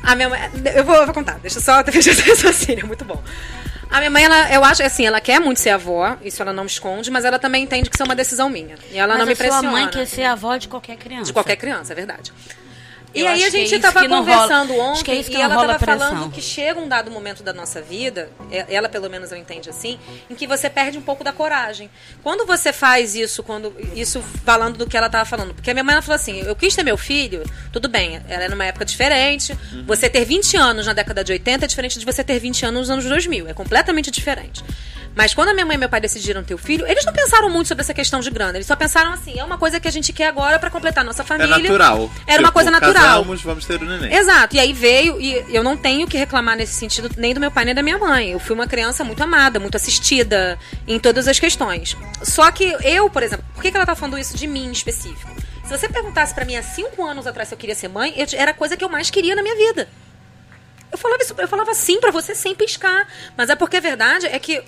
[0.03, 0.41] A minha mãe.
[0.75, 3.23] Eu vou, eu vou contar, deixa eu só fechar esse raciocínio, é muito bom.
[3.91, 6.63] A minha mãe, ela, eu acho assim, ela quer muito ser avó, isso ela não
[6.65, 8.77] me esconde, mas ela também entende que isso é uma decisão minha.
[8.93, 9.71] E ela Mas não me a sua pressiona.
[9.71, 11.25] mãe quer ser avó de qualquer criança.
[11.25, 12.33] De qualquer criança, é verdade.
[13.13, 15.37] E aí a é gente isso tava que não conversando rola- é ontem isso que
[15.37, 16.09] e ela rola tava pressão.
[16.11, 19.69] falando que chega um dado momento da nossa vida, é- ela pelo menos eu entende
[19.69, 19.99] assim,
[20.29, 21.91] em que você perde um pouco da coragem.
[22.23, 25.83] Quando você faz isso, quando isso falando do que ela tava falando, porque a minha
[25.83, 27.43] mãe ela falou assim, eu quis ter meu filho,
[27.73, 29.85] tudo bem, ela é numa época diferente, Uhum.
[29.87, 32.81] você ter 20 anos na década de 80 é diferente de você ter 20 anos
[32.83, 34.63] nos anos 2000, é completamente diferente.
[35.15, 37.51] Mas quando a minha mãe e meu pai decidiram ter o filho, eles não pensaram
[37.51, 38.57] muito sobre essa questão de grana.
[38.57, 41.07] Eles só pensaram assim, é uma coisa que a gente quer agora pra completar a
[41.07, 41.59] nossa É família.
[41.59, 42.11] natural.
[42.27, 42.95] Era uma Tipo, coisa natural.
[42.95, 44.15] Casamos, vamos ter o neném.
[44.15, 47.51] Exato, e aí veio, e eu não tenho que reclamar nesse sentido nem do meu
[47.51, 48.31] pai nem da minha mãe.
[48.31, 50.57] Eu fui uma criança muito amada, muito assistida
[50.87, 51.97] em todas as questões.
[52.23, 54.73] Só que eu, por exemplo, por que que ela tá falando isso de mim em
[54.73, 55.29] específico?
[55.65, 58.27] Se você perguntasse pra mim há cinco anos atrás se eu queria ser mãe, eu-
[58.39, 59.89] era a coisa que eu mais queria na minha vida.
[60.93, 63.07] Eu falava isso, eu falava sim pra você sem piscar.
[63.37, 64.63] Mas é porque a verdade é que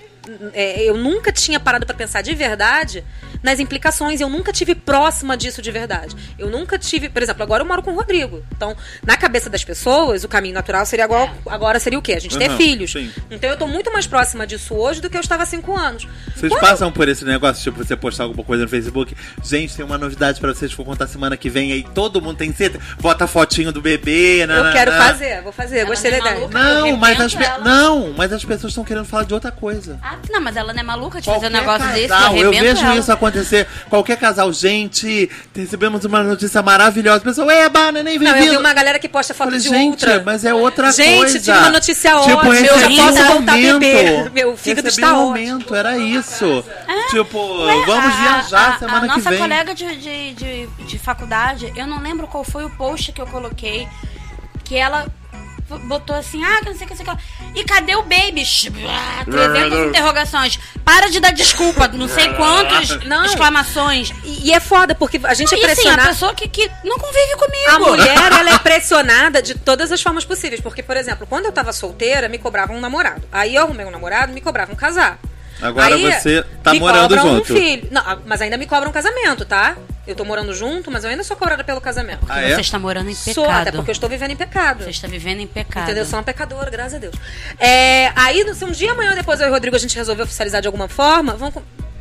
[0.53, 3.05] é, eu nunca tinha parado pra pensar de verdade
[3.43, 4.21] nas implicações.
[4.21, 6.15] Eu nunca tive próxima disso de verdade.
[6.39, 8.43] Eu nunca tive, por exemplo, agora eu moro com o Rodrigo.
[8.57, 11.29] Então, na cabeça das pessoas, o caminho natural seria igual.
[11.47, 12.13] Agora seria o quê?
[12.13, 12.93] A gente ter Aham, filhos.
[12.93, 13.11] sim.
[13.31, 16.07] Então eu tô muito mais próxima disso hoje do que eu estava há cinco anos.
[16.37, 19.17] Vocês Quando- passam por esse negócio, tipo, você postar alguma coisa no Facebook?
[19.43, 21.83] Gente, tem uma novidade pra vocês, vou contar semana que vem aí.
[21.95, 22.83] Todo mundo tem certeza.
[23.01, 24.59] Bota a fotinho do bebê, né?
[24.59, 26.41] Eu quero fazer, vou fazer, Ela gostei da não é ideia.
[26.49, 26.59] maluca?
[26.81, 29.99] Não, mas as, pe- não, mas as pessoas estão querendo falar de outra coisa.
[30.03, 32.09] Ah, não, mas ela não é maluca de fazer Qualquer um negócio desse.
[32.09, 32.97] casal, eu arrebento vejo ela.
[32.97, 33.67] isso acontecer.
[33.89, 37.21] Qualquer casal, gente, recebemos uma notícia maravilhosa.
[37.21, 40.23] Pessoal, eba, neném Não, eu vi uma galera que posta foto Falei, de gente, ultra.
[40.25, 41.39] mas é outra Gente, coisa.
[41.39, 43.79] tive uma notícia tipo, ótima, eu já posso um voltar a aumento.
[43.81, 44.31] beber.
[44.33, 45.27] Meu fígado está um ótimo.
[45.29, 46.65] aumento, era isso.
[47.11, 49.39] tipo, Ué, vamos a- viajar a, semana a que nossa vem.
[49.39, 53.27] colega de, de, de, de faculdade, eu não lembro qual foi o post que eu
[53.27, 53.87] coloquei,
[54.65, 55.07] que ela
[55.81, 57.61] botou assim, ah, que não sei o que, não sei o que.
[57.61, 58.43] E cadê o baby?
[58.89, 60.59] Ah, 300 interrogações.
[60.85, 63.25] Para de dar desculpa, não sei quantos Não.
[63.25, 64.13] exclamações.
[64.25, 66.97] E, e é foda, porque a gente é E assim, a pessoa que, que não
[66.97, 67.71] convive comigo.
[67.71, 70.61] A mulher, ela é pressionada de todas as formas possíveis.
[70.61, 73.23] Porque, por exemplo, quando eu tava solteira, me cobravam um namorado.
[73.31, 75.19] Aí eu arrumei um namorado, me cobravam casar.
[75.61, 77.53] Agora Aí, você tá me morando cobram junto.
[77.53, 77.89] Um filho.
[77.91, 79.77] Não, mas ainda me cobram um casamento, tá?
[80.07, 82.27] Eu tô morando junto, mas eu ainda sou cobrada pelo casamento.
[82.29, 82.55] Ah, é?
[82.55, 83.77] Você está morando em Sou, até pecado.
[83.77, 84.83] porque eu estou vivendo em pecado.
[84.83, 85.85] Você está vivendo em pecado.
[85.85, 86.03] Entendeu?
[86.03, 87.15] Eu sou uma pecadora, graças a Deus.
[87.59, 90.61] É, aí, se um dia amanhã depois eu e o Rodrigo a gente resolver oficializar
[90.61, 91.53] de alguma forma, vão.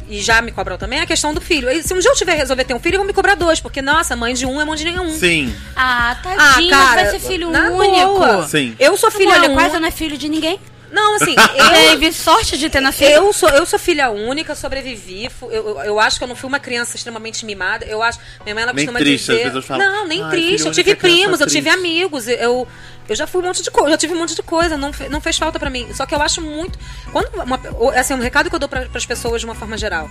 [0.10, 1.70] E já me cobram também a questão do filho.
[1.70, 3.60] Aí, se um dia eu tiver resolver ter um filho, vão me cobrar dois.
[3.62, 5.10] Porque, nossa, mãe de um é mãe de nenhum.
[5.18, 8.06] Sim, Ah, Ah, tadinho, cara, vai ser filho na único.
[8.18, 8.48] boa.
[8.48, 8.76] sim.
[8.80, 9.54] Eu sou filha Olha, única.
[9.54, 10.60] quase não é filho de ninguém.
[10.92, 13.08] Não, assim, eu, Teve sorte de ter nascido.
[13.10, 15.30] eu, sou, eu sou filha única, sobrevivi.
[15.42, 17.86] Eu, eu, eu acho que eu não fui uma criança extremamente mimada.
[17.86, 18.20] Eu acho.
[18.44, 19.44] Minha mãe ela Nem costuma triste, as dizer.
[19.48, 20.66] pessoas falam, Não, nem "Ai, triste.
[20.68, 22.28] Eu tive primos, eu tive triste." amigos.
[22.28, 22.68] Eu,
[23.08, 24.78] eu já fui um monte de coisa, já tive um monte de coisa.
[24.78, 25.88] Não, fe- não fez falta pra mim.
[25.94, 26.78] Só que eu acho muito.
[27.12, 27.60] Quando uma,
[27.96, 30.10] assim, um recado que eu dou para as pessoas de uma forma geral.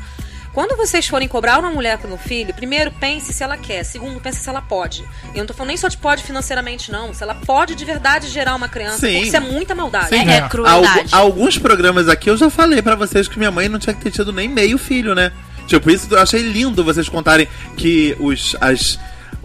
[0.52, 4.40] Quando vocês forem cobrar uma mulher pelo filho, primeiro pense se ela quer, segundo pense
[4.40, 5.04] se ela pode.
[5.32, 7.14] Eu não tô falando nem só de pode financeiramente, não.
[7.14, 8.98] Se ela pode de verdade gerar uma criança.
[8.98, 9.12] Sim.
[9.12, 10.08] Porque isso é muita maldade.
[10.08, 10.28] Sim.
[10.28, 10.36] É, É.
[10.38, 11.14] é crueldade.
[11.14, 14.00] Algu- alguns programas aqui eu já falei pra vocês que minha mãe não tinha que
[14.02, 15.30] ter tido nem meio filho, né?
[15.68, 17.46] Tipo, isso eu achei lindo vocês contarem
[17.76, 18.98] que os, as,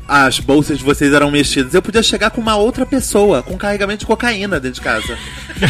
[0.08, 1.76] as bolsas de vocês eram mexidas.
[1.76, 5.16] Eu podia chegar com uma outra pessoa, com carregamento de cocaína dentro de casa.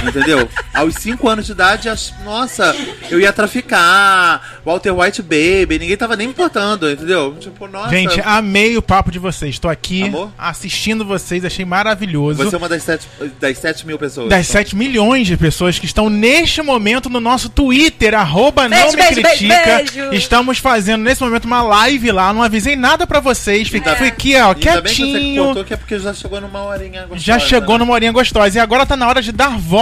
[0.08, 0.48] Entendeu?
[0.74, 2.76] Aos 5 anos de idade, as- nossa,
[3.10, 7.36] eu ia traficar, Walter White Baby, ninguém tava nem me importando, entendeu?
[7.40, 7.90] Tipo, nossa.
[7.90, 9.60] Gente, amei o papo de vocês.
[9.60, 10.32] Tô aqui Amor?
[10.38, 12.44] assistindo vocês, achei maravilhoso.
[12.44, 13.08] Você é uma das 7
[13.40, 14.30] das sete mil pessoas.
[14.30, 14.62] Das então.
[14.62, 19.22] 7 milhões de pessoas que estão neste momento no nosso Twitter, arroba não me beijo,
[19.22, 19.64] critica.
[19.76, 20.14] beijo.
[20.14, 23.68] Estamos fazendo nesse momento uma live lá, não avisei nada pra vocês.
[23.68, 23.96] Fiquei, É.
[23.96, 25.46] fui aqui, ó, Ainda bem que você quietinho.
[25.46, 27.84] contou que é porque já chegou numa horinha gostosa, Já chegou né?
[27.86, 28.58] numa horinha gostosa.
[28.58, 29.75] E agora tá na hora de dar voz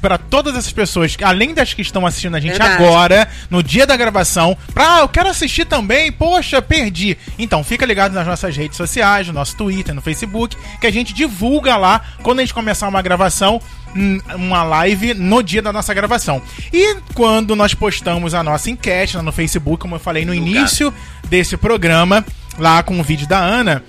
[0.00, 2.82] pra todas essas pessoas, além das que estão assistindo a gente Verdade.
[2.82, 4.56] agora, no dia da gravação.
[4.74, 7.16] Pra, ah, eu quero assistir também, poxa, perdi.
[7.38, 11.12] Então, fica ligado nas nossas redes sociais, no nosso Twitter, no Facebook, que a gente
[11.14, 13.60] divulga lá quando a gente começar uma gravação.
[13.94, 16.42] hum, Uma live no dia da nossa gravação.
[16.72, 20.92] E quando nós postamos a nossa enquete lá no Facebook, como eu falei no início
[21.28, 22.24] desse programa,
[22.58, 23.82] lá com o vídeo da Ana,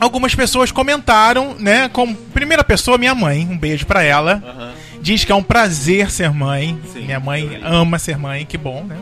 [0.00, 1.88] algumas pessoas comentaram, né?
[1.88, 4.42] Com primeira pessoa, minha mãe, um beijo pra ela.
[4.46, 4.72] Aham.
[5.00, 6.78] Diz que é um prazer ser mãe.
[6.92, 8.96] Sim, minha mãe ama ser mãe, que bom, né?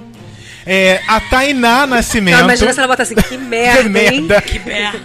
[0.66, 2.36] É, a Tainá Nascimento.
[2.38, 4.62] Não, imagina se ela bota assim, que merda, Que hein?
[4.64, 5.00] merda.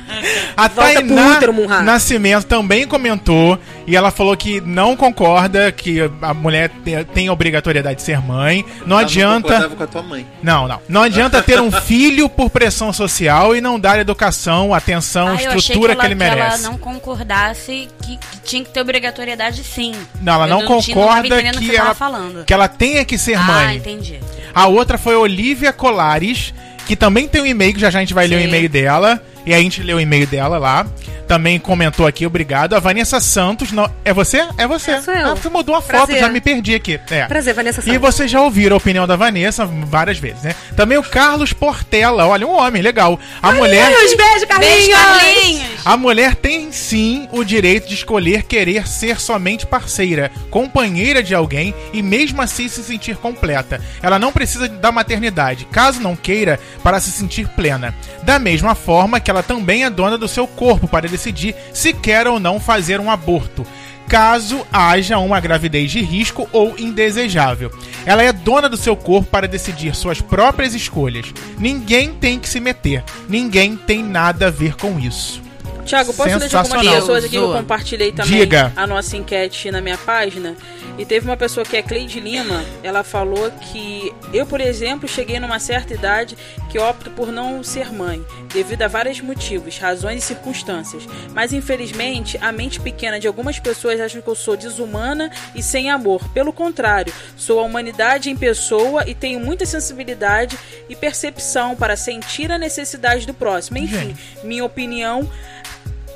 [0.55, 1.53] A Volta Tainá útero.
[1.83, 7.33] Nascimento também comentou e ela falou que não concorda que a mulher te- tem a
[7.33, 8.65] obrigatoriedade de ser mãe.
[8.85, 9.41] Não Ela adianta.
[9.47, 10.27] concordava com a tua mãe.
[10.43, 10.79] Não, não.
[10.87, 15.35] Não adianta ter um filho por pressão social e não dar educação, atenção, Ah, eu
[15.35, 16.63] achei que estrutura ela, que ele que ela merece.
[16.63, 19.93] não concordasse que, que tinha que ter obrigatoriedade sim.
[20.21, 22.45] Não, ela Eu não não concorda entendendo o que, ela, falando.
[22.45, 23.77] que ela tenha que ser Ah, mãe.
[23.77, 24.19] entendi.
[24.57, 26.51] A outra foi Olivia Colares,
[26.87, 28.47] que também tem um e-mail, que já já a gente vai ler o Sim.
[28.47, 29.21] e-mail dela.
[29.47, 30.85] E a gente leu o e-mail dela lá.
[31.25, 32.73] Também comentou aqui, obrigado.
[32.73, 33.71] A Vanessa Santos.
[33.71, 34.45] Não, é você?
[34.57, 34.91] É você.
[34.91, 35.27] É, sou eu.
[35.31, 36.07] Ah, você mudou a Prazer.
[36.15, 36.99] foto, já me perdi aqui.
[37.09, 37.25] É.
[37.25, 37.99] Prazer, Vanessa E Santos.
[38.01, 40.55] vocês já ouviram a opinião da Vanessa várias vezes, né?
[40.75, 43.19] Também o Carlos Portela, olha, um homem legal.
[43.41, 43.89] A mulher.
[43.89, 44.75] Beijo, beijo, Carlinhos!
[44.75, 45.67] Beijo, Carlinhos!
[45.85, 51.73] A mulher tem sim o direito de escolher querer ser somente parceira, companheira de alguém
[51.93, 53.81] e mesmo assim se sentir completa.
[54.01, 57.93] Ela não precisa da maternidade, caso não queira, para se sentir plena.
[58.23, 62.27] Da mesma forma que ela também é dona do seu corpo para decidir se quer
[62.27, 63.65] ou não fazer um aborto.
[64.07, 67.71] Caso haja uma gravidez de risco ou indesejável.
[68.05, 71.33] Ela é dona do seu corpo para decidir suas próprias escolhas.
[71.57, 73.03] Ninguém tem que se meter.
[73.27, 75.46] Ninguém tem nada a ver com isso.
[75.87, 78.73] Tiago, posso ler de algumas pessoas aqui que eu compartilhei também Diga.
[78.75, 80.55] a nossa enquete na minha página?
[80.97, 85.39] E teve uma pessoa que é Cleide Lima, ela falou que eu, por exemplo, cheguei
[85.39, 86.35] numa certa idade
[86.69, 91.07] que opto por não ser mãe, devido a vários motivos, razões e circunstâncias.
[91.33, 95.91] Mas infelizmente, a mente pequena de algumas pessoas acha que eu sou desumana e sem
[95.91, 96.27] amor.
[96.29, 100.57] Pelo contrário, sou a humanidade em pessoa e tenho muita sensibilidade
[100.89, 103.77] e percepção para sentir a necessidade do próximo.
[103.77, 105.29] Enfim, minha opinião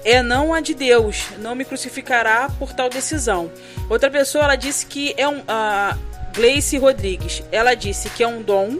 [0.04, 3.52] é não a de Deus, não me crucificará por tal decisão.
[3.90, 5.42] Outra pessoa, ela disse que é um.
[5.48, 5.98] A
[6.34, 8.78] Gleice Rodrigues, ela disse que é um dom,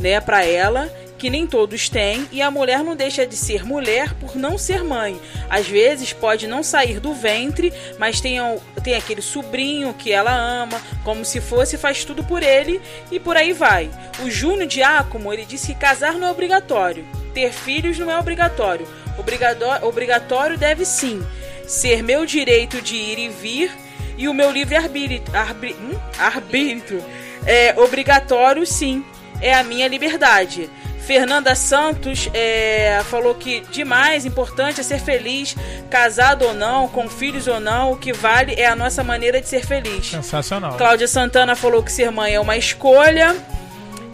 [0.00, 4.14] né, para ela, que nem todos têm, e a mulher não deixa de ser mulher
[4.14, 5.20] por não ser mãe.
[5.48, 8.38] Às vezes pode não sair do ventre, mas tem,
[8.82, 13.36] tem aquele sobrinho que ela ama, como se fosse, faz tudo por ele, e por
[13.36, 13.90] aí vai.
[14.24, 18.86] O Júnior Diácono, ele disse que casar não é obrigatório, ter filhos não é obrigatório.
[19.18, 21.24] Obrigadó- obrigatório deve sim
[21.66, 23.70] ser meu direito de ir e vir
[24.16, 25.22] e o meu livre arbítrio.
[25.34, 25.98] Arbri, hum?
[26.18, 27.02] arbítrio.
[27.46, 29.04] É obrigatório sim,
[29.40, 30.68] é a minha liberdade.
[31.06, 35.54] Fernanda Santos é, falou que demais importante é ser feliz,
[35.88, 39.48] casado ou não, com filhos ou não, o que vale é a nossa maneira de
[39.48, 40.10] ser feliz.
[40.10, 40.76] Sensacional.
[40.76, 43.36] Cláudia Santana falou que ser mãe é uma escolha.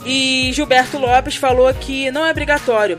[0.04, 2.98] E Gilberto Lopes falou que não é obrigatório.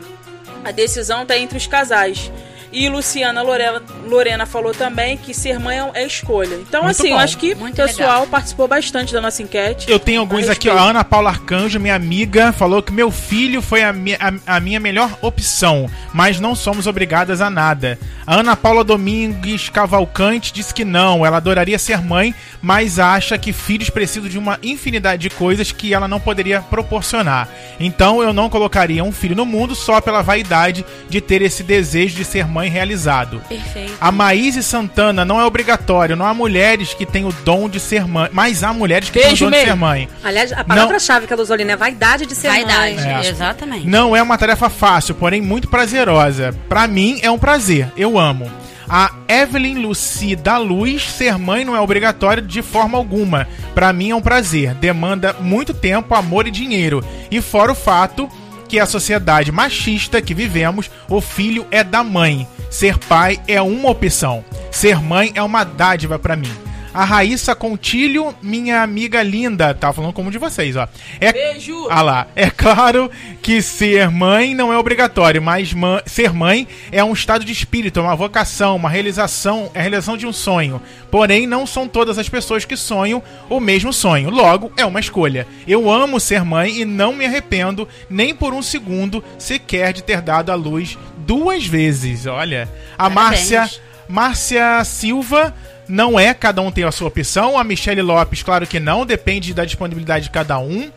[0.64, 2.32] A decisão está entre os casais.
[2.74, 6.56] E Luciana Lorena, Lorena falou também que ser mãe é é escolha.
[6.56, 7.22] Então, Muito assim, eu bom.
[7.22, 8.26] acho que o Muito pessoal legal.
[8.26, 9.88] participou bastante da nossa enquete.
[9.88, 10.76] Eu tenho alguns A aqui, ó.
[10.76, 14.60] A Ana Paula Arcanjo, minha amiga, falou que meu filho foi a, mi- a- a
[14.60, 17.96] minha melhor opção, mas não somos obrigadas a nada.
[18.26, 23.52] A Ana Paula Domingues Cavalcante disse que não, ela adoraria ser mãe, mas acha que
[23.52, 27.48] filhos precisam de uma infinidade de coisas que ela não poderia proporcionar.
[27.78, 32.16] Então eu não colocaria um filho no mundo só pela vaidade de ter esse desejo
[32.16, 33.40] de ser mãe realizado.
[33.48, 33.94] Perfeito.
[34.00, 38.06] A Maíse Santana não é obrigatório, não há mulheres que têm o dom de ser
[38.06, 40.08] mãe, mas há mulheres que Beijo, têm o dom de ser mãe.
[40.22, 41.76] Aliás, a palavra-chave que ela usou ali, né?
[41.76, 43.14] Vaidade de ser Vaidade, mãe.
[43.14, 43.28] É.
[43.28, 43.86] exatamente.
[43.86, 46.54] Não é uma tarefa fácil, porém muito prazerosa.
[46.68, 48.50] Pra mim é um prazer, eu amo.
[48.88, 53.48] A Evelyn Lucy da Luz, ser mãe não é obrigatório de forma alguma.
[53.74, 57.02] Pra mim é um prazer, demanda muito tempo, amor e dinheiro.
[57.30, 58.28] E fora o fato
[58.68, 62.46] que a sociedade machista que vivemos, o filho é da mãe.
[62.74, 64.44] Ser pai é uma opção.
[64.72, 66.50] Ser mãe é uma dádiva pra mim.
[66.92, 70.86] A Raíssa Contilho, minha amiga linda, tá falando como de vocês, ó.
[71.20, 71.88] É Beijo!
[71.90, 73.10] ah lá, é claro
[73.42, 77.98] que ser mãe não é obrigatório, mas ma- ser mãe é um estado de espírito,
[77.98, 80.80] é uma vocação, uma realização, é a realização de um sonho.
[81.10, 83.20] Porém, não são todas as pessoas que sonham
[83.50, 84.30] o mesmo sonho.
[84.30, 85.48] Logo, é uma escolha.
[85.66, 90.20] Eu amo ser mãe e não me arrependo nem por um segundo sequer de ter
[90.20, 92.26] dado à luz duas vezes.
[92.26, 92.68] Olha,
[92.98, 93.50] a Parabéns.
[93.50, 95.54] Márcia Márcia Silva
[95.88, 97.58] não é, cada um tem a sua opção.
[97.58, 100.90] A Michele Lopes, claro que não, depende da disponibilidade de cada um.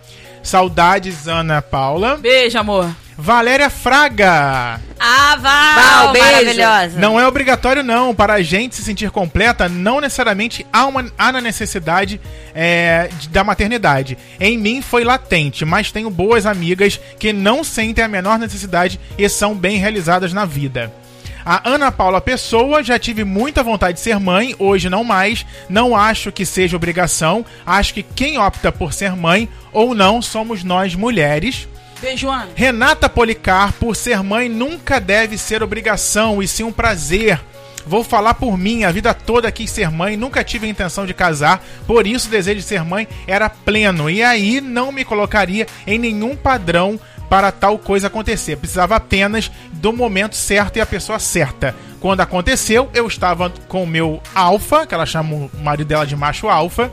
[0.48, 2.18] Saudades, Ana Paula.
[2.18, 2.89] Beijo, amor.
[3.20, 4.80] Valéria Fraga.
[5.00, 5.76] Ah, Val,
[6.06, 6.28] Val, beijo.
[6.28, 7.00] maravilhosa.
[7.00, 8.14] Não é obrigatório, não.
[8.14, 12.22] Para a gente se sentir completa, não necessariamente há, uma, há na necessidade
[12.54, 14.18] é, de- da maternidade.
[14.39, 19.28] Em mim foi latente, mas tenho boas amigas que não sentem a menor necessidade e
[19.28, 20.93] são bem realizadas na vida.
[21.50, 25.45] A Ana Paula Pessoa, já tive muita vontade de ser mãe, hoje não mais.
[25.70, 27.45] Não acho que seja obrigação.
[27.66, 31.66] Acho que quem opta por ser mãe ou não somos nós mulheres.
[32.02, 32.50] Beijo, Ana.
[32.54, 37.39] Renata Policar, por ser mãe, nunca deve ser obrigação e sim um prazer.
[37.86, 41.14] Vou falar por mim, a vida toda quis ser mãe, nunca tive a intenção de
[41.14, 44.10] casar, por isso o desejo de ser mãe era pleno.
[44.10, 48.57] E aí não me colocaria em nenhum padrão para tal coisa acontecer.
[48.57, 51.75] Precisava apenas do momento certo e a pessoa certa.
[51.99, 56.15] Quando aconteceu, eu estava com o meu alfa, que ela chama o marido dela de
[56.15, 56.91] macho alfa,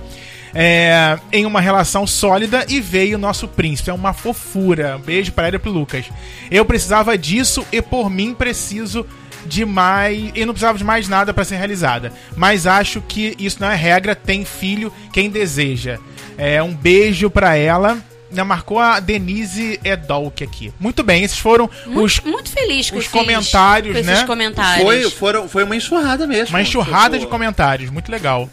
[0.54, 3.90] é, em uma relação sólida e veio o nosso príncipe.
[3.90, 4.96] É uma fofura.
[4.96, 6.06] Um beijo para ela e pro Lucas.
[6.50, 9.06] Eu precisava disso e por mim preciso
[9.46, 10.30] de mais.
[10.34, 12.12] Eu não precisava de mais nada para ser realizada.
[12.36, 14.14] Mas acho que isso não é regra.
[14.14, 15.98] Tem filho quem deseja.
[16.38, 17.98] É, um beijo para ela.
[18.34, 20.74] Ainda marcou a Denise Edolk aqui.
[20.80, 24.26] Muito bem, esses foram os, Muito, muito feliz com os comentários, com esses né?
[24.26, 24.84] comentários.
[24.84, 26.48] Foi, foram, foi uma enxurrada mesmo.
[26.48, 27.90] uma enxurrada de comentários.
[27.90, 28.50] Muito legal.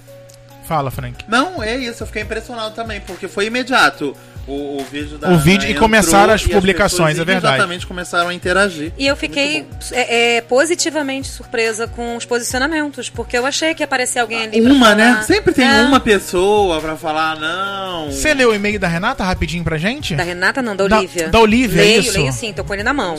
[0.68, 1.26] Fala, Frank.
[1.28, 4.16] Não, é isso, eu fiquei impressionado também, porque foi imediato.
[4.48, 7.56] O, o vídeo da O vídeo Ana e começaram as publicações, pessoas é verdade.
[7.56, 8.92] Exatamente, começaram a interagir.
[8.98, 13.86] E eu fiquei é, é, positivamente surpresa com os posicionamentos, porque eu achei que ia
[13.86, 14.62] aparecer alguém ali.
[14.62, 14.96] Uma, falar.
[14.96, 15.24] né?
[15.26, 15.82] Sempre tem É.
[15.84, 18.12] uma pessoa pra falar, não.
[18.12, 20.16] Você leu o e-mail da Renata rapidinho pra gente?
[20.16, 21.30] Da Renata, não, da Da- Olivia.
[21.30, 22.18] da Olivia, leio, isso.
[22.20, 23.16] Leio sim, tô com ele na mão.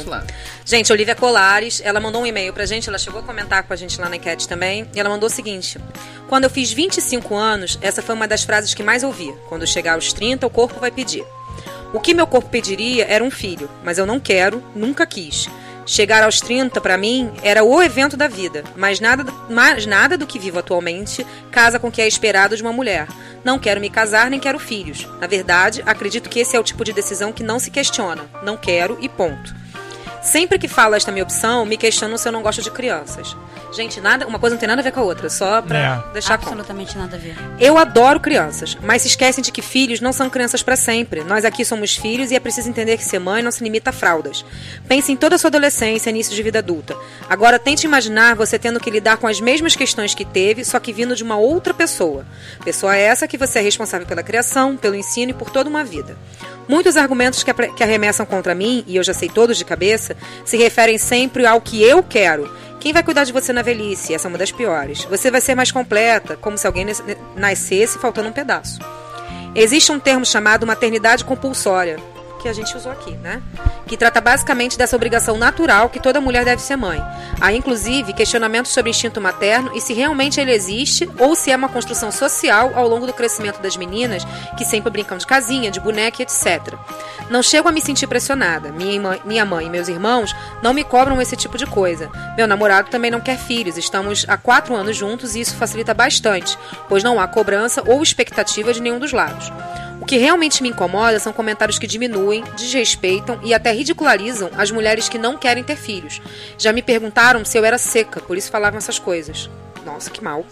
[0.65, 3.77] Gente, Olivia Colares, ela mandou um e-mail pra gente, ela chegou a comentar com a
[3.77, 5.79] gente lá na enquete também, e ela mandou o seguinte:
[6.29, 9.33] Quando eu fiz 25 anos, essa foi uma das frases que mais ouvi.
[9.49, 11.12] Quando chegar aos 30, o corpo vai pedir.
[11.93, 15.49] O que meu corpo pediria era um filho, mas eu não quero, nunca quis.
[15.85, 20.27] Chegar aos 30, pra mim, era o evento da vida, mas nada, mas nada do
[20.27, 23.09] que vivo atualmente casa com o que é esperado de uma mulher.
[23.45, 25.07] Não quero me casar nem quero filhos.
[25.21, 28.25] Na verdade, acredito que esse é o tipo de decisão que não se questiona.
[28.43, 29.55] Não quero e ponto.
[30.23, 33.37] Sempre que falo esta minha opção, me questionam se eu não gosto de crianças.
[33.75, 36.13] Gente, nada, uma coisa não tem nada a ver com a outra, só pra É.
[36.13, 36.53] deixar claro.
[36.53, 37.35] Absolutamente nada a ver.
[37.59, 41.25] Eu adoro crianças, mas se esquecem de que filhos não são crianças para sempre.
[41.25, 43.93] Nós aqui somos filhos e é preciso entender que ser mãe não se limita a
[43.93, 44.45] fraldas.
[44.87, 46.95] Pense em toda a sua adolescência e início de vida adulta.
[47.29, 50.93] Agora tente imaginar você tendo que lidar com as mesmas questões que teve, só que
[50.93, 52.25] vindo de uma outra pessoa.
[52.65, 56.17] Pessoa essa que você é responsável pela criação, pelo ensino e por toda uma vida.
[56.69, 60.12] Muitos argumentos que arremessam contra mim, e eu já sei todos de cabeça,
[60.45, 62.51] se referem sempre ao que eu quero.
[62.81, 64.13] Quem vai cuidar de você na velhice?
[64.15, 65.05] Essa é uma das piores.
[65.05, 67.03] Você vai ser mais completa, como se alguém nas-
[67.37, 68.81] nascesse faltando um pedaço.
[69.55, 71.97] Existe um termo chamado maternidade compulsória,
[72.43, 73.41] que a gente usou aqui, né?
[73.87, 77.03] Que trata basicamente dessa obrigação natural que toda mulher deve ser mãe.
[77.41, 81.57] Há inclusive questionamentos sobre o instinto materno e se realmente ele existe ou se é
[81.57, 84.25] uma construção social ao longo do crescimento das meninas
[84.59, 86.75] que sempre brincam de casinha, de boneca, etc.
[87.31, 88.73] Não chego a me sentir pressionada.
[88.73, 92.11] Minha mãe, minha mãe e meus irmãos não me cobram esse tipo de coisa.
[92.37, 93.79] Meu namorado também não quer filhos.
[93.79, 96.59] Estamos há quatro anos juntos e isso facilita bastante,
[96.89, 99.53] pois não há cobrança ou expectativa de nenhum dos lados.
[100.03, 105.09] O que realmente me incomoda são comentários que diminuem, desrespeitam e até ridicularizam as mulheres
[105.09, 106.21] que não querem ter filhos.
[106.59, 109.49] Já me perguntaram se eu era seca, por isso falavam essas coisas.
[109.87, 110.45] Nossa, que mal.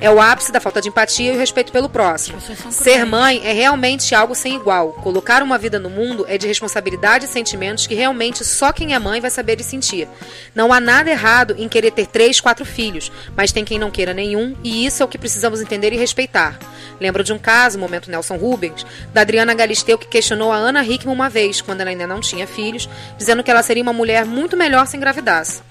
[0.00, 2.40] É o ápice da falta de empatia e o respeito pelo próximo.
[2.68, 4.92] Ser mãe é realmente algo sem igual.
[4.94, 8.98] Colocar uma vida no mundo é de responsabilidade e sentimentos que realmente só quem é
[8.98, 10.08] mãe vai saber e sentir.
[10.52, 14.12] Não há nada errado em querer ter três, quatro filhos, mas tem quem não queira
[14.12, 16.58] nenhum e isso é o que precisamos entender e respeitar.
[17.00, 21.14] Lembro de um caso, momento Nelson Rubens, da Adriana Galisteu que questionou a Ana Hickman
[21.14, 24.56] uma vez, quando ela ainda não tinha filhos, dizendo que ela seria uma mulher muito
[24.56, 25.62] melhor se engravidasse.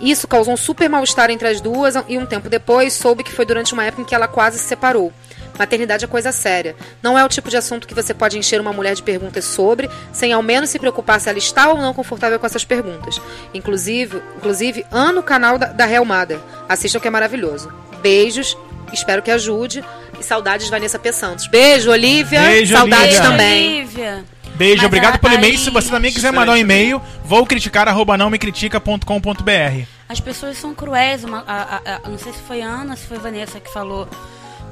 [0.00, 3.46] Isso causou um super mal-estar entre as duas e um tempo depois soube que foi
[3.46, 5.12] durante uma época em que ela quase se separou.
[5.58, 6.74] Maternidade é coisa séria.
[7.00, 9.88] Não é o tipo de assunto que você pode encher uma mulher de perguntas sobre,
[10.12, 13.20] sem ao menos se preocupar se ela está ou não confortável com essas perguntas.
[13.52, 16.40] Inclusive, inclusive ame o canal da, da Mother.
[16.68, 17.72] Assistam que é maravilhoso.
[18.02, 18.58] Beijos,
[18.92, 19.84] espero que ajude.
[20.18, 21.12] E saudades, Vanessa P.
[21.12, 21.46] Santos.
[21.46, 22.40] Beijo, Olivia.
[22.40, 23.22] Beijo, saudades Olivia.
[23.22, 23.76] também.
[23.80, 24.24] Olivia.
[24.56, 25.52] Beijo, Mas obrigado pelo e-mail.
[25.54, 29.86] aí- Se você também quiser mandar um e-mail, vou criticar arroba não me critica.com.br.
[30.08, 31.24] As pessoas são cruéis.
[31.24, 33.72] Uma, a- a- a- não sei se foi a Ana, se foi a Vanessa que
[33.72, 34.08] falou.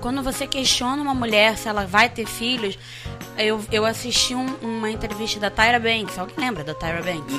[0.00, 2.78] Quando você questiona uma mulher se ela vai ter filhos,
[3.38, 6.18] eu, eu assisti um- uma entrevista da Tyra Banks.
[6.18, 7.34] Alguém lembra da Tyra Banks?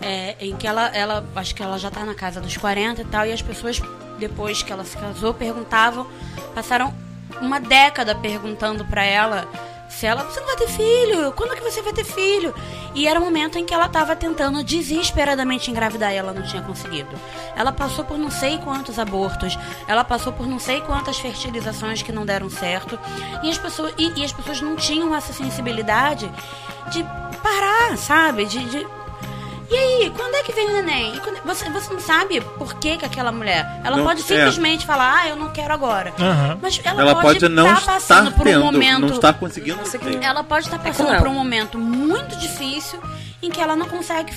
[0.00, 3.04] É, em que ela, ela, acho que ela já tá na casa dos 40 e
[3.06, 3.80] tal, e as pessoas,
[4.18, 6.06] depois que ela se casou, perguntavam,
[6.54, 6.94] passaram
[7.40, 9.46] uma década perguntando pra ela
[9.88, 12.52] se ela, você não vai ter filho, quando que você vai ter filho?
[12.94, 16.60] E era o momento em que ela tava tentando desesperadamente engravidar e ela não tinha
[16.62, 17.08] conseguido.
[17.54, 19.56] Ela passou por não sei quantos abortos,
[19.86, 22.98] ela passou por não sei quantas fertilizações que não deram certo,
[23.42, 26.30] e as pessoas, e, e as pessoas não tinham essa sensibilidade
[26.90, 27.02] de
[27.42, 28.44] parar, sabe?
[28.44, 28.86] de- de
[29.70, 31.14] e aí, quando é que vem o neném?
[31.16, 33.64] E quando- Você, você não sabe por que, que aquela mulher.
[33.84, 34.24] Ela Não, pode é.
[34.24, 36.12] simplesmente falar, ah, eu não quero agora.
[36.18, 36.58] Aham.
[36.60, 39.00] Mas ela, Ela pode não tá passando estar por um tendo, momento.
[39.00, 39.78] não estar conseguindo.
[40.22, 41.18] Ela pode estar passando cruel.
[41.20, 43.00] por um momento muito difícil
[43.42, 44.32] em que ela não consegue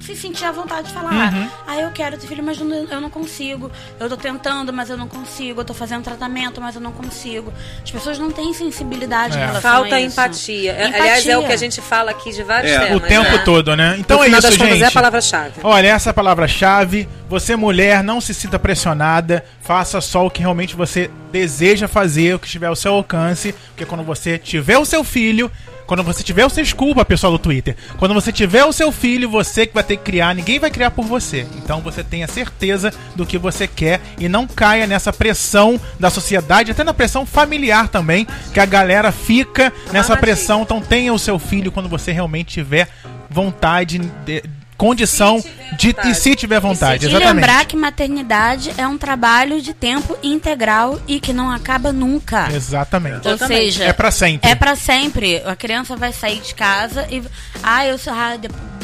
[0.00, 1.32] se sentir à vontade de falar.
[1.32, 1.48] Uhum.
[1.66, 3.70] Ah, eu quero ter filho, mas eu não, eu não consigo.
[3.98, 5.60] Eu tô tentando, mas eu não consigo.
[5.60, 7.52] Eu tô fazendo tratamento, mas eu não consigo.
[7.84, 9.42] As pessoas não têm sensibilidade É.
[9.42, 10.12] em relação Falta a isso.
[10.18, 10.72] empatia.
[10.72, 12.96] É- Aliás, é o que a gente fala aqui de vários É, temas.
[12.96, 13.42] O tempo né?
[13.44, 13.96] todo, né?
[13.98, 14.82] Então é isso, gente.
[14.82, 15.60] é a palavra-chave.
[15.62, 17.08] Olha, essa é a palavra-chave.
[17.28, 19.44] Você, mulher, não se sinta pressionada.
[19.60, 23.54] Faça só o que realmente você deseja fazer, o que estiver ao seu alcance.
[23.68, 25.50] Porque quando você tiver o seu filho.
[25.90, 26.62] Quando você tiver o seu.
[26.62, 27.74] Desculpa, pessoal do Twitter.
[27.98, 30.32] Quando você tiver o seu filho, você que vai ter que criar.
[30.32, 31.44] Ninguém vai criar por você.
[31.56, 34.00] Então você tenha certeza do que você quer.
[34.16, 38.24] E não caia nessa pressão da sociedade, até na pressão familiar também.
[38.54, 40.20] Que a galera fica nessa armadilha.
[40.20, 40.62] pressão.
[40.62, 42.86] Então tenha o seu filho quando você realmente tiver
[43.28, 43.98] vontade.
[43.98, 44.44] de-
[44.80, 45.44] condição
[45.76, 47.34] de e se tiver vontade, E exatamente.
[47.34, 52.48] lembrar que maternidade é um trabalho de tempo integral e que não acaba nunca.
[52.50, 53.28] Exatamente.
[53.28, 53.72] Ou Exatamente.
[53.72, 54.50] seja, É pra sempre.
[54.50, 55.42] É pra sempre.
[55.44, 57.22] A criança vai sair de casa e.
[57.62, 58.12] Ah, eu sou.
[58.14, 58.38] Ah,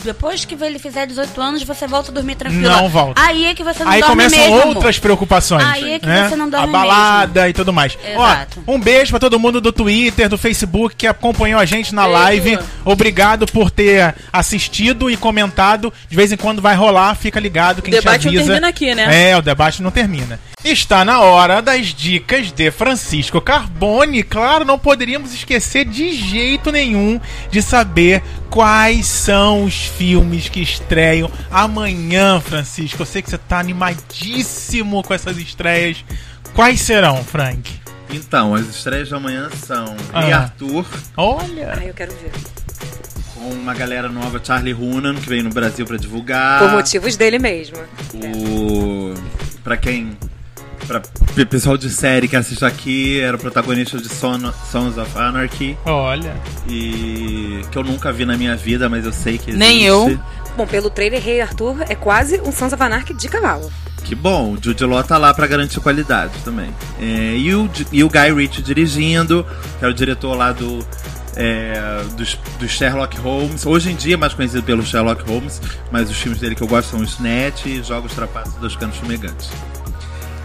[0.06, 2.62] depois que ele fizer 18 anos, você volta a dormir tranquilo.
[2.62, 3.20] Não volta.
[3.20, 4.54] Aí é que você não Aí dorme começam mesmo.
[4.62, 4.66] amor.
[4.68, 5.64] outras preocupações.
[5.64, 6.28] Aí é que né?
[6.28, 7.98] você não dorme A balada e tudo mais.
[8.02, 8.62] Exato.
[8.66, 12.02] Ó, um beijo pra todo mundo do Twitter, do Facebook que acompanhou a gente na
[12.04, 12.18] Beijo.
[12.18, 12.58] live.
[12.84, 15.92] Obrigado por ter assistido e comentado.
[16.08, 18.94] De vez em quando vai rolar, fica ligado quem O debate te não termina aqui,
[18.94, 19.30] né?
[19.30, 20.38] É, o debate não termina.
[20.64, 24.22] Está na hora das dicas de Francisco Carbone.
[24.22, 27.20] Claro, não poderíamos esquecer de jeito nenhum
[27.50, 33.02] de saber quais são os filmes que estreiam amanhã, Francisco.
[33.02, 36.04] Eu sei que você tá animadíssimo com essas estreias.
[36.54, 37.70] Quais serão, Frank?
[38.10, 40.20] Então, as estreias de amanhã são Ah.
[40.20, 40.86] Rei Arthur,
[41.16, 41.74] Olha.
[41.76, 42.30] Ai, eu quero ver.
[43.34, 46.58] com uma galera nova, Charlie Hunnam, que veio no Brasil pra divulgar.
[46.60, 47.76] Por motivos dele mesmo.
[48.14, 49.14] O.
[49.64, 50.16] Pra quem.
[50.86, 51.02] Pra
[51.46, 55.76] pessoal de série que assiste aqui, era o protagonista de Son, Sons of Anarchy.
[55.84, 56.34] Olha.
[56.68, 57.62] E.
[57.70, 59.58] que eu nunca vi na minha vida, mas eu sei que existe.
[59.58, 60.18] Nem eu.
[60.56, 63.70] Bom, pelo trailer, Rei Arthur é quase um Sons of Anarchy de cavalo.
[64.04, 66.70] Que bom, o Jude Law tá lá pra garantir qualidade também.
[67.00, 69.44] É, e, o, e o Guy Ritchie dirigindo,
[69.78, 70.86] que é o diretor lá do,
[71.34, 73.66] é, dos, do Sherlock Holmes.
[73.66, 75.60] Hoje em dia é mais conhecido pelo Sherlock Holmes,
[75.90, 78.96] mas os filmes dele que eu gosto são o Snatch e Jogos Trapaços dos Canos
[78.96, 79.50] Fumegantes.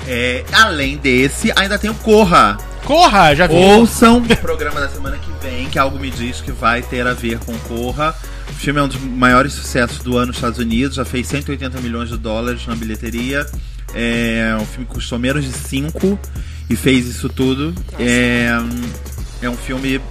[0.07, 2.57] É, além desse, ainda tem o Corra.
[2.83, 3.53] Corra, já vi.
[3.53, 7.13] Ouçam o programa da semana que vem, que algo me diz que vai ter a
[7.13, 8.15] ver com Corra.
[8.49, 11.79] O filme é um dos maiores sucessos do ano nos Estados Unidos, já fez 180
[11.81, 13.45] milhões de dólares na bilheteria.
[13.93, 16.19] É um filme que custou menos de 5
[16.69, 17.73] e fez isso tudo.
[17.99, 18.49] É,
[19.41, 20.01] é um filme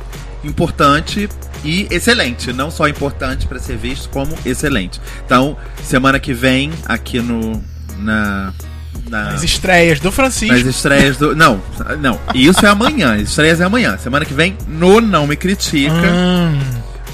[0.44, 1.28] importante
[1.64, 2.52] e excelente.
[2.52, 5.00] Não só importante para ser visto, como excelente.
[5.24, 7.62] Então, semana que vem, aqui no.
[7.98, 8.52] Na,
[9.10, 10.54] na, As estreias do Francisco.
[10.54, 11.34] nas estreias do.
[11.34, 11.60] Não,
[12.00, 12.18] não.
[12.34, 13.14] Isso é amanhã.
[13.14, 13.98] As estreias é amanhã.
[13.98, 15.92] Semana que vem, no Não Me Critica.
[15.92, 16.58] Hum,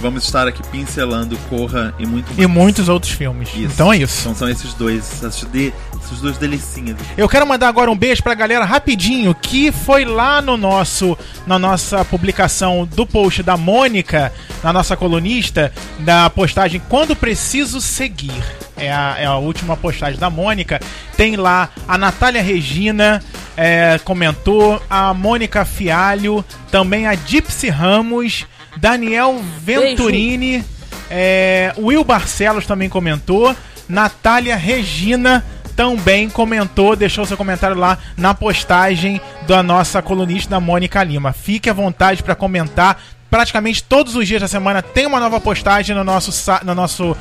[0.07, 2.39] Vamos estar aqui pincelando Corra e muito mais.
[2.39, 3.49] e muitos outros filmes.
[3.49, 3.73] Isso.
[3.75, 4.21] Então é isso.
[4.21, 5.03] Então são esses dois.
[5.15, 6.97] Essas, de, essas duas delicinhas.
[7.19, 11.59] Eu quero mandar agora um beijo pra galera rapidinho que foi lá no nosso na
[11.59, 18.45] nossa publicação do post da Mônica, na nossa colunista, da postagem Quando Preciso Seguir.
[18.77, 20.81] É a, é a última postagem da Mônica.
[21.17, 23.21] Tem lá a Natália Regina
[23.57, 28.47] é, comentou, a Mônica Fialho, também a Gypsy Ramos,
[28.79, 30.65] Daniel Venturini,
[31.11, 33.55] é, Will Barcelos também comentou,
[33.89, 35.45] Natália Regina
[35.77, 41.33] também comentou, deixou seu comentário lá na postagem da nossa colunista Mônica Lima.
[41.33, 42.99] Fique à vontade para comentar.
[43.31, 46.33] Praticamente todos os dias da semana tem uma nova postagem no nosso,
[46.65, 47.15] no nosso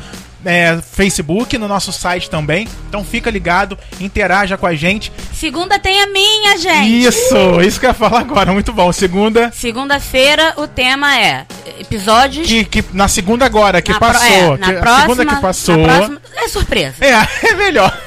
[0.46, 2.68] é, Facebook, no nosso site também.
[2.88, 5.12] Então fica ligado, interaja com a gente.
[5.34, 7.06] Segunda tem a minha, gente.
[7.08, 8.54] Isso, isso que eu ia falar agora.
[8.54, 8.92] Muito bom.
[8.94, 11.46] Segunda, Segunda-feira o tema é
[11.80, 12.48] episódios.
[12.48, 14.56] que, que na segunda agora, que na pro- passou.
[14.56, 15.84] é, na que- próxima, segunda que passou.
[15.84, 16.96] próxima- é surpresa.
[17.06, 17.12] É,
[17.50, 17.98] é melhor.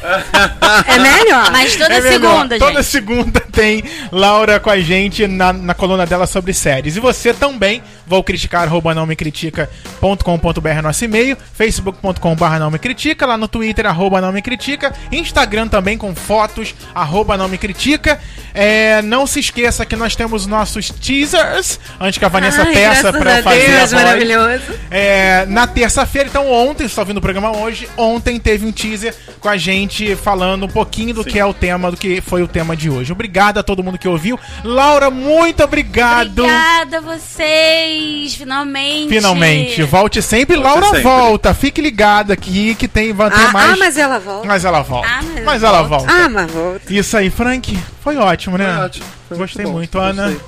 [0.86, 1.50] É melhor?
[1.50, 2.12] Mas toda É melhor.
[2.36, 2.84] segunda, Toda gente.
[2.84, 3.82] segunda tem
[4.12, 6.96] Laura com a gente na, na coluna dela sobre séries.
[6.96, 12.78] E você também, vou criticar, arroba não me critica.com.br nosso e-mail, facebook.com barra não me
[12.78, 17.58] critica, lá no Twitter, arroba não me critica, Instagram também com fotos, arroba não me
[17.58, 18.18] critica.
[18.54, 23.12] É, não se esqueça que nós temos nossos teasers, antes que a Vanessa Ai, peça
[23.12, 23.92] pra a fazer Deus, a voz.
[23.92, 24.64] maravilhoso.
[24.90, 29.14] É, na terça-feira, então ontem, você está ouvindo o programa hoje, ontem teve um teaser
[29.38, 32.48] com a gente falando um pouquinho do que é o tema, do que foi o
[32.48, 33.12] tema de hoje.
[33.12, 34.40] Obrigado a todo mundo que ouviu.
[34.64, 36.40] Laura, muito obrigado.
[36.40, 37.97] Obrigada a vocês,
[38.36, 39.08] finalmente.
[39.08, 39.82] Finalmente.
[39.84, 40.56] Volte sempre.
[40.56, 41.02] Volte Laura sempre.
[41.02, 41.54] volta.
[41.54, 43.70] Fique ligado aqui que tem, vai ter Ah, mais.
[43.72, 44.46] ah, mas ela volta.
[44.46, 45.08] Mas ela volta.
[45.08, 46.12] Ah, mas mas ela ela volta.
[46.12, 46.92] Ah, mas volta.
[46.92, 47.78] Isso aí, Frank.
[48.02, 48.66] Foi ótimo, né?
[48.74, 49.06] Foi ótimo.
[49.28, 49.72] Foi Gostei bom.
[49.72, 50.28] muito, Ana.
[50.30, 50.40] Gostei.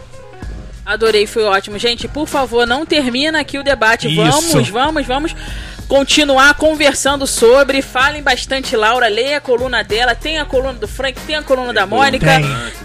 [0.87, 1.79] Adorei, foi ótimo.
[1.79, 4.09] Gente, por favor, não termina aqui o debate.
[4.09, 4.17] Isso.
[4.17, 5.37] Vamos, vamos, vamos
[5.91, 7.83] continuar conversando sobre.
[7.83, 9.09] Falem bastante, Laura.
[9.09, 10.15] Leia a coluna dela.
[10.15, 12.27] Tem a coluna do Frank, tem a coluna da Mônica.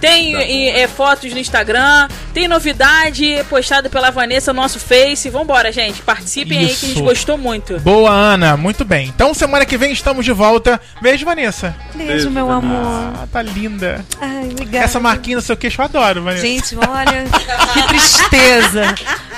[0.01, 2.07] Tem, Tá e, é, fotos no Instagram.
[2.33, 5.29] Tem novidade postada pela Vanessa no nosso Face.
[5.29, 6.01] Vambora, gente.
[6.01, 7.03] Participem aí que a gente Isso.
[7.03, 7.79] gostou muito.
[7.79, 8.57] Boa, Ana.
[8.57, 9.07] Muito bem.
[9.15, 10.81] Então, semana que vem estamos de volta.
[10.99, 11.75] Beijo, Vanessa.
[11.93, 13.13] Beijo, meu amor.
[13.21, 14.03] Ah, tá linda.
[14.19, 14.83] Ai, obrigada.
[14.83, 16.47] Essa marquinha no seu queixo eu adoro, Vanessa.
[16.47, 17.25] Gente, olha,
[17.71, 18.95] que tristeza.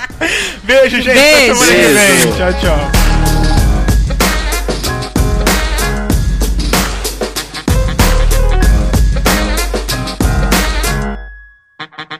[0.64, 1.10] Beijo, gente.
[1.10, 1.54] Até Beijo.
[1.54, 1.94] semana que vem.
[1.94, 2.36] Beijo.
[2.36, 3.57] Tchau, tchau.
[11.78, 12.17] Ha ha ha.